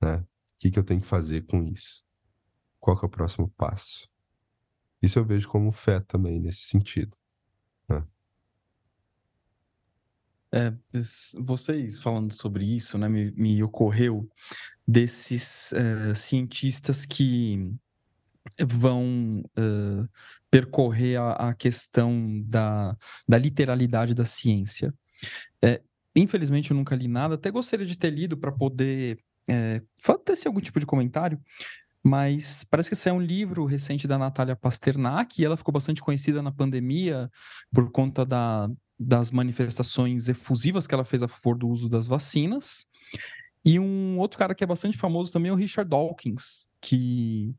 né? 0.00 0.16
O 0.18 0.26
que 0.60 0.70
que 0.70 0.78
eu 0.78 0.84
tenho 0.84 1.00
que 1.00 1.06
fazer 1.06 1.46
com 1.46 1.62
isso? 1.62 2.04
Qual 2.80 2.98
que 2.98 3.04
é 3.04 3.08
o 3.08 3.10
próximo 3.10 3.48
passo? 3.56 4.08
Isso 5.02 5.18
eu 5.18 5.24
vejo 5.24 5.48
como 5.48 5.70
fé 5.70 6.00
também 6.00 6.40
nesse 6.40 6.62
sentido. 6.62 7.16
Né? 7.88 8.04
É, 10.52 10.72
vocês 11.40 12.00
falando 12.00 12.32
sobre 12.32 12.64
isso, 12.64 12.96
né, 12.96 13.08
me, 13.08 13.30
me 13.32 13.62
ocorreu 13.62 14.28
desses 14.86 15.72
uh, 15.72 16.14
cientistas 16.14 17.04
que 17.04 17.74
vão 18.66 19.42
uh, 19.58 20.08
percorrer 20.50 21.20
a, 21.20 21.50
a, 21.50 21.54
questão 21.54 22.42
da, 22.46 22.96
da 23.28 23.36
literalidade 23.36 24.14
da 24.14 24.24
ciência. 24.24 24.94
É, 25.62 25.82
infelizmente, 26.16 26.70
eu 26.70 26.76
nunca 26.76 26.96
li 26.96 27.08
nada, 27.08 27.34
até 27.34 27.50
gostaria 27.50 27.84
de 27.84 27.98
ter 27.98 28.10
lido 28.10 28.36
para 28.38 28.50
poder 28.50 29.18
é, 29.48 29.82
ter 30.24 30.46
algum 30.46 30.60
tipo 30.60 30.80
de 30.80 30.86
comentário, 30.86 31.38
mas 32.02 32.64
parece 32.64 32.88
que 32.88 32.96
saiu 32.96 33.16
um 33.16 33.20
livro 33.20 33.64
recente 33.64 34.06
da 34.06 34.16
Natália 34.16 34.56
Pasternak, 34.56 35.40
e 35.40 35.44
ela 35.44 35.56
ficou 35.56 35.72
bastante 35.72 36.00
conhecida 36.00 36.40
na 36.40 36.52
pandemia 36.52 37.30
por 37.72 37.90
conta 37.90 38.24
da, 38.24 38.70
das 38.98 39.30
manifestações 39.30 40.28
efusivas 40.28 40.86
que 40.86 40.94
ela 40.94 41.04
fez 41.04 41.22
a 41.22 41.28
favor 41.28 41.56
do 41.56 41.68
uso 41.68 41.88
das 41.88 42.06
vacinas. 42.06 42.86
E 43.64 43.78
um 43.78 44.18
outro 44.18 44.38
cara 44.38 44.54
que 44.54 44.64
é 44.64 44.66
bastante 44.66 44.96
famoso 44.96 45.32
também 45.32 45.50
é 45.50 45.52
o 45.52 45.56
Richard 45.56 45.88
Dawkins, 45.88 46.68
que, 46.80 47.54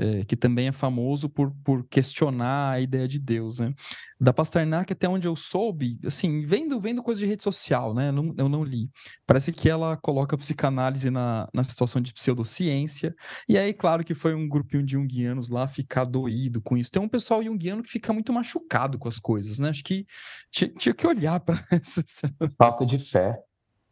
é, 0.00 0.24
que 0.24 0.34
também 0.34 0.68
é 0.68 0.72
famoso 0.72 1.28
por, 1.28 1.54
por 1.62 1.86
questionar 1.86 2.70
a 2.70 2.80
ideia 2.80 3.06
de 3.06 3.18
Deus, 3.18 3.60
né? 3.60 3.74
Da 4.18 4.32
Pasternak, 4.32 4.90
até 4.90 5.06
onde 5.06 5.28
eu 5.28 5.36
soube, 5.36 5.98
assim, 6.06 6.40
vendo, 6.46 6.80
vendo 6.80 7.02
coisa 7.02 7.20
de 7.20 7.26
rede 7.26 7.42
social, 7.42 7.92
né? 7.92 8.10
Não, 8.10 8.34
eu 8.38 8.48
não 8.48 8.64
li. 8.64 8.90
Parece 9.26 9.52
que 9.52 9.68
ela 9.68 9.98
coloca 9.98 10.34
a 10.34 10.38
psicanálise 10.38 11.10
na, 11.10 11.46
na 11.52 11.62
situação 11.62 12.00
de 12.00 12.14
pseudociência. 12.14 13.14
E 13.46 13.58
aí, 13.58 13.74
claro 13.74 14.02
que 14.02 14.14
foi 14.14 14.34
um 14.34 14.48
grupinho 14.48 14.84
de 14.84 14.92
junguianos 14.92 15.50
lá 15.50 15.68
ficar 15.68 16.04
doído 16.04 16.62
com 16.62 16.78
isso. 16.78 16.90
Tem 16.90 17.02
um 17.02 17.08
pessoal 17.08 17.42
junguiano 17.42 17.82
que 17.82 17.90
fica 17.90 18.10
muito 18.10 18.32
machucado 18.32 18.98
com 18.98 19.08
as 19.08 19.18
coisas, 19.18 19.58
né? 19.58 19.68
Acho 19.68 19.84
que 19.84 20.06
tinha, 20.50 20.72
tinha 20.72 20.94
que 20.94 21.06
olhar 21.06 21.40
para 21.40 21.62
essas. 21.70 22.22
Falta 22.56 22.86
de 22.86 22.98
fé. 22.98 23.38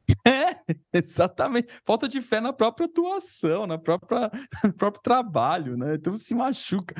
É, 0.26 0.60
exatamente. 0.92 1.68
Falta 1.84 2.08
de 2.08 2.20
fé 2.20 2.40
na 2.40 2.52
própria 2.52 2.86
atuação, 2.86 3.66
na 3.66 3.78
própria, 3.78 4.30
no 4.64 4.72
próprio 4.72 5.02
trabalho, 5.02 5.76
né? 5.76 5.94
Então 5.94 6.16
se 6.16 6.34
machuca. 6.34 6.94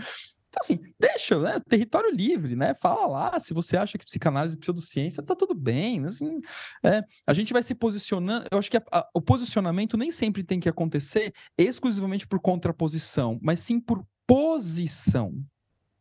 Então, 0.49 0.61
assim, 0.63 0.81
deixa, 0.99 1.39
né? 1.39 1.61
Território 1.69 2.11
livre, 2.11 2.57
né? 2.57 2.75
Fala 2.75 3.07
lá, 3.07 3.41
se 3.41 3.53
você 3.53 3.77
acha 3.77 3.99
que 3.99 4.05
psicanálise 4.05 4.57
e 4.57 4.59
pseudociência 4.59 5.23
tá 5.23 5.35
tudo 5.35 5.55
bem, 5.55 6.05
assim, 6.07 6.41
é, 6.83 7.03
a 7.27 7.33
gente 7.35 7.53
vai 7.53 7.63
se 7.63 7.75
posicionando, 7.75 8.47
eu 8.51 8.59
acho 8.59 8.71
que 8.71 8.79
a, 8.79 8.83
a, 8.91 9.09
o 9.15 9.21
posicionamento 9.21 9.97
nem 9.97 10.11
sempre 10.11 10.43
tem 10.43 10.59
que 10.59 10.69
acontecer 10.69 11.33
exclusivamente 11.57 12.27
por 12.27 12.41
contraposição, 12.41 13.39
mas 13.43 13.61
sim 13.61 13.79
por 13.79 14.03
posição, 14.27 15.35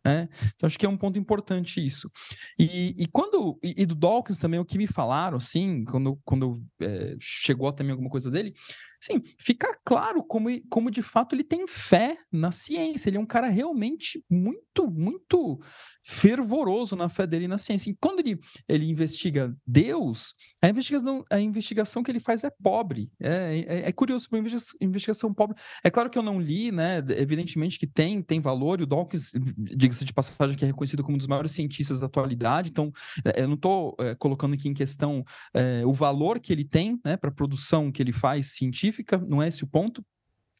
né? 0.08 0.30
Então 0.55 0.68
acho 0.68 0.80
que 0.80 0.86
é 0.86 0.89
um 0.89 0.97
ponto 0.97 1.20
importante 1.20 1.86
isso. 1.86 2.10
E, 2.58 2.95
e 2.97 3.08
quando 3.08 3.60
e, 3.62 3.82
e, 3.84 3.86
do 3.86 3.95
Dawkins 3.95 4.39
também 4.39 4.60
o 4.60 4.66
que 4.66 4.78
me 4.78 4.88
falaram, 4.88 5.38
assim, 5.38 5.84
quando 5.86 6.18
quando 6.24 6.55
é, 6.82 7.16
chegou 7.20 7.72
também 7.72 7.91
alguma 7.91 8.10
coisa 8.10 8.32
dele, 8.32 8.53
sim, 9.00 9.22
fica 9.39 9.78
claro 9.84 10.24
como 10.24 10.50
como 10.70 10.91
de 10.91 11.02
fato 11.02 11.36
ele 11.36 11.43
tem 11.43 11.68
fé 11.68 12.18
na 12.32 12.52
ciência. 12.52 13.10
Ele 13.10 13.18
é 13.18 13.20
um 13.20 13.26
cara 13.26 13.48
realmente 13.48 14.24
muito 14.30 14.89
muito 14.89 15.60
fervoroso 16.04 16.95
na 16.95 17.10
fé 17.10 17.28
dele 17.28 17.48
na 17.48 17.58
ciência. 17.58 17.89
E 17.89 17.98
quando 18.00 18.20
ele 18.20 18.39
ele 18.68 18.89
investiga 18.89 19.56
Deus, 19.66 20.34
a 20.62 20.70
investigação 20.70 21.26
a 21.30 21.39
investigação 21.39 22.04
que 22.04 22.12
ele 22.12 22.20
faz 22.20 22.43
é 22.43 22.50
pobre. 22.50 23.12
É, 23.20 23.66
é, 23.68 23.89
é 23.89 23.91
curioso, 23.91 24.28
uma 24.32 24.39
investigação 24.82 25.34
pobre. 25.34 25.58
É 25.84 25.89
claro 25.89 26.10
que 26.10 26.18
eu 26.18 26.24
não 26.24 26.39
li, 26.39 26.72
né? 26.72 26.98
Evidentemente 27.18 27.80
que 27.80 27.88
tem 27.88 28.22
tem 28.22 28.39
valor. 28.39 28.80
E 28.80 28.84
o 28.84 28.88
Dawkins, 28.88 29.34
diga-se 29.58 30.06
de 30.06 30.14
passagem, 30.14 30.56
que 30.56 30.64
é 30.64 30.68
reconhecido 30.68 31.04
como 31.04 31.16
um 31.16 31.18
dos 31.18 31.28
maiores 31.28 31.52
cientistas 31.52 32.00
da 32.00 32.08
atualidade. 32.08 32.70
Então, 32.70 32.91
é, 33.24 33.41
eu 33.41 33.48
não 33.48 33.56
estou 33.56 33.95
é, 34.00 34.16
colocando 34.16 34.54
aqui 34.54 34.68
em 34.68 34.74
questão 34.74 35.24
é, 35.54 35.86
o 35.86 35.93
valor 35.93 36.39
que 36.39 36.52
ele 36.52 36.64
tem 36.64 37.00
né, 37.04 37.18
para 37.18 37.30
a 37.30 37.34
produção 37.34 37.91
que 37.91 38.02
ele 38.02 38.12
faz 38.12 38.52
científica, 38.54 38.97
não 39.28 39.41
é 39.41 39.48
esse 39.48 39.64
o 39.64 39.68
ponto. 39.68 40.06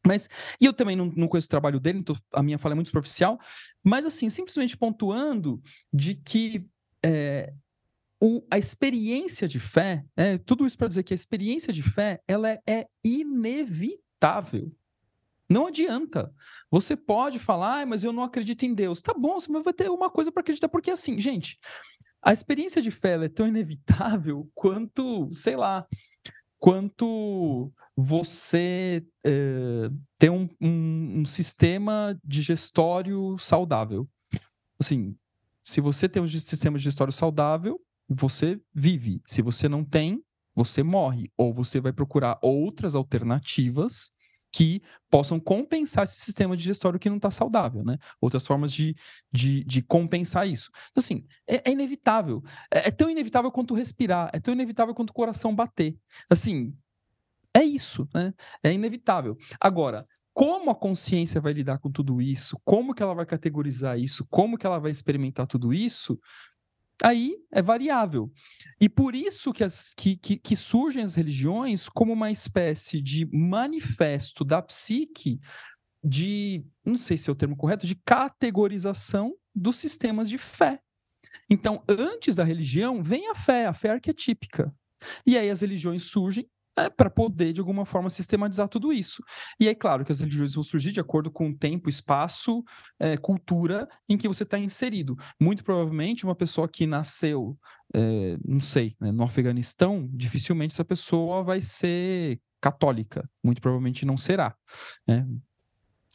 Mas, 0.06 0.30
e 0.62 0.66
eu 0.66 0.74
também 0.74 0.96
não, 0.96 1.08
não 1.16 1.28
conheço 1.28 1.48
o 1.48 1.50
trabalho 1.50 1.80
dele, 1.80 2.00
então 2.00 2.16
a 2.32 2.42
minha 2.42 2.58
fala 2.58 2.74
é 2.74 2.76
muito 2.76 2.88
superficial, 2.88 3.40
mas 3.84 4.06
assim, 4.06 4.30
simplesmente 4.30 4.78
pontuando 4.78 5.62
de 5.92 6.16
que 6.16 6.66
é, 7.04 7.54
o, 8.22 8.44
a 8.50 8.58
experiência 8.58 9.48
de 9.48 9.60
fé, 9.60 10.06
é, 10.16 10.38
tudo 10.38 10.66
isso 10.66 10.78
para 10.78 10.88
dizer 10.88 11.04
que 11.04 11.14
a 11.14 11.16
experiência 11.16 11.74
de 11.74 11.84
fé, 11.84 12.22
ela 12.28 12.50
é, 12.50 12.62
é 12.66 12.88
inevitável. 13.04 14.72
Não 15.50 15.68
adianta. 15.68 16.34
Você 16.70 16.96
pode 16.96 17.40
falar, 17.40 17.82
ah, 17.82 17.86
mas 17.86 18.04
eu 18.04 18.12
não 18.12 18.24
acredito 18.24 18.64
em 18.64 18.74
Deus. 18.74 19.02
Tá 19.02 19.14
bom, 19.14 19.40
você 19.40 19.52
vai 19.52 19.74
ter 19.74 19.90
uma 19.90 20.10
coisa 20.10 20.32
para 20.32 20.42
acreditar, 20.42 20.68
porque 20.68 20.92
assim, 20.92 21.20
gente, 21.20 21.58
a 22.22 22.34
experiência 22.34 22.82
de 22.82 22.92
fé 22.92 23.24
é 23.24 23.30
tão 23.30 23.48
inevitável 23.48 24.50
quanto, 24.56 25.32
sei 25.32 25.56
lá, 25.56 25.88
quanto 26.60 27.72
você 27.96 29.04
é, 29.26 29.90
ter 30.20 30.30
um, 30.30 30.48
um, 30.62 31.20
um 31.22 31.26
sistema 31.26 32.20
digestório 32.24 33.38
saudável. 33.40 34.08
Assim, 34.80 35.16
se 35.64 35.82
você 35.82 36.08
tem 36.08 36.22
um 36.22 36.28
sistema 36.28 36.78
digestório 36.78 37.12
saudável, 37.12 37.80
você 38.08 38.60
vive. 38.74 39.22
Se 39.26 39.42
você 39.42 39.68
não 39.68 39.84
tem, 39.84 40.24
você 40.56 40.84
morre. 40.84 41.32
Ou 41.36 41.54
você 41.54 41.82
vai 41.82 41.92
procurar 41.92 42.38
outras 42.42 42.96
alternativas 42.96 44.12
que 44.52 44.82
possam 45.10 45.40
compensar 45.40 46.04
esse 46.04 46.20
sistema 46.20 46.56
digestório 46.56 47.00
que 47.00 47.10
não 47.10 47.18
está 47.18 47.32
saudável, 47.32 47.84
né? 47.84 47.98
Outras 48.20 48.46
formas 48.46 48.72
de, 48.72 48.96
de, 49.32 49.64
de 49.64 49.82
compensar 49.82 50.48
isso. 50.48 50.70
Então, 50.90 51.02
assim, 51.02 51.26
é, 51.48 51.70
é 51.70 51.72
inevitável. 51.72 52.44
É, 52.74 52.88
é, 52.88 52.92
tão 52.92 53.10
inevitável 53.10 53.52
quanto 53.52 53.74
respirar, 53.74 54.30
é 54.34 54.40
tão 54.40 54.54
inevitável 54.54 54.94
quanto 54.94 55.12
o 55.12 55.14
coração 55.14 55.54
bater. 55.54 55.96
Assim, 56.30 56.74
é 57.54 57.64
isso, 57.64 58.08
né? 58.14 58.34
É 58.64 58.74
inevitável. 58.74 59.38
Agora, 59.60 60.08
como 60.34 60.70
a 60.70 60.76
consciência 60.76 61.42
vai 61.42 61.52
lidar 61.52 61.80
com 61.80 61.90
tudo 61.90 62.22
isso, 62.22 62.60
como 62.64 62.94
que 62.94 63.02
ela 63.02 63.16
vai 63.16 63.26
categorizar 63.26 63.98
isso, 63.98 64.24
como 64.30 64.56
que 64.56 64.68
ela 64.68 64.78
vai 64.78 64.92
experimentar 64.92 65.48
tudo 65.48 65.74
isso, 65.74 66.20
aí 67.04 67.36
é 67.52 67.62
variável. 67.62 68.32
E 68.80 68.90
por 68.90 69.16
isso 69.16 69.54
que, 69.54 69.64
as, 69.64 69.94
que, 69.96 70.16
que, 70.18 70.38
que, 70.38 70.56
surgem 70.56 71.04
as 71.04 71.16
religiões 71.16 71.90
como 71.90 72.14
uma 72.14 72.32
espécie 72.32 73.02
de 73.02 73.26
manifesto 73.32 74.44
da 74.44 74.62
psique 74.62 75.40
de, 76.04 76.66
não 76.86 76.98
sei 76.98 77.18
se 77.18 77.30
é 77.30 77.34
o 77.34 77.36
termo 77.36 77.56
correto, 77.56 77.86
de 77.86 77.96
categorização 77.96 79.34
dos 79.54 79.76
sistemas 79.76 80.30
de 80.30 80.38
fé. 80.38 80.80
Então, 81.50 81.84
antes 81.88 82.36
da 82.36 82.44
religião, 82.44 83.02
vem 83.02 83.30
a 83.30 83.36
fé, 83.36 83.66
a 83.66 83.74
fé 83.74 83.92
arquetípica. 83.92 84.74
E 85.26 85.38
aí 85.38 85.50
as 85.50 85.62
religiões 85.62 86.04
surgem 86.04 86.50
é, 86.78 86.90
para 86.90 87.10
poder, 87.10 87.54
de 87.54 87.60
alguma 87.60 87.86
forma, 87.86 88.10
sistematizar 88.10 88.68
tudo 88.68 88.94
isso. 88.94 89.24
E 89.60 89.68
é 89.68 89.74
claro 89.74 90.06
que 90.06 90.12
as 90.12 90.20
religiões 90.20 90.54
vão 90.54 90.64
surgir 90.64 90.92
de 90.92 91.00
acordo 91.00 91.32
com 91.32 91.50
o 91.50 91.58
tempo, 91.58 91.90
espaço, 91.90 92.64
é, 93.00 93.18
cultura 93.18 93.88
em 94.08 94.18
que 94.18 94.28
você 94.28 94.44
está 94.44 94.60
inserido. 94.60 95.18
Muito 95.40 95.64
provavelmente, 95.64 96.24
uma 96.24 96.36
pessoa 96.36 96.68
que 96.68 96.86
nasceu, 96.86 97.58
é, 97.94 98.38
não 98.46 98.60
sei, 98.60 98.96
né, 99.00 99.12
no 99.12 99.24
Afeganistão, 99.24 100.08
dificilmente 100.14 100.74
essa 100.74 100.86
pessoa 100.86 101.44
vai 101.44 101.62
ser 101.62 102.40
católica. 102.62 103.28
Muito 103.44 103.62
provavelmente 103.62 104.06
não 104.06 104.16
será. 104.16 104.56
Né? 105.08 105.28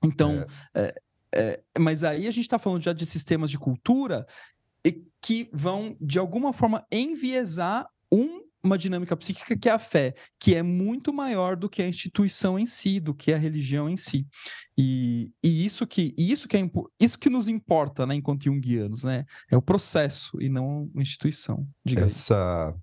Então, 0.04 0.46
é. 0.74 0.82
É, 0.82 0.94
é, 1.34 1.62
mas 1.78 2.04
aí 2.04 2.28
a 2.28 2.30
gente 2.30 2.44
está 2.44 2.58
falando 2.58 2.82
já 2.82 2.92
de 2.92 3.06
sistemas 3.06 3.50
de 3.50 3.58
cultura 3.58 4.26
que 5.22 5.48
vão, 5.52 5.96
de 6.00 6.18
alguma 6.18 6.52
forma, 6.52 6.84
enviesar 6.90 7.88
um 8.10 8.42
uma 8.62 8.78
dinâmica 8.78 9.16
psíquica 9.16 9.56
que 9.56 9.68
é 9.68 9.72
a 9.72 9.78
fé, 9.78 10.14
que 10.38 10.54
é 10.54 10.62
muito 10.62 11.12
maior 11.12 11.56
do 11.56 11.68
que 11.68 11.82
a 11.82 11.88
instituição 11.88 12.58
em 12.58 12.64
si, 12.64 13.00
do 13.00 13.12
que 13.12 13.32
a 13.32 13.38
religião 13.38 13.88
em 13.88 13.96
si. 13.96 14.26
E, 14.78 15.30
e 15.42 15.64
isso 15.66 15.86
que 15.86 16.14
isso 16.16 16.46
que 16.46 16.56
é 16.56 16.70
isso 17.00 17.18
que 17.18 17.28
nos 17.28 17.48
importa, 17.48 18.06
né, 18.06 18.14
enquanto 18.14 18.44
junguianos, 18.44 19.04
né? 19.04 19.24
É 19.50 19.56
o 19.56 19.62
processo 19.62 20.40
e 20.40 20.48
não 20.48 20.90
a 20.96 21.00
instituição. 21.00 21.66
Diga 21.84 22.02
Essa 22.02 22.74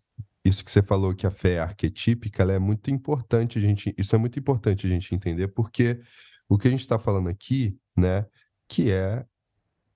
isso 0.43 0.63
que 0.63 0.71
você 0.71 0.81
falou 0.81 1.13
que 1.13 1.27
a 1.27 1.31
fé 1.31 1.55
é 1.55 1.59
arquetípica, 1.59 2.43
é 2.43 2.59
muito 2.59 2.89
importante 2.89 3.59
a 3.59 3.61
gente, 3.61 3.93
isso 3.97 4.15
é 4.15 4.17
muito 4.17 4.39
importante 4.39 4.87
a 4.87 4.89
gente 4.89 5.13
entender 5.13 5.49
porque 5.49 5.99
o 6.47 6.57
que 6.57 6.67
a 6.67 6.71
gente 6.71 6.81
está 6.81 6.97
falando 6.97 7.29
aqui, 7.29 7.77
né, 7.95 8.25
que 8.67 8.91
é 8.91 9.25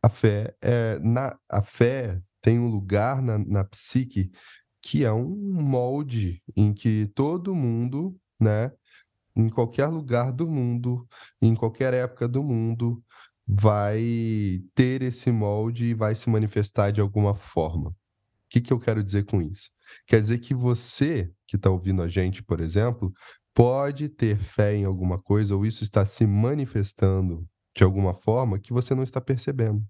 a 0.02 0.10
fé 0.10 0.56
é 0.62 1.00
na 1.00 1.38
a 1.50 1.62
fé 1.64 2.22
tem 2.42 2.60
um 2.60 2.68
lugar 2.68 3.22
na, 3.22 3.38
na 3.38 3.64
psique 3.64 4.30
que 4.84 5.06
é 5.06 5.14
um 5.14 5.34
molde 5.34 6.44
em 6.58 6.74
que 6.74 7.10
todo 7.16 7.56
mundo, 7.56 8.20
né, 8.38 8.70
em 9.34 9.48
qualquer 9.48 9.88
lugar 9.88 10.32
do 10.32 10.46
mundo, 10.46 11.08
em 11.42 11.56
qualquer 11.56 11.94
época 11.94 12.28
do 12.28 12.44
mundo, 12.44 13.02
vai 13.48 14.62
ter 14.76 15.02
esse 15.02 15.32
molde 15.32 15.88
e 15.88 15.94
vai 15.94 16.14
se 16.14 16.30
manifestar 16.30 16.92
de 16.92 17.00
alguma 17.00 17.34
forma. 17.34 17.92
O 17.92 17.96
que, 18.50 18.60
que 18.60 18.74
eu 18.74 18.80
quero 18.80 19.02
dizer 19.02 19.24
com 19.24 19.42
isso? 19.42 19.72
Quer 20.06 20.22
dizer 20.22 20.40
que 20.40 20.54
você, 20.54 21.32
que 21.48 21.56
está 21.56 21.70
ouvindo 21.70 22.02
a 22.02 22.08
gente, 22.10 22.44
por 22.44 22.60
exemplo, 22.60 23.12
pode 23.54 24.10
ter 24.10 24.38
fé 24.38 24.76
em 24.76 24.84
alguma 24.84 25.18
coisa 25.18 25.56
ou 25.56 25.66
isso 25.66 25.84
está 25.84 26.06
se 26.06 26.28
manifestando 26.28 27.48
de 27.76 27.84
alguma 27.84 28.14
forma 28.14 28.60
que 28.60 28.74
você 28.74 28.94
não 28.94 29.04
está 29.04 29.22
percebendo. 29.22 29.82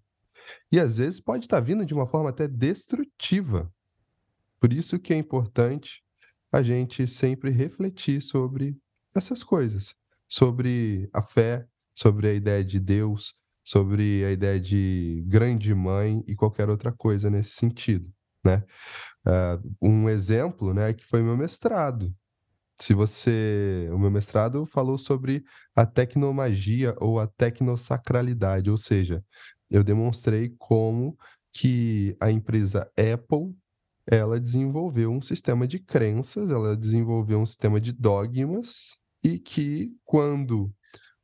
E 0.72 0.80
às 0.80 0.98
vezes 0.98 1.20
pode 1.20 1.46
estar 1.46 1.60
vindo 1.60 1.84
de 1.86 1.94
uma 1.94 2.08
forma 2.08 2.30
até 2.30 2.48
destrutiva 2.48 3.72
por 4.64 4.72
isso 4.72 4.98
que 4.98 5.14
é 5.14 5.18
importante 5.18 6.02
a 6.50 6.62
gente 6.62 7.06
sempre 7.06 7.52
refletir 7.52 8.22
sobre 8.22 8.78
essas 9.14 9.44
coisas, 9.44 9.94
sobre 10.26 11.10
a 11.12 11.22
fé, 11.22 11.68
sobre 11.94 12.30
a 12.30 12.34
ideia 12.34 12.64
de 12.64 12.80
Deus, 12.80 13.34
sobre 13.62 14.24
a 14.24 14.32
ideia 14.32 14.58
de 14.62 15.22
grande 15.28 15.76
mãe 15.76 16.24
e 16.26 16.34
qualquer 16.34 16.70
outra 16.70 16.94
coisa 16.94 17.30
nesse 17.30 17.50
sentido, 17.50 18.10
né? 18.42 18.64
Uh, 19.28 19.76
um 19.82 20.08
exemplo, 20.08 20.74
né, 20.74 20.94
que 20.94 21.04
foi 21.04 21.22
meu 21.22 21.36
mestrado. 21.36 22.16
Se 22.80 22.94
você, 22.94 23.90
o 23.92 24.00
meu 24.00 24.10
mestrado 24.10 24.66
falou 24.66 24.98
sobre 24.98 25.44
a 25.76 25.86
tecnomagia 25.86 26.96
ou 27.02 27.20
a 27.20 27.28
tecnosacralidade, 27.28 28.70
ou 28.70 28.78
seja, 28.78 29.22
eu 29.70 29.84
demonstrei 29.84 30.56
como 30.58 31.18
que 31.52 32.16
a 32.18 32.32
empresa 32.32 32.90
Apple 32.98 33.54
ela 34.06 34.40
desenvolveu 34.40 35.12
um 35.12 35.22
sistema 35.22 35.68
de 35.68 35.80
crenças, 35.80 36.52
ela 36.52 36.76
desenvolveu 36.76 37.40
um 37.40 37.46
sistema 37.46 37.80
de 37.80 37.92
dogmas, 37.92 38.98
e 39.24 39.40
que, 39.40 39.92
quando 40.04 40.72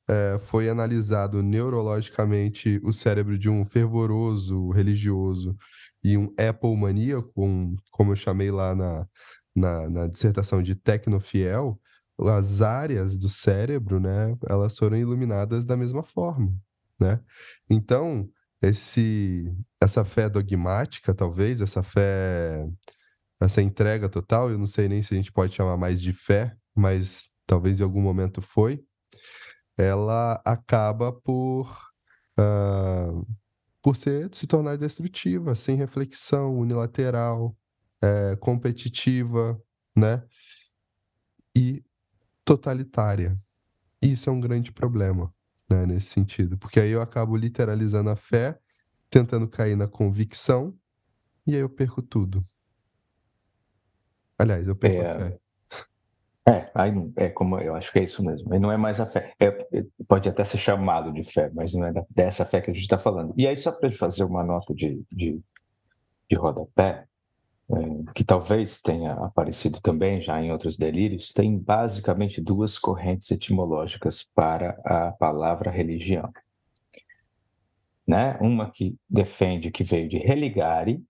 é, 0.08 0.40
foi 0.40 0.70
analisado 0.70 1.44
neurologicamente 1.44 2.80
o 2.84 2.92
cérebro 2.94 3.38
de 3.38 3.50
um 3.50 3.66
fervoroso 3.66 4.70
religioso 4.70 5.56
e 6.04 6.18
um 6.18 6.34
Apple 6.38 6.76
maníaco, 6.78 7.32
um, 7.38 7.76
como 7.92 8.12
eu 8.12 8.16
chamei 8.16 8.50
lá 8.50 8.74
na, 8.74 9.08
na, 9.56 9.90
na 9.90 10.08
dissertação 10.08 10.64
de 10.64 10.76
tecnofiel, 10.76 11.80
as 12.18 12.62
áreas 12.62 13.18
do 13.18 13.30
cérebro, 13.30 14.00
né, 14.00 14.36
elas 14.50 14.78
foram 14.78 14.98
iluminadas 14.98 15.66
da 15.66 15.78
mesma 15.78 16.04
forma, 16.04 16.54
né? 17.00 17.20
Então, 17.70 18.30
esse 18.62 19.51
essa 19.82 20.03
fé 20.03 20.30
dogmática, 20.30 21.14
talvez, 21.14 21.62
essa 21.62 21.82
fé, 21.82 22.68
essa 23.39 23.62
entrega 23.62 24.10
total, 24.10 24.49
eu 24.51 24.57
não 24.57 24.68
sei 24.68 24.89
nem 24.89 25.01
se 25.01 25.14
a 25.14 25.18
gente 25.18 25.32
pode 25.32 25.55
chamar 25.55 25.78
mais 25.78 26.01
de 26.01 26.12
fé, 26.12 26.55
mas 26.76 27.30
talvez 27.47 27.80
em 27.80 27.84
algum 27.84 28.01
momento 28.01 28.41
foi, 28.41 28.84
ela 29.78 30.41
acaba 30.45 31.14
por 31.14 31.72
uh, 32.38 33.26
por 33.82 33.95
ser, 33.95 34.30
se 34.34 34.45
tornar 34.45 34.78
destrutiva, 34.78 35.55
sem 35.55 35.78
reflexão, 35.78 36.57
unilateral, 36.60 37.55
é, 38.01 38.36
competitiva, 38.36 39.57
né? 39.95 40.22
E 41.55 41.82
totalitária. 42.43 43.39
Isso 44.01 44.30
é 44.30 44.34
um 44.34 44.39
grande 44.41 44.72
problema 44.74 45.34
né, 45.70 45.86
nesse 45.86 46.08
sentido, 46.08 46.58
porque 46.58 46.80
aí 46.80 46.92
eu 46.92 47.02
acabo 47.02 47.36
literalizando 47.36 48.10
a 48.10 48.16
fé 48.16 48.60
tentando 49.10 49.48
cair 49.48 49.76
na 49.76 49.88
convicção, 49.88 50.74
e 51.46 51.56
aí 51.56 51.62
eu 51.62 51.70
perco 51.70 52.02
tudo. 52.02 52.46
Aliás, 54.38 54.68
eu 54.68 54.76
perco 54.76 55.02
é... 55.02 55.10
a 55.10 55.16
fé. 55.18 55.40
É, 56.48 56.72
aí 56.74 56.92
é 57.16 57.30
como 57.30 57.60
eu 57.60 57.76
acho 57.76 57.92
que 57.92 58.00
é 58.00 58.04
isso 58.04 58.26
mesmo. 58.26 58.56
E 58.56 58.60
não 58.60 58.72
é 58.72 58.78
mais 58.78 59.00
a 59.00 59.06
fé. 59.06 59.34
É, 59.40 59.48
é, 59.48 59.86
pode 60.08 60.28
até 60.28 60.44
ser 60.44 60.58
chamado 60.58 61.12
de 61.14 61.22
fé, 61.24 61.52
mas 61.54 61.74
não 61.74 61.86
é 61.86 61.94
dessa 62.10 62.44
fé 62.44 62.60
que 62.60 62.72
a 62.72 62.74
gente 62.74 62.84
está 62.84 62.98
falando. 62.98 63.34
E 63.38 63.46
aí, 63.46 63.56
só 63.56 63.72
para 63.72 63.92
fazer 63.92 64.24
uma 64.24 64.44
nota 64.44 64.74
de, 64.74 65.04
de, 65.12 65.40
de 66.30 66.36
rodapé, 66.36 67.06
que 68.16 68.24
talvez 68.24 68.82
tenha 68.82 69.14
aparecido 69.14 69.80
também 69.80 70.20
já 70.22 70.42
em 70.42 70.52
outros 70.52 70.76
delírios, 70.76 71.32
tem 71.32 71.58
basicamente 71.58 72.42
duas 72.42 72.80
correntes 72.80 73.30
etimológicas 73.30 74.24
para 74.24 74.80
a 74.84 75.12
palavra 75.12 75.70
religião. 75.70 76.32
Né? 78.08 78.38
Uma 78.42 78.72
que 78.72 78.96
defende 79.08 79.70
que 79.70 79.84
veio 79.84 80.10
de 80.10 80.18
religare, 80.18 81.04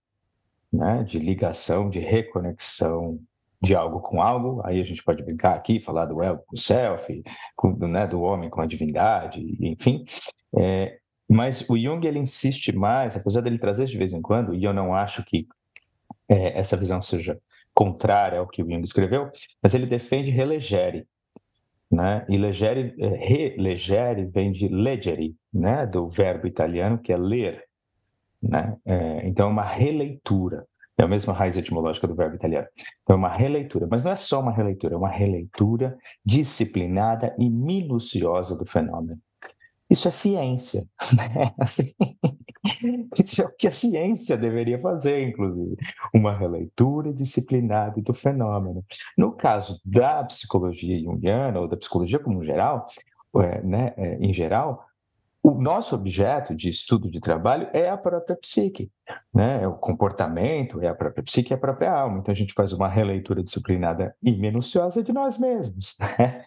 né? 0.70 1.02
de 1.02 1.18
ligação, 1.18 1.88
de 1.88 1.98
reconexão 1.98 3.18
de 3.62 3.74
algo 3.74 4.00
com 4.00 4.22
algo, 4.22 4.62
aí 4.64 4.80
a 4.80 4.84
gente 4.84 5.02
pode 5.02 5.22
brincar 5.22 5.54
aqui, 5.54 5.80
falar 5.80 6.06
do 6.06 6.22
ego 6.22 6.42
com 6.46 6.56
o 6.56 6.58
self, 6.58 7.22
com, 7.54 7.72
né, 7.86 8.06
do 8.06 8.22
homem 8.22 8.48
com 8.48 8.60
a 8.62 8.66
divindade, 8.66 9.56
enfim. 9.60 10.04
É, 10.56 10.98
mas 11.28 11.68
o 11.68 11.78
Jung 11.78 12.06
ele 12.06 12.18
insiste 12.18 12.72
mais, 12.72 13.16
apesar 13.16 13.42
dele 13.42 13.58
trazer 13.58 13.84
de 13.84 13.98
vez 13.98 14.14
em 14.14 14.22
quando, 14.22 14.54
e 14.54 14.64
eu 14.64 14.72
não 14.72 14.94
acho 14.94 15.22
que 15.24 15.46
é, 16.30 16.58
essa 16.58 16.76
visão 16.76 17.02
seja 17.02 17.38
contrária 17.74 18.38
ao 18.38 18.46
que 18.46 18.62
o 18.62 18.66
Jung 18.70 18.82
escreveu, 18.82 19.30
mas 19.62 19.74
ele 19.74 19.86
defende 19.86 20.30
relegere, 20.30 21.06
né? 21.90 22.24
E 22.28 22.38
legere, 22.38 22.94
é, 22.98 23.08
relegere 23.08 24.26
vem 24.26 24.52
de 24.52 24.68
legere, 24.68 25.34
né? 25.52 25.86
Do 25.86 26.08
verbo 26.08 26.46
italiano 26.46 26.98
que 26.98 27.12
é 27.12 27.16
ler, 27.16 27.64
né? 28.40 28.76
É, 28.86 29.26
então 29.26 29.48
é 29.48 29.50
uma 29.50 29.64
releitura. 29.64 30.66
É 30.96 31.02
a 31.02 31.08
mesma 31.08 31.32
raiz 31.32 31.56
etimológica 31.56 32.06
do 32.06 32.14
verbo 32.14 32.36
italiano. 32.36 32.68
Então, 33.02 33.14
é 33.14 33.18
uma 33.18 33.30
releitura, 33.30 33.88
mas 33.90 34.04
não 34.04 34.12
é 34.12 34.16
só 34.16 34.38
uma 34.38 34.52
releitura, 34.52 34.94
é 34.94 34.98
uma 34.98 35.08
releitura 35.08 35.96
disciplinada 36.22 37.34
e 37.38 37.48
minuciosa 37.48 38.54
do 38.54 38.66
fenômeno. 38.66 39.18
Isso 39.90 40.08
é 40.08 40.10
ciência. 40.10 40.84
Né? 41.16 41.52
Assim, 41.58 41.92
isso 43.18 43.42
é 43.42 43.46
o 43.46 43.56
que 43.56 43.66
a 43.66 43.72
ciência 43.72 44.36
deveria 44.36 44.78
fazer, 44.78 45.26
inclusive. 45.26 45.76
Uma 46.14 46.36
releitura 46.36 47.12
disciplinada 47.12 48.00
do 48.00 48.14
fenômeno. 48.14 48.84
No 49.18 49.32
caso 49.32 49.80
da 49.84 50.22
psicologia 50.24 51.00
junguiana, 51.00 51.58
ou 51.58 51.66
da 51.66 51.76
psicologia 51.76 52.18
como 52.18 52.44
geral, 52.44 52.86
é, 53.36 53.62
né, 53.62 53.94
é, 53.96 54.16
em 54.16 54.32
geral, 54.32 54.84
o 55.42 55.52
nosso 55.52 55.94
objeto 55.94 56.54
de 56.54 56.68
estudo 56.68 57.10
de 57.10 57.18
trabalho 57.18 57.68
é 57.72 57.88
a 57.88 57.96
própria 57.96 58.36
psique, 58.36 58.90
né? 59.34 59.62
É 59.62 59.68
o 59.68 59.72
comportamento, 59.72 60.82
é 60.82 60.88
a 60.88 60.94
própria 60.94 61.24
psique, 61.24 61.52
é 61.52 61.56
a 61.56 61.58
própria 61.58 61.90
alma. 61.90 62.18
Então 62.18 62.30
a 62.30 62.36
gente 62.36 62.52
faz 62.52 62.74
uma 62.74 62.88
releitura 62.88 63.42
disciplinada 63.42 64.14
e 64.22 64.32
minuciosa 64.32 65.02
de 65.02 65.12
nós 65.12 65.38
mesmos. 65.38 65.96
Né? 66.18 66.44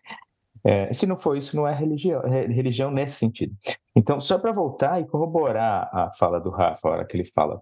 É, 0.66 0.94
se 0.94 1.06
não 1.06 1.18
for 1.18 1.36
isso, 1.36 1.56
não 1.56 1.68
é 1.68 1.76
religião, 1.76 2.22
religião 2.22 2.90
nesse 2.90 3.18
sentido. 3.18 3.54
Então, 3.96 4.22
só 4.22 4.38
para 4.38 4.52
voltar 4.52 5.02
e 5.02 5.06
corroborar 5.06 5.90
a 5.94 6.12
fala 6.14 6.40
do 6.40 6.50
Rafa, 6.50 6.88
a 6.88 6.92
hora 6.92 7.06
que 7.06 7.18
ele 7.18 7.26
fala 7.26 7.62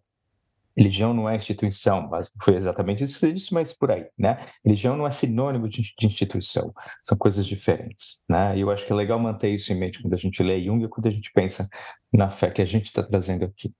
Religião 0.75 1.13
não 1.13 1.29
é 1.29 1.35
instituição, 1.35 2.07
mas 2.07 2.31
foi 2.41 2.55
exatamente 2.55 3.03
isso 3.03 3.13
que 3.13 3.19
você 3.19 3.33
disse, 3.33 3.53
mas 3.53 3.73
por 3.73 3.91
aí, 3.91 4.07
né? 4.17 4.45
Religião 4.63 4.95
não 4.95 5.05
é 5.05 5.11
sinônimo 5.11 5.67
de, 5.67 5.81
de, 5.81 6.07
instituição, 6.07 6.73
são 7.03 7.17
coisas 7.17 7.45
diferentes, 7.45 8.21
né? 8.27 8.57
E 8.57 8.61
eu 8.61 8.71
acho 8.71 8.85
que 8.85 8.93
é 8.93 8.95
legal 8.95 9.19
manter 9.19 9.49
isso 9.49 9.71
em 9.73 9.75
mente 9.75 10.01
quando 10.01 10.13
a 10.13 10.17
gente 10.17 10.41
lê 10.41 10.63
Jung 10.63 10.83
e 10.83 10.87
quando 10.87 11.07
a 11.07 11.11
gente 11.11 11.29
pensa 11.33 11.67
na 12.11 12.29
fé 12.29 12.49
que 12.49 12.61
a 12.61 12.65
gente 12.65 12.85
está 12.85 13.03
trazendo 13.03 13.43
aqui. 13.43 13.73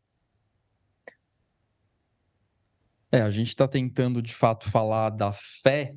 É, 3.10 3.22
a 3.22 3.30
gente 3.30 3.48
está 3.48 3.68
tentando, 3.68 4.22
de 4.22 4.34
fato, 4.34 4.70
falar 4.70 5.12
da 5.12 5.32
fé 5.32 5.96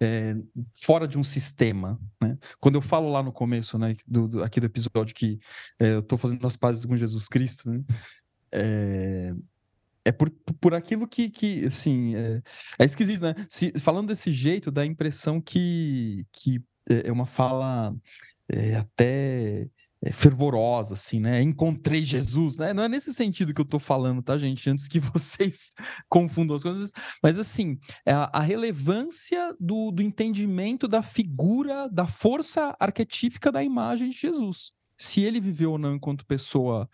é, 0.00 0.36
fora 0.72 1.06
de 1.06 1.18
um 1.18 1.24
sistema. 1.24 1.98
Né? 2.20 2.38
Quando 2.60 2.76
eu 2.76 2.82
falo 2.82 3.10
lá 3.10 3.22
no 3.22 3.32
começo, 3.32 3.78
né, 3.78 3.94
do, 4.06 4.28
do 4.28 4.42
aqui 4.42 4.60
do 4.60 4.66
episódio, 4.66 5.14
que 5.14 5.38
é, 5.78 5.94
eu 5.94 6.00
estou 6.00 6.18
fazendo 6.18 6.46
as 6.46 6.56
pazes 6.56 6.84
com 6.84 6.96
Jesus 6.96 7.28
Cristo, 7.28 7.70
né? 7.70 7.82
É, 8.50 9.34
é 10.04 10.12
por, 10.12 10.30
por 10.60 10.72
aquilo 10.72 11.06
que, 11.06 11.28
que 11.28 11.66
assim, 11.66 12.14
é, 12.16 12.42
esquisito, 12.84 13.22
né? 13.22 13.34
Se, 13.50 13.72
falando 13.78 14.08
desse 14.08 14.32
jeito, 14.32 14.70
dá 14.70 14.82
a 14.82 14.86
impressão 14.86 15.40
que, 15.40 16.26
que 16.32 16.62
é, 16.88 17.12
uma 17.12 17.26
fala 17.26 17.94
até 18.78 19.68
fervorosa, 20.12 20.94
assim, 20.94 21.20
né? 21.20 21.42
Encontrei 21.42 22.02
Jesus, 22.02 22.56
né? 22.56 22.72
Não 22.72 22.82
é 22.82 22.88
nesse 22.88 23.12
sentido 23.12 23.52
que 23.52 23.60
eu 23.60 23.64
tô 23.64 23.78
falando, 23.78 24.22
tá, 24.22 24.38
gente? 24.38 24.70
Antes 24.70 24.86
que 24.88 25.00
vocês 25.12 25.72
confundam 26.08 26.54
as 26.56 26.62
coisas. 26.62 26.92
Mas, 27.22 27.38
assim, 27.38 27.78
é 28.06 28.12
a, 28.12 28.30
a 28.32 28.40
relevância 28.40 29.54
do, 29.58 29.90
do 29.90 30.02
entendimento 30.02 30.86
da 30.86 31.02
figura, 31.02 31.88
da 31.88 32.06
força 32.06 32.76
arquetípica 32.78 33.50
da 33.50 33.62
imagem 33.62 34.10
de 34.10 34.16
Jesus. 34.16 34.70
Se 34.96 35.22
ele 35.22 35.40
viveu 35.40 35.72
ou 35.72 35.78
não 35.78 35.94
enquanto 35.94 36.26
pessoa 36.26 36.88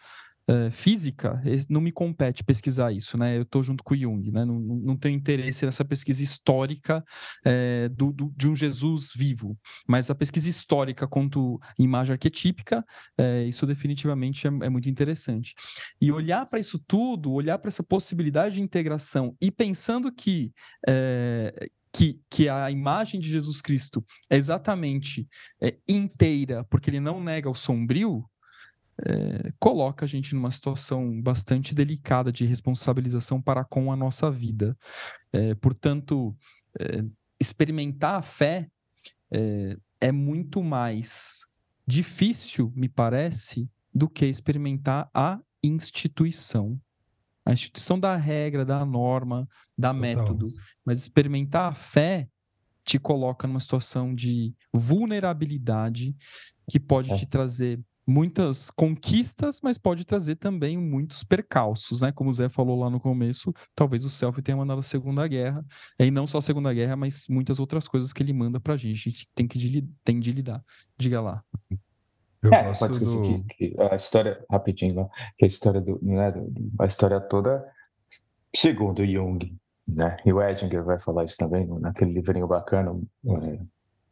uh, 0.51 0.70
física, 0.70 1.42
não 1.68 1.80
me 1.80 1.92
compete 1.92 2.45
pesquisar 2.45 2.92
isso, 2.92 3.16
né? 3.16 3.36
Eu 3.36 3.42
estou 3.42 3.62
junto 3.62 3.82
com 3.82 3.97
Jung, 3.97 4.30
né? 4.30 4.45
Não, 4.45 4.59
não 4.59 4.97
tenho 4.97 5.16
interesse 5.16 5.64
nessa 5.64 5.84
pesquisa 5.84 6.22
histórica 6.22 7.05
é, 7.45 7.88
do, 7.88 8.12
do, 8.12 8.32
de 8.36 8.49
um 8.49 8.55
Jesus 8.55 9.11
vivo, 9.14 9.59
mas 9.86 10.11
a 10.11 10.14
pesquisa 10.14 10.49
histórica 10.49 11.07
quanto 11.07 11.61
imagem 11.78 12.12
arquetípica, 12.12 12.84
é, 13.18 13.45
isso 13.45 13.66
definitivamente 13.66 14.47
é, 14.47 14.51
é, 14.51 14.68
muito 14.68 14.88
interessante. 14.88 15.55
E 16.01 16.12
olhar 16.12 16.47
para 16.47 16.59
isso 16.59 16.78
tudo, 16.86 17.32
olhar 17.32 17.59
para 17.59 17.68
essa 17.68 17.82
possibilidade 17.82 18.57
de 18.57 18.62
integração 18.62 19.36
e 19.40 19.51
pensando 19.51 20.12
que 20.12 20.53
que, 21.95 22.20
que, 22.28 22.49
a 22.49 22.68
imagem 22.72 23.20
de 23.20 23.28
Jesus 23.28 23.62
Cristo 23.62 24.05
é 24.28 24.36
exatamente 24.36 25.28
é, 25.62 25.76
inteira, 25.88 26.64
porque 26.64 26.90
ele 26.90 26.99
não 26.99 27.22
nega 27.22 27.49
o 27.49 27.55
sombrio, 27.55 28.24
é, 29.05 29.53
coloca 29.59 30.05
a 30.05 30.09
gente 30.09 30.34
numa 30.34 30.51
situação 30.51 31.20
bastante 31.20 31.74
delicada 31.74 32.30
de 32.30 32.45
responsabilização 32.45 33.40
para 33.40 33.64
com 33.64 33.90
a 33.90 33.97
nossa 33.97 34.30
vida. 34.30 34.76
É, 35.32 35.55
portanto, 35.55 36.36
é, 36.78 37.05
experimentar 37.40 38.16
a 38.16 38.22
fé 38.22 38.68
é 40.01 40.12
muito 40.12 40.62
mais 40.62 41.45
difícil, 41.84 42.72
me 42.76 42.88
parece, 42.88 43.68
do 43.92 44.09
que 44.09 44.26
experimentar 44.26 45.11
a 45.12 45.40
instituição. 45.62 46.80
A 47.45 47.53
instituição 47.53 47.99
da 47.99 48.16
regra, 48.16 48.64
da 48.64 48.84
norma, 48.84 49.49
da 49.76 49.88
Total. 49.88 50.01
método. 50.01 50.53
Mas 50.84 51.01
experimentar 51.01 51.70
a 51.70 51.74
fé 51.74 52.28
te 52.84 52.99
coloca 52.99 53.47
numa 53.49 53.61
situação 53.61 54.14
de 54.14 54.55
vulnerabilidade 54.72 56.14
que 56.70 56.78
pode 56.78 57.12
é. 57.12 57.16
te 57.16 57.26
trazer 57.26 57.80
muitas 58.07 58.71
conquistas, 58.71 59.61
mas 59.63 59.79
pode 59.79 60.05
trazer 60.05 60.37
também 60.37 60.77
muitos 60.77 61.25
percalços, 61.25 62.01
né? 62.01 62.13
Como 62.13 62.31
o 62.31 62.33
Zé 62.33 62.49
falou 62.49 62.79
lá 62.79 62.91
no 62.91 63.01
começo, 63.01 63.53
talvez 63.75 64.05
o 64.05 64.11
Selfie 64.11 64.43
tenha 64.43 64.57
mandado 64.57 64.81
a 64.81 64.83
Segunda 64.83 65.27
Guerra, 65.27 65.65
e 65.99 66.11
não 66.11 66.27
só 66.27 66.39
a 66.39 66.43
Segunda 66.43 66.73
Guerra, 66.73 66.97
mas 66.97 67.27
muitas 67.29 67.59
outras 67.59 67.89
coisas 67.89 68.13
que 68.13 68.23
ele 68.23 68.33
manda 68.33 68.61
pra 68.61 68.77
gente, 68.77 69.09
a 69.09 69.11
gente 69.11 69.29
tem 69.35 69.47
que 69.47 69.89
tem 70.05 70.21
de 70.21 70.33
lidar. 70.33 70.63
Diga 70.99 71.21
lá. 71.21 71.43
Eu 72.43 72.53
é, 72.53 72.75
pode 72.75 72.93
esquecer 72.93 73.17
do... 73.17 73.45
que, 73.45 73.71
que, 73.71 73.81
a 73.81 73.97
história, 73.97 74.45
rapidinho, 74.51 74.95
né? 74.95 75.09
que 75.39 75.47
a 75.47 75.49
história 75.49 75.81
do, 75.81 75.99
né, 76.03 76.33
a 76.79 76.85
história 76.85 77.19
toda, 77.19 77.65
segundo 78.55 79.05
Jung, 79.07 79.57
né? 79.89 80.17
E 80.27 80.33
o 80.33 80.43
Edinger 80.43 80.85
vai 80.85 80.99
falar 80.99 81.25
isso 81.25 81.37
também 81.39 81.67
naquele 81.81 82.13
livrinho 82.13 82.47
bacana, 82.47 83.01
é, 83.27 83.59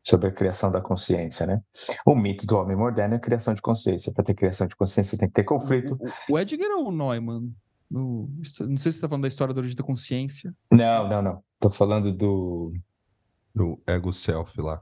sobre 0.04 0.28
a 0.28 0.32
criação 0.32 0.70
da 0.70 0.80
consciência, 0.80 1.46
né? 1.46 1.62
O 2.04 2.14
mito 2.14 2.46
do 2.46 2.56
homem 2.56 2.76
moderno 2.76 3.14
é 3.14 3.16
a 3.16 3.20
criação 3.20 3.54
de 3.54 3.62
consciência. 3.62 4.12
Para 4.12 4.24
ter 4.24 4.34
criação 4.34 4.66
de 4.66 4.74
consciência 4.74 5.16
tem 5.16 5.28
que 5.28 5.34
ter 5.34 5.44
conflito. 5.44 5.98
O, 6.28 6.38
Edgar 6.38 6.70
ou 6.70 6.88
o 6.88 6.92
Neumann? 6.92 7.54
No, 7.90 8.28
não 8.28 8.44
sei 8.44 8.76
se 8.76 8.76
você 8.76 8.88
está 8.88 9.08
falando 9.08 9.22
da 9.22 9.28
história 9.28 9.54
da 9.54 9.60
origem 9.60 9.76
da 9.76 9.84
consciência. 9.84 10.54
Não, 10.70 11.08
não, 11.08 11.22
não. 11.22 11.42
Estou 11.54 11.70
falando 11.70 12.12
do... 12.12 12.72
Do 13.54 13.78
ego 13.86 14.12
self 14.14 14.58
lá. 14.60 14.80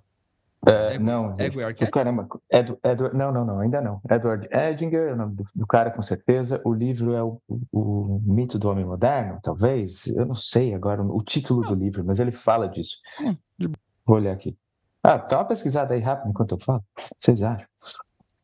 É, 0.67 0.95
ego, 0.95 1.05
não, 1.05 1.35
ego 1.39 1.61
e 1.61 1.87
caramba, 1.87 2.29
Edu, 2.51 2.79
Edu, 2.85 3.15
não, 3.15 3.33
não, 3.33 3.47
não, 3.47 3.61
ainda 3.61 3.81
não. 3.81 4.01
Edward 4.09 4.47
Edinger 4.53 5.09
é 5.09 5.13
o 5.15 5.17
nome 5.17 5.35
do, 5.35 5.45
do, 5.55 5.67
cara, 5.67 5.91
com 5.91 6.03
certeza. 6.03 6.61
O 6.65 6.75
livro 6.75 7.15
é 7.15 7.23
o, 7.23 7.41
o, 7.49 7.61
o, 7.73 8.23
Mito 8.23 8.59
do 8.59 8.69
Homem 8.69 8.85
Moderno, 8.85 9.41
talvez. 9.43 10.07
Eu 10.09 10.27
não 10.27 10.35
sei 10.35 10.75
agora 10.75 11.03
o 11.03 11.23
título 11.23 11.67
do 11.67 11.75
livro, 11.75 12.05
mas 12.05 12.21
ele 12.21 12.31
fala 12.31 12.69
disso. 12.69 12.99
Hum, 13.21 13.73
Vou 14.07 14.17
olhar 14.17 14.33
aqui. 14.33 14.57
Ah, 15.03 15.17
dá 15.17 15.39
uma 15.39 15.45
pesquisada 15.47 15.95
aí 15.95 16.01
rápido 16.01 16.31
enquanto 16.31 16.53
eu 16.53 16.59
falo. 16.59 16.85
Vocês 17.19 17.43
acham? 17.43 17.67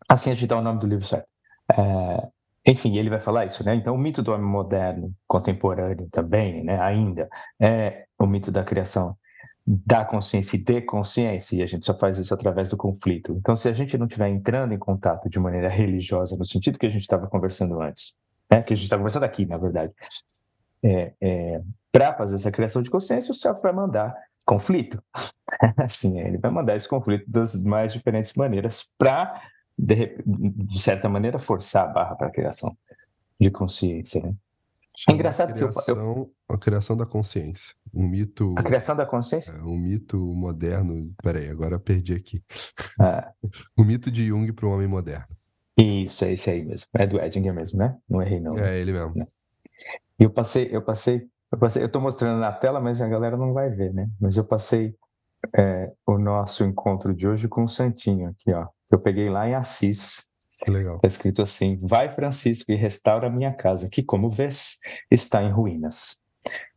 Assim 0.09 0.31
a 0.31 0.35
gente 0.35 0.47
dá 0.47 0.57
o 0.57 0.63
nome 0.63 0.81
do 0.81 0.87
livro 0.87 1.05
certo. 1.05 1.29
É, 1.73 2.29
enfim, 2.67 2.97
ele 2.97 3.11
vai 3.11 3.21
falar 3.21 3.45
isso, 3.47 3.65
né? 3.65 3.75
Então, 3.75 3.95
o 3.95 3.99
mito 3.99 4.23
do 4.23 4.33
homem 4.33 4.47
moderno, 4.47 5.13
contemporâneo 5.27 6.09
também, 6.11 6.65
né? 6.65 6.81
Ainda, 6.81 7.29
é 7.61 8.07
o 8.19 8.27
mito 8.27 8.51
da 8.51 8.65
criação 8.65 9.17
da 9.67 10.05
consciência 10.05 10.57
e 10.57 10.63
de 10.65 10.81
consciência, 10.83 11.57
e 11.57 11.63
a 11.63 11.67
gente 11.67 11.85
só 11.85 11.93
faz 11.93 12.19
isso 12.19 12.33
através 12.33 12.69
do 12.69 12.77
conflito. 12.77 13.33
Então, 13.39 13.57
se 13.57 13.69
a 13.69 13.73
gente 13.73 13.99
não 13.99 14.07
estiver 14.07 14.29
entrando 14.29 14.73
em 14.73 14.79
contato 14.79 15.29
de 15.29 15.41
maneira 15.41 15.69
religiosa, 15.69 16.37
no 16.37 16.45
sentido 16.45 16.79
que 16.79 16.87
a 16.87 16.91
gente 16.91 17.03
estava 17.03 17.27
conversando 17.27 17.81
antes, 17.81 18.15
né, 18.51 18.63
que 18.63 18.73
a 18.73 18.77
gente 18.77 18.85
está 18.85 18.97
conversando 18.97 19.25
aqui, 19.25 19.45
na 19.45 19.59
verdade. 19.59 19.93
É, 20.83 21.13
é, 21.21 21.63
para 21.91 22.15
fazer 22.15 22.37
essa 22.37 22.53
criação 22.53 22.81
de 22.81 22.91
consciência, 22.91 23.33
o 23.33 23.35
self 23.35 23.61
vai 23.61 23.73
mandar 23.73 24.15
conflito. 24.45 25.03
assim, 25.77 26.21
ele 26.21 26.39
vai 26.39 26.51
mandar 26.51 26.77
esse 26.77 26.89
conflito 26.89 27.29
das 27.31 27.55
mais 27.55 27.93
diferentes 27.93 28.33
maneiras 28.35 28.85
para, 28.99 29.43
de, 29.77 30.17
de, 30.25 30.79
certa 30.79 31.09
maneira, 31.09 31.39
forçar 31.39 31.89
a 31.89 31.93
barra 31.93 32.17
para 32.17 32.29
a 32.29 32.33
criação 32.33 32.77
de 33.41 33.51
consciência. 33.51 34.23
Né? 34.23 34.35
É 35.09 35.13
engraçado 35.13 35.51
a 35.51 35.53
criação, 35.53 35.85
que 35.85 35.91
eu, 35.91 35.97
eu... 35.97 36.33
a 36.49 36.59
criação 36.59 36.97
da 36.97 37.05
consciência, 37.05 37.75
um 37.93 38.07
mito. 38.07 38.55
A 38.57 38.63
criação 38.63 38.97
da 38.97 39.05
consciência. 39.05 39.53
É, 39.53 39.63
um 39.63 39.79
mito 39.79 40.17
moderno. 40.17 41.13
Peraí, 41.23 41.49
agora 41.49 41.79
perdi 41.79 42.15
aqui. 42.15 42.43
Ah. 42.99 43.31
o 43.77 43.85
mito 43.85 44.11
de 44.11 44.27
Jung 44.27 44.51
para 44.53 44.67
o 44.67 44.71
homem 44.71 44.87
moderno. 44.87 45.27
Isso, 45.77 46.25
é 46.25 46.33
esse 46.33 46.51
aí 46.51 46.65
mesmo. 46.65 46.87
É 46.95 47.07
do 47.07 47.21
Edinger 47.21 47.53
mesmo, 47.53 47.79
né? 47.79 47.95
Não 48.09 48.23
errei 48.23 48.41
não. 48.41 48.57
É 48.59 48.79
ele 48.79 48.93
mesmo. 48.93 49.15
Né? 49.15 49.27
E 50.19 50.25
eu 50.25 50.31
passei, 50.31 50.71
eu 50.73 50.81
passei, 50.81 51.29
eu 51.53 51.59
passei, 51.59 51.83
eu 51.83 51.89
tô 51.91 52.01
mostrando 52.01 52.41
na 52.41 52.51
tela, 52.51 52.81
mas 52.81 53.03
a 53.03 53.09
galera 53.09 53.37
não 53.37 53.53
vai 53.53 53.69
ver, 53.69 53.93
né? 53.93 54.09
Mas 54.19 54.39
eu 54.39 54.45
passei 54.45 54.97
é, 55.55 55.93
o 56.07 56.19
nosso 56.19 56.65
encontro 56.65 57.15
de 57.15 57.27
hoje 57.27 57.49
com 57.49 57.65
o 57.65 57.69
Santinho 57.69 58.29
aqui, 58.29 58.53
ó. 58.53 58.67
Que 58.87 58.95
eu 58.95 58.99
peguei 58.99 59.29
lá 59.29 59.49
em 59.49 59.55
Assis. 59.55 60.29
Que 60.63 60.71
legal. 60.71 60.99
Tá 61.01 61.09
escrito 61.09 61.43
assim: 61.43 61.79
Vai, 61.83 62.09
Francisco, 62.09 62.73
e 62.73 62.77
restaura 62.77 63.27
a 63.27 63.31
minha 63.31 63.53
casa, 63.53 63.89
que, 63.89 64.03
como 64.03 64.31
vês, 64.31 64.79
está 65.11 65.43
em 65.43 65.51
ruínas. 65.51 66.19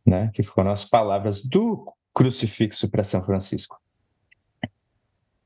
Né? 0.04 0.30
Que 0.34 0.42
foram 0.42 0.70
as 0.70 0.84
palavras 0.84 1.42
do 1.42 1.92
crucifixo 2.12 2.90
para 2.90 3.04
São 3.04 3.24
Francisco. 3.24 3.78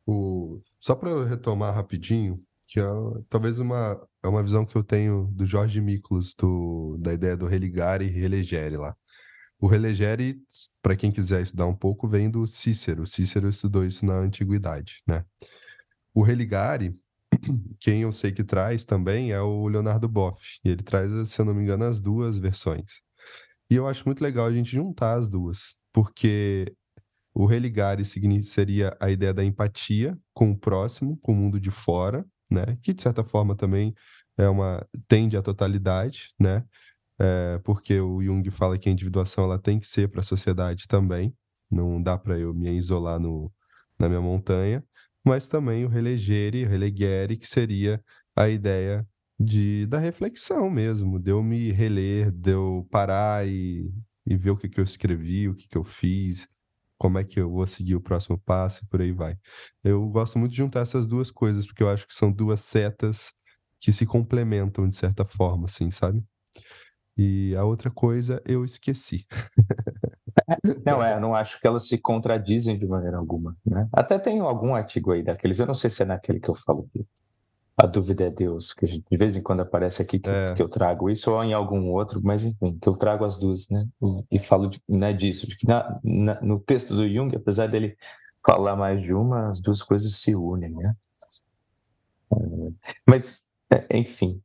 O... 0.07 0.61
Só 0.81 0.95
para 0.95 1.25
retomar 1.27 1.75
rapidinho, 1.75 2.43
que 2.67 2.81
é 2.81 2.85
talvez 3.29 3.59
uma, 3.59 4.01
é 4.23 4.29
uma 4.29 4.43
visão 4.43 4.65
que 4.67 4.77
eu 4.77 4.83
tenho 4.83 5.29
do 5.33 5.47
Jorge 5.47 5.81
Miklos, 5.81 6.35
do, 6.35 6.97
da 6.99 7.13
ideia 7.13 7.37
do 7.37 7.47
religare 7.47 8.07
e 8.07 8.11
relegere 8.11 8.77
lá. 8.77 8.97
O 9.65 9.67
relegere, 9.67 10.43
para 10.83 10.95
quem 10.95 11.11
quiser 11.11 11.41
estudar 11.41 11.65
um 11.65 11.75
pouco, 11.75 12.07
vem 12.07 12.31
do 12.31 12.47
Cícero. 12.47 13.07
Cícero 13.07 13.49
estudou 13.49 13.83
isso 13.83 14.05
na 14.05 14.13
antiguidade, 14.13 15.01
né? 15.07 15.25
O 16.13 16.21
religare, 16.21 16.95
quem 17.81 18.03
eu 18.03 18.13
sei 18.13 18.31
que 18.31 18.45
traz 18.45 18.85
também 18.85 19.33
é 19.33 19.41
o 19.41 19.67
Leonardo 19.67 20.07
Boff. 20.07 20.61
Ele 20.63 20.83
traz, 20.83 21.31
se 21.31 21.41
eu 21.41 21.47
não 21.47 21.55
me 21.55 21.63
engano, 21.63 21.83
as 21.85 21.99
duas 21.99 22.39
versões. 22.39 23.01
E 23.71 23.77
eu 23.77 23.89
acho 23.89 24.05
muito 24.05 24.23
legal 24.23 24.45
a 24.45 24.53
gente 24.53 24.71
juntar 24.71 25.15
as 25.15 25.31
duas, 25.31 25.77
porque 25.95 26.71
o 27.33 27.47
religare 27.47 28.05
seria 28.05 28.95
a 29.01 29.11
ideia 29.11 29.33
da 29.33 29.43
empatia 29.43 30.15
com 30.35 30.51
o 30.51 30.59
próximo, 30.59 31.17
com 31.23 31.33
o 31.33 31.37
mundo 31.37 31.59
de 31.59 31.71
fora, 31.71 32.23
né? 32.51 32.77
Que 32.83 32.93
de 32.93 33.03
certa 33.03 33.25
forma 33.25 33.57
também 33.57 33.95
é 34.37 34.47
uma 34.47 34.87
tende 35.09 35.39
à 35.39 35.43
totalidade, 35.43 36.35
né? 36.39 36.67
É, 37.19 37.59
porque 37.65 38.01
o 38.01 38.23
Jung 38.23 38.49
fala 38.51 38.79
que 38.79 38.89
a 38.89 38.93
individuação 38.93 39.45
ela 39.45 39.59
tem 39.59 39.79
que 39.79 39.87
ser 39.87 40.09
para 40.09 40.21
a 40.21 40.25
sociedade 40.25 40.89
também, 40.89 41.35
não 41.71 42.03
dá 42.03 42.19
para 42.19 42.39
eu 42.39 42.53
me 42.53 42.71
isolar 42.73 43.21
no, 43.21 43.53
na 43.99 44.09
minha 44.09 44.21
montanha, 44.21 44.85
mas 45.25 45.49
também 45.49 45.85
o 45.85 45.89
relegere, 45.89 46.65
o 46.65 46.69
relegere, 46.69 47.37
que 47.37 47.47
seria 47.47 48.03
a 48.37 48.49
ideia 48.49 49.07
de, 49.39 49.87
da 49.87 49.99
reflexão 49.99 50.69
mesmo, 50.71 51.19
de 51.19 51.31
eu 51.31 51.43
me 51.43 51.71
reler, 51.73 52.31
de 52.31 52.51
eu 52.53 52.87
parar 52.91 53.47
e, 53.47 53.91
e 54.27 54.37
ver 54.37 54.51
o 54.51 54.57
que, 54.57 54.69
que 54.69 54.81
eu 54.81 54.85
escrevi, 54.85 55.49
o 55.49 55.55
que, 55.55 55.69
que 55.69 55.79
eu 55.79 55.85
fiz, 55.85 56.49
como 56.99 57.19
é 57.19 57.25
que 57.25 57.41
eu 57.41 57.51
vou 57.51 57.67
seguir 57.67 57.97
o 57.97 58.01
próximo 58.01 58.39
passo 58.39 58.85
e 58.85 58.87
por 58.89 59.01
aí 59.01 59.13
vai. 59.13 59.37
Eu 59.83 60.07
gosto 60.09 60.39
muito 60.39 60.53
de 60.53 60.59
juntar 60.59 60.81
essas 60.81 61.07
duas 61.07 61.31
coisas, 61.31 61.67
porque 61.67 61.83
eu 61.83 61.89
acho 61.89 62.07
que 62.07 62.15
são 62.15 62.31
duas 62.33 62.61
setas 62.61 63.33
que 63.81 63.93
se 63.93 64.07
complementam 64.07 64.89
de 64.89 64.97
certa 64.97 65.25
forma, 65.25 65.67
assim, 65.67 65.91
sabe? 65.91 66.25
E 67.17 67.55
a 67.57 67.65
outra 67.65 67.91
coisa 67.91 68.43
eu 68.45 68.65
esqueci. 68.65 69.27
Não, 70.85 71.03
é, 71.03 71.15
eu 71.15 71.21
não 71.21 71.35
acho 71.35 71.61
que 71.61 71.67
elas 71.67 71.89
se 71.89 71.97
contradizem 71.97 72.79
de 72.79 72.87
maneira 72.87 73.17
alguma, 73.17 73.57
né? 73.65 73.89
Até 73.93 74.19
tem 74.19 74.41
algum 74.41 74.75
artigo 74.75 75.13
aí 75.13 75.23
daqueles, 75.23 75.59
eu 75.59 75.67
não 75.67 75.75
sei 75.75 75.89
se 75.89 76.03
é 76.03 76.07
naquele 76.07 76.41
que 76.41 76.51
eu 76.51 76.55
falo 76.55 76.87
aqui, 76.89 77.07
a 77.77 77.87
dúvida 77.87 78.25
é 78.25 78.31
Deus, 78.31 78.73
que 78.73 78.87
gente, 78.87 79.05
de 79.11 79.17
vez 79.17 79.37
em 79.37 79.43
quando 79.43 79.61
aparece 79.61 80.03
aqui 80.03 80.19
que, 80.19 80.29
é. 80.29 80.55
que, 80.55 80.63
eu 80.63 80.69
trago 80.69 81.09
isso, 81.09 81.33
ou 81.33 81.43
em 81.43 81.53
algum 81.53 81.91
outro, 81.93 82.21
mas 82.23 82.45
enfim, 82.45 82.79
que 82.81 82.89
eu 82.89 82.95
trago 82.95 83.25
as 83.25 83.39
duas, 83.39 83.69
né? 83.71 83.87
E, 84.31 84.37
e 84.37 84.39
falo 84.39 84.69
de, 84.69 84.81
né, 84.89 85.13
disso, 85.13 85.47
de 85.47 85.57
que 85.57 85.67
na, 85.67 85.99
na, 86.03 86.41
no 86.41 86.61
texto 86.61 86.95
do 86.95 87.09
Jung, 87.09 87.35
apesar 87.35 87.67
dele 87.67 87.97
falar 88.47 88.77
mais 88.77 89.03
de 89.03 89.13
uma, 89.13 89.51
as 89.51 89.61
duas 89.61 89.83
coisas 89.83 90.15
se 90.17 90.35
unem, 90.35 90.71
né? 90.71 90.95
Mas, 93.07 93.51
é, 93.71 93.99
enfim. 93.99 94.41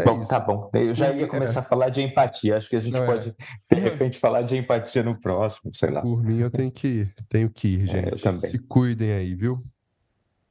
É 0.00 0.04
bom, 0.04 0.20
isso. 0.20 0.28
tá 0.28 0.40
bom. 0.40 0.70
Eu 0.72 0.94
já 0.94 1.12
ia 1.12 1.26
começar 1.26 1.60
a 1.60 1.62
falar 1.62 1.88
de 1.88 2.02
empatia. 2.02 2.56
Acho 2.56 2.68
que 2.68 2.76
a 2.76 2.80
gente 2.80 2.92
Não, 2.92 3.06
pode, 3.06 3.34
é. 3.70 3.74
de 3.74 3.80
repente, 3.80 4.18
falar 4.18 4.42
de 4.42 4.56
empatia 4.56 5.02
no 5.02 5.18
próximo, 5.18 5.74
sei 5.74 5.90
lá. 5.90 6.02
Por 6.02 6.22
mim, 6.22 6.38
eu 6.38 6.50
tenho 6.50 6.70
que, 6.70 7.08
tenho 7.28 7.50
que 7.50 7.68
ir, 7.68 7.86
gente. 7.86 8.12
eu 8.12 8.20
também. 8.20 8.50
Se 8.50 8.58
cuidem 8.58 9.12
aí, 9.12 9.34
viu? 9.34 9.64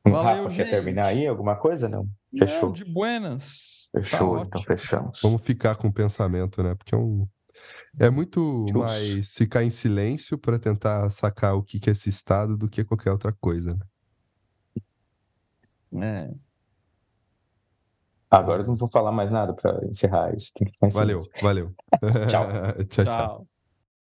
Valeu, 0.04 0.22
Rafa, 0.44 0.50
gente. 0.50 0.56
quer 0.56 0.70
terminar 0.70 1.08
aí 1.08 1.28
alguma 1.28 1.56
coisa? 1.56 1.90
Não. 1.90 2.08
Fechou. 2.38 2.70
Não, 2.70 2.72
de 2.72 2.86
buenas. 2.86 3.90
Fechou, 3.92 4.38
tá 4.40 4.46
então 4.46 4.62
fechamos. 4.62 5.20
Vamos 5.22 5.42
ficar 5.42 5.76
com 5.76 5.88
o 5.88 5.94
pensamento, 5.94 6.62
né? 6.64 6.76
Porque 6.76 6.94
é 6.94 6.98
um. 6.98 7.28
É 8.00 8.10
muito 8.10 8.66
Just. 8.70 8.80
mais 8.80 9.34
ficar 9.34 9.64
em 9.64 9.70
silêncio 9.70 10.38
para 10.38 10.58
tentar 10.58 11.10
sacar 11.10 11.56
o 11.56 11.64
que 11.64 11.90
é 11.90 11.92
esse 11.92 12.10
estado 12.10 12.58
do 12.58 12.70
que 12.70 12.84
qualquer 12.84 13.12
outra 13.12 13.34
coisa. 13.34 13.78
Né? 15.92 16.30
É. 16.32 16.49
Agora 18.32 18.64
não 18.64 18.76
vou 18.76 18.90
falar 18.92 19.12
mais 19.12 19.32
nada 19.32 19.54
para 19.54 19.84
encerrar 19.86 20.36
isso. 20.36 20.52
valeu, 20.94 21.22
valeu. 21.42 21.74
tchau. 22.30 22.46
tchau, 22.90 23.06
tchau. 23.06 23.59